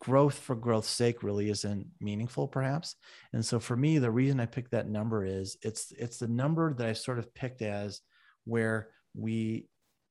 growth 0.00 0.38
for 0.38 0.54
growth's 0.54 0.90
sake 0.90 1.22
really 1.22 1.48
isn't 1.48 1.86
meaningful 2.00 2.46
perhaps. 2.46 2.96
And 3.32 3.44
so 3.44 3.58
for 3.58 3.76
me 3.76 3.98
the 3.98 4.10
reason 4.10 4.38
i 4.38 4.46
picked 4.46 4.72
that 4.72 4.88
number 4.88 5.24
is 5.24 5.56
it's 5.62 5.92
it's 5.92 6.18
the 6.18 6.28
number 6.28 6.74
that 6.74 6.86
i 6.86 6.92
sort 6.92 7.18
of 7.18 7.34
picked 7.34 7.62
as 7.62 8.00
where 8.44 8.90
we 9.14 9.66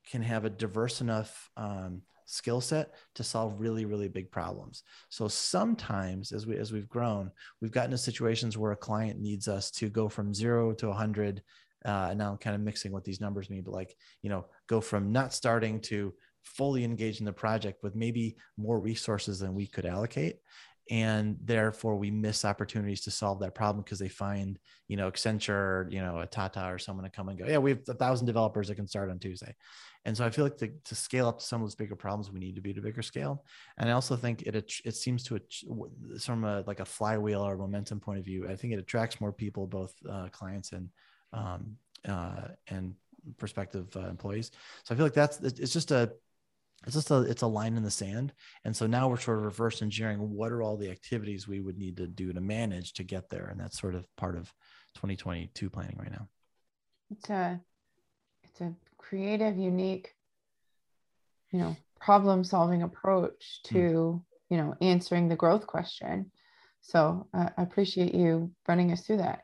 can 0.10 0.24
have 0.24 0.46
a 0.46 0.50
diverse 0.50 1.02
enough 1.02 1.50
um, 1.58 2.02
skill 2.26 2.62
set 2.62 2.94
to 3.16 3.24
solve 3.24 3.60
really 3.60 3.86
really 3.86 4.08
big 4.08 4.32
problems. 4.32 4.84
So 5.10 5.28
sometimes 5.28 6.32
as 6.32 6.48
we 6.48 6.58
as 6.58 6.72
we've 6.72 6.90
grown 6.90 7.32
we've 7.62 7.72
gotten 7.72 7.92
to 7.92 7.98
situations 7.98 8.58
where 8.58 8.72
a 8.72 8.78
client 8.78 9.20
needs 9.20 9.48
us 9.48 9.70
to 9.72 9.90
go 9.90 10.10
from 10.10 10.34
zero 10.34 10.74
to 10.74 10.88
100 10.88 11.44
uh, 11.86 12.08
and 12.10 12.20
now 12.20 12.32
i'm 12.32 12.38
kind 12.38 12.56
of 12.56 12.62
mixing 12.62 12.92
what 12.92 13.04
these 13.04 13.22
numbers 13.22 13.50
mean 13.50 13.64
but 13.64 13.74
like 13.74 13.96
you 14.22 14.30
know 14.30 14.46
go 14.68 14.82
from 14.82 15.12
not 15.12 15.34
starting 15.34 15.80
to 15.80 16.14
fully 16.44 16.84
engaged 16.84 17.20
in 17.20 17.26
the 17.26 17.34
project 17.34 17.84
with 17.84 17.96
maybe 17.96 18.36
more 18.58 18.80
resources 18.80 19.40
than 19.40 19.56
we 19.56 19.66
could 19.66 19.86
allocate. 19.86 20.38
And 20.90 21.38
therefore 21.42 21.96
we 21.96 22.12
miss 22.12 22.44
opportunities 22.44 23.02
to 23.02 23.12
solve 23.12 23.40
that 23.40 23.56
problem 23.56 23.84
because 23.84 24.00
they 24.00 24.10
find 24.10 24.60
you 24.90 24.98
know 24.98 25.10
accenture 25.10 25.90
you 25.90 26.02
know 26.02 26.20
a 26.20 26.28
tata 26.28 26.66
or 26.66 26.78
someone 26.78 27.06
to 27.06 27.10
come 27.10 27.30
and 27.30 27.40
go 27.40 27.46
yeah 27.48 27.58
we 27.58 27.70
have 27.70 27.80
a 27.88 27.94
thousand 27.94 28.28
developers 28.28 28.68
that 28.68 28.76
can 28.76 28.86
start 28.86 29.10
on 29.10 29.18
tuesday. 29.18 29.56
And 30.04 30.16
so 30.18 30.26
i 30.26 30.30
feel 30.30 30.44
like 30.44 30.58
to, 30.58 30.70
to 30.84 30.94
scale 30.94 31.30
up 31.30 31.40
to 31.40 31.46
some 31.46 31.62
of 31.62 31.68
those 31.68 31.76
bigger 31.76 31.96
problems 31.96 32.30
we 32.30 32.42
need 32.42 32.56
to 32.56 32.62
be 32.62 32.72
at 32.72 32.78
a 32.78 32.82
bigger 32.82 33.02
scale. 33.02 33.46
And 33.78 33.90
i 33.90 33.94
also 33.94 34.18
think 34.18 34.42
it 34.42 34.56
it 34.84 34.96
seems 34.96 35.24
to 35.24 35.40
from 36.20 36.44
a 36.44 36.66
like 36.68 36.82
a 36.82 36.86
flywheel 36.86 37.42
or 37.42 37.56
momentum 37.56 38.02
point 38.02 38.20
of 38.20 38.26
view 38.26 38.50
i 38.50 38.56
think 38.58 38.74
it 38.74 38.80
attracts 38.80 39.22
more 39.22 39.32
people 39.32 39.66
both 39.66 39.94
uh, 40.12 40.28
clients 40.34 40.74
and 40.74 40.90
um, 41.34 41.78
uh, 42.08 42.48
and 42.68 42.96
prospective 43.38 43.96
uh, 43.96 44.08
employees. 44.08 44.52
So 44.84 44.94
i 44.94 44.98
feel 44.98 45.06
like 45.06 45.14
that's 45.14 45.40
it's 45.40 45.74
just 45.74 45.92
a 45.92 46.12
it's 46.86 46.96
just 46.96 47.12
a 47.12 47.22
it's 47.22 47.42
a 47.44 47.48
line 47.48 47.78
in 47.78 47.84
the 47.84 47.92
sand. 47.92 48.34
And 48.66 48.76
so 48.76 48.88
now 48.88 49.08
we're 49.08 49.18
sort 49.18 49.38
of 49.38 49.46
reverse 49.46 49.82
engineering 49.82 50.20
what 50.32 50.52
are 50.52 50.62
all 50.62 50.78
the 50.78 50.92
activities 50.92 51.48
we 51.48 51.62
would 51.62 51.78
need 51.78 51.98
to 51.98 52.08
do 52.08 52.34
to 52.34 52.42
manage 52.42 52.94
to 52.94 53.04
get 53.04 53.30
there. 53.30 53.46
And 53.46 53.60
that's 53.60 53.80
sort 53.80 53.96
of 53.96 54.06
part 54.18 54.36
of 54.36 54.52
2022 54.96 55.70
planning 55.70 55.98
right 55.98 56.12
now. 56.12 56.28
It's 57.12 57.30
a 57.30 57.60
it's 58.44 58.62
a 58.62 58.74
creative 58.98 59.58
unique 59.58 60.14
you 61.52 61.60
know 61.60 61.76
problem 62.00 62.44
solving 62.44 62.84
approach 62.84 63.62
to 63.64 63.76
mm. 63.76 64.22
you 64.50 64.58
know 64.58 64.76
answering 64.82 65.30
the 65.30 65.36
growth 65.36 65.66
question. 65.68 66.32
So 66.82 67.28
uh, 67.34 67.50
i 67.56 67.62
appreciate 67.62 68.14
you 68.14 68.52
running 68.68 68.92
us 68.92 69.06
through 69.06 69.18
that 69.18 69.44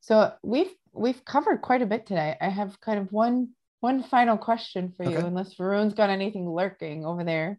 so 0.00 0.32
we've 0.42 0.72
we've 0.92 1.24
covered 1.24 1.62
quite 1.62 1.82
a 1.82 1.86
bit 1.86 2.06
today 2.06 2.36
i 2.40 2.48
have 2.48 2.80
kind 2.80 2.98
of 2.98 3.12
one 3.12 3.48
one 3.80 4.02
final 4.02 4.36
question 4.36 4.92
for 4.96 5.04
you, 5.04 5.16
okay. 5.16 5.26
unless 5.26 5.54
Varun's 5.54 5.94
got 5.94 6.10
anything 6.10 6.48
lurking 6.48 7.04
over 7.04 7.24
there. 7.24 7.58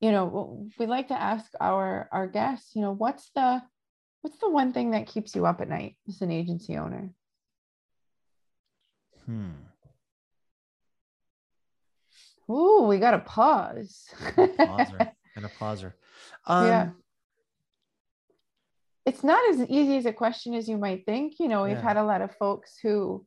You 0.00 0.12
know, 0.12 0.68
we 0.78 0.86
like 0.86 1.08
to 1.08 1.20
ask 1.20 1.46
our 1.60 2.08
our 2.12 2.26
guests, 2.26 2.74
you 2.74 2.82
know, 2.82 2.92
what's 2.92 3.30
the 3.34 3.62
what's 4.22 4.38
the 4.38 4.50
one 4.50 4.72
thing 4.72 4.92
that 4.92 5.06
keeps 5.06 5.34
you 5.34 5.46
up 5.46 5.60
at 5.60 5.68
night 5.68 5.96
as 6.08 6.20
an 6.22 6.30
agency 6.30 6.76
owner? 6.76 7.10
Hmm. 9.24 9.50
Ooh, 12.48 12.82
we 12.82 12.98
got 12.98 13.14
a 13.14 13.18
pause. 13.18 14.06
pauser. 14.36 14.98
Got 14.98 15.44
a 15.44 15.48
pauser. 15.60 15.92
Um, 16.46 16.66
yeah. 16.66 16.88
It's 19.06 19.22
not 19.22 19.40
as 19.50 19.60
easy 19.68 19.96
as 19.96 20.06
a 20.06 20.12
question 20.12 20.54
as 20.54 20.68
you 20.68 20.76
might 20.76 21.06
think. 21.06 21.34
You 21.38 21.48
know, 21.48 21.62
we've 21.62 21.72
yeah. 21.72 21.82
had 21.82 21.96
a 21.96 22.04
lot 22.04 22.22
of 22.22 22.34
folks 22.34 22.76
who 22.82 23.24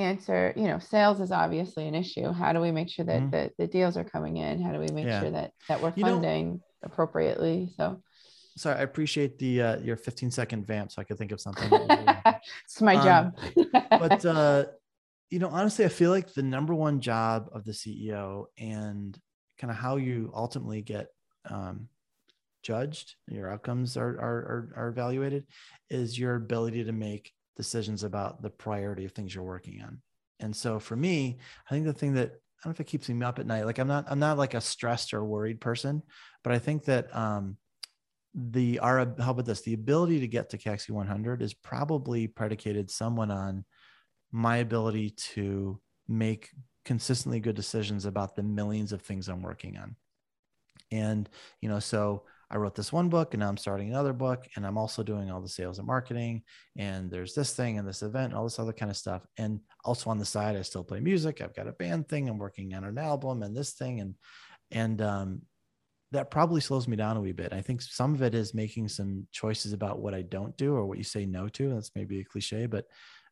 answer 0.00 0.52
you 0.56 0.64
know 0.64 0.78
sales 0.78 1.20
is 1.20 1.30
obviously 1.30 1.86
an 1.86 1.94
issue 1.94 2.32
how 2.32 2.52
do 2.52 2.60
we 2.60 2.70
make 2.72 2.88
sure 2.88 3.04
that 3.04 3.20
mm-hmm. 3.20 3.30
the, 3.30 3.50
the 3.58 3.66
deals 3.66 3.96
are 3.96 4.04
coming 4.04 4.36
in 4.38 4.60
how 4.62 4.72
do 4.72 4.78
we 4.78 4.88
make 4.88 5.06
yeah. 5.06 5.20
sure 5.20 5.30
that 5.30 5.52
that 5.68 5.80
we're 5.80 5.92
funding 5.92 6.46
you 6.46 6.52
know, 6.52 6.60
appropriately 6.82 7.70
so 7.76 8.00
sorry 8.56 8.78
i 8.78 8.82
appreciate 8.82 9.38
the 9.38 9.62
uh, 9.62 9.78
your 9.80 9.96
15 9.96 10.30
second 10.30 10.66
vamp 10.66 10.90
so 10.90 11.00
i 11.00 11.04
could 11.04 11.18
think 11.18 11.32
of 11.32 11.40
something 11.40 11.70
it's 12.64 12.80
my 12.80 12.96
um, 12.96 13.04
job 13.04 13.76
but 13.90 14.24
uh 14.24 14.64
you 15.30 15.38
know 15.38 15.48
honestly 15.48 15.84
i 15.84 15.88
feel 15.88 16.10
like 16.10 16.32
the 16.34 16.42
number 16.42 16.74
one 16.74 17.00
job 17.00 17.48
of 17.52 17.64
the 17.64 17.72
ceo 17.72 18.46
and 18.58 19.18
kind 19.58 19.70
of 19.70 19.76
how 19.76 19.96
you 19.96 20.32
ultimately 20.34 20.82
get 20.82 21.08
um, 21.48 21.88
judged 22.62 23.14
your 23.26 23.50
outcomes 23.50 23.96
are, 23.96 24.08
are 24.08 24.72
are 24.76 24.88
evaluated 24.88 25.46
is 25.88 26.18
your 26.18 26.36
ability 26.36 26.84
to 26.84 26.92
make 26.92 27.32
decisions 27.56 28.04
about 28.04 28.42
the 28.42 28.50
priority 28.50 29.04
of 29.04 29.12
things 29.12 29.34
you're 29.34 29.44
working 29.44 29.82
on. 29.82 30.00
And 30.40 30.54
so 30.54 30.78
for 30.78 30.96
me, 30.96 31.38
I 31.66 31.74
think 31.74 31.84
the 31.84 31.92
thing 31.92 32.14
that 32.14 32.32
I 32.32 32.66
don't 32.66 32.70
know 32.70 32.70
if 32.72 32.80
it 32.80 32.86
keeps 32.86 33.08
me 33.08 33.24
up 33.24 33.38
at 33.38 33.46
night, 33.46 33.66
like 33.66 33.78
I'm 33.78 33.88
not, 33.88 34.06
I'm 34.08 34.18
not 34.18 34.38
like 34.38 34.54
a 34.54 34.60
stressed 34.60 35.14
or 35.14 35.24
worried 35.24 35.60
person, 35.60 36.02
but 36.42 36.52
I 36.52 36.58
think 36.58 36.84
that 36.84 37.14
um, 37.16 37.56
the 38.34 38.78
our 38.80 38.98
how 39.18 39.32
about 39.32 39.44
this? 39.44 39.62
The 39.62 39.74
ability 39.74 40.20
to 40.20 40.28
get 40.28 40.50
to 40.50 40.58
Caxy 40.58 40.90
100 40.90 41.42
is 41.42 41.54
probably 41.54 42.26
predicated 42.26 42.90
somewhat 42.90 43.30
on 43.30 43.64
my 44.30 44.58
ability 44.58 45.10
to 45.34 45.80
make 46.06 46.50
consistently 46.84 47.40
good 47.40 47.56
decisions 47.56 48.04
about 48.04 48.36
the 48.36 48.42
millions 48.42 48.92
of 48.92 49.02
things 49.02 49.28
I'm 49.28 49.42
working 49.42 49.76
on. 49.76 49.96
And 50.92 51.28
you 51.60 51.68
know, 51.68 51.80
so 51.80 52.24
I 52.50 52.56
wrote 52.56 52.74
this 52.74 52.92
one 52.92 53.08
book 53.08 53.32
and 53.32 53.40
now 53.40 53.48
I'm 53.48 53.56
starting 53.56 53.88
another 53.88 54.12
book 54.12 54.44
and 54.56 54.66
I'm 54.66 54.76
also 54.76 55.04
doing 55.04 55.30
all 55.30 55.40
the 55.40 55.48
sales 55.48 55.78
and 55.78 55.86
marketing 55.86 56.42
and 56.76 57.08
there's 57.08 57.32
this 57.32 57.54
thing 57.54 57.78
and 57.78 57.86
this 57.86 58.02
event 58.02 58.32
and 58.32 58.34
all 58.34 58.44
this 58.44 58.58
other 58.58 58.72
kind 58.72 58.90
of 58.90 58.96
stuff. 58.96 59.24
And 59.36 59.60
also 59.84 60.10
on 60.10 60.18
the 60.18 60.24
side, 60.24 60.56
I 60.56 60.62
still 60.62 60.82
play 60.82 60.98
music. 60.98 61.40
I've 61.40 61.54
got 61.54 61.68
a 61.68 61.72
band 61.72 62.08
thing. 62.08 62.28
I'm 62.28 62.38
working 62.38 62.74
on 62.74 62.84
an 62.84 62.98
album 62.98 63.42
and 63.42 63.56
this 63.56 63.72
thing. 63.72 64.00
And, 64.00 64.14
and, 64.72 65.00
um, 65.00 65.42
that 66.12 66.30
probably 66.30 66.60
slows 66.60 66.88
me 66.88 66.96
down 66.96 67.16
a 67.16 67.20
wee 67.20 67.30
bit. 67.30 67.52
I 67.52 67.62
think 67.62 67.80
some 67.82 68.14
of 68.14 68.22
it 68.22 68.34
is 68.34 68.52
making 68.52 68.88
some 68.88 69.28
choices 69.30 69.72
about 69.72 70.00
what 70.00 70.12
I 70.12 70.22
don't 70.22 70.56
do 70.56 70.74
or 70.74 70.84
what 70.84 70.98
you 70.98 71.04
say 71.04 71.24
no 71.24 71.48
to. 71.50 71.72
That's 71.72 71.92
maybe 71.94 72.18
a 72.18 72.24
cliche, 72.24 72.66
but 72.66 72.86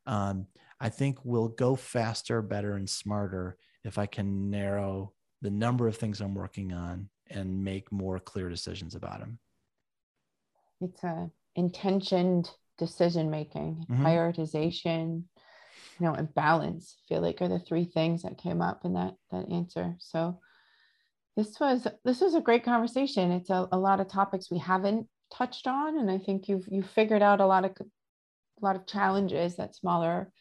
um, 0.06 0.46
I 0.80 0.88
think 0.88 1.18
we'll 1.24 1.48
go 1.48 1.74
faster, 1.74 2.40
better, 2.40 2.74
and 2.74 2.88
smarter 2.88 3.56
if 3.84 3.98
I 3.98 4.06
can 4.06 4.48
narrow 4.50 5.12
the 5.42 5.50
number 5.50 5.88
of 5.88 5.96
things 5.96 6.20
I'm 6.20 6.34
working 6.34 6.72
on 6.72 7.08
and 7.30 7.64
make 7.64 7.90
more 7.92 8.18
clear 8.18 8.48
decisions 8.48 8.94
about 8.94 9.20
them. 9.20 9.38
It's 10.80 11.02
a 11.02 11.30
intentioned 11.56 12.50
decision 12.78 13.30
making, 13.30 13.84
mm-hmm. 13.90 14.06
prioritization, 14.06 15.24
you 15.98 16.06
know, 16.06 16.14
and 16.14 16.32
balance. 16.34 16.96
I 16.98 17.14
feel 17.14 17.22
like 17.22 17.40
are 17.42 17.48
the 17.48 17.58
three 17.58 17.84
things 17.84 18.22
that 18.22 18.38
came 18.38 18.62
up 18.62 18.84
in 18.84 18.94
that 18.94 19.14
that 19.30 19.50
answer. 19.50 19.96
So 19.98 20.38
this 21.36 21.58
was 21.60 21.86
this 22.04 22.20
was 22.20 22.34
a 22.34 22.40
great 22.40 22.64
conversation. 22.64 23.32
It's 23.32 23.50
a, 23.50 23.68
a 23.72 23.78
lot 23.78 24.00
of 24.00 24.08
topics 24.08 24.50
we 24.50 24.58
haven't 24.58 25.06
touched 25.32 25.66
on, 25.66 25.98
and 25.98 26.10
I 26.10 26.18
think 26.18 26.48
you've 26.48 26.66
you 26.70 26.82
figured 26.82 27.22
out 27.22 27.40
a 27.40 27.46
lot 27.46 27.64
of 27.64 27.72
a 27.80 28.64
lot 28.64 28.76
of 28.76 28.86
challenges 28.86 29.56
that 29.56 29.74
smaller 29.74 30.32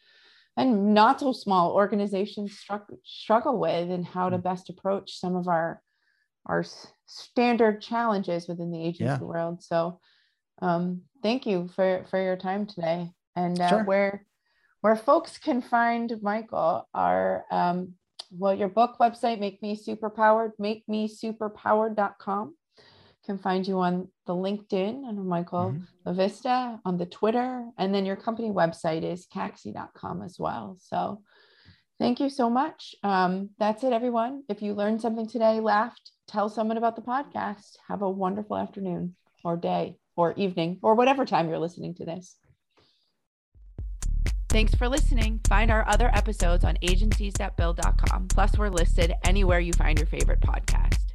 and 0.58 0.92
not 0.92 1.20
so 1.20 1.32
small 1.32 1.70
organizations 1.72 2.58
struggle, 2.58 2.98
struggle 3.04 3.58
with 3.60 3.90
and 3.90 4.04
how 4.04 4.28
to 4.28 4.38
mm. 4.38 4.42
best 4.42 4.68
approach 4.68 5.18
some 5.18 5.36
of 5.36 5.46
our 5.46 5.80
our 6.48 6.64
standard 7.06 7.80
challenges 7.80 8.48
within 8.48 8.70
the 8.70 8.82
agency 8.82 9.04
yeah. 9.04 9.18
world 9.18 9.62
so 9.62 10.00
um, 10.60 11.02
thank 11.22 11.46
you 11.46 11.68
for 11.74 12.04
for 12.10 12.22
your 12.22 12.36
time 12.36 12.66
today 12.66 13.10
and 13.36 13.60
uh, 13.60 13.68
sure. 13.68 13.84
where 13.84 14.26
where 14.80 14.96
folks 14.96 15.38
can 15.38 15.62
find 15.62 16.12
michael 16.22 16.88
are 16.94 17.44
um, 17.50 17.94
well 18.30 18.54
your 18.54 18.68
book 18.68 18.96
website 19.00 19.40
make 19.40 19.62
me 19.62 19.76
superpowered 19.76 20.52
make 20.58 20.84
me 20.88 21.08
superpowered.com 21.08 22.54
can 23.24 23.38
find 23.38 23.66
you 23.66 23.78
on 23.78 24.08
the 24.26 24.34
linkedin 24.34 25.06
under 25.06 25.22
michael 25.22 25.74
mm-hmm. 25.74 26.14
vista 26.14 26.80
on 26.84 26.96
the 26.98 27.06
twitter 27.06 27.66
and 27.78 27.94
then 27.94 28.06
your 28.06 28.16
company 28.16 28.50
website 28.50 29.02
is 29.02 29.26
caxy.com 29.26 30.22
as 30.22 30.36
well 30.38 30.76
so 30.80 31.22
thank 31.98 32.20
you 32.20 32.30
so 32.30 32.48
much 32.48 32.94
um, 33.02 33.50
that's 33.58 33.84
it 33.84 33.92
everyone 33.92 34.42
if 34.48 34.62
you 34.62 34.74
learned 34.74 35.00
something 35.00 35.28
today 35.28 35.60
laughed 35.60 36.12
tell 36.28 36.48
someone 36.48 36.76
about 36.76 36.94
the 36.94 37.02
podcast 37.02 37.78
have 37.88 38.02
a 38.02 38.10
wonderful 38.10 38.56
afternoon 38.56 39.16
or 39.44 39.56
day 39.56 39.96
or 40.16 40.34
evening 40.34 40.78
or 40.82 40.94
whatever 40.94 41.24
time 41.24 41.48
you're 41.48 41.58
listening 41.58 41.94
to 41.94 42.04
this. 42.04 42.36
Thanks 44.48 44.74
for 44.74 44.88
listening. 44.88 45.40
Find 45.46 45.70
our 45.70 45.86
other 45.88 46.10
episodes 46.14 46.64
on 46.64 46.78
agencies.build.com. 46.80 48.28
Plus, 48.28 48.56
we're 48.56 48.70
listed 48.70 49.12
anywhere 49.24 49.60
you 49.60 49.72
find 49.74 49.98
your 49.98 50.06
favorite 50.06 50.40
podcast. 50.40 51.07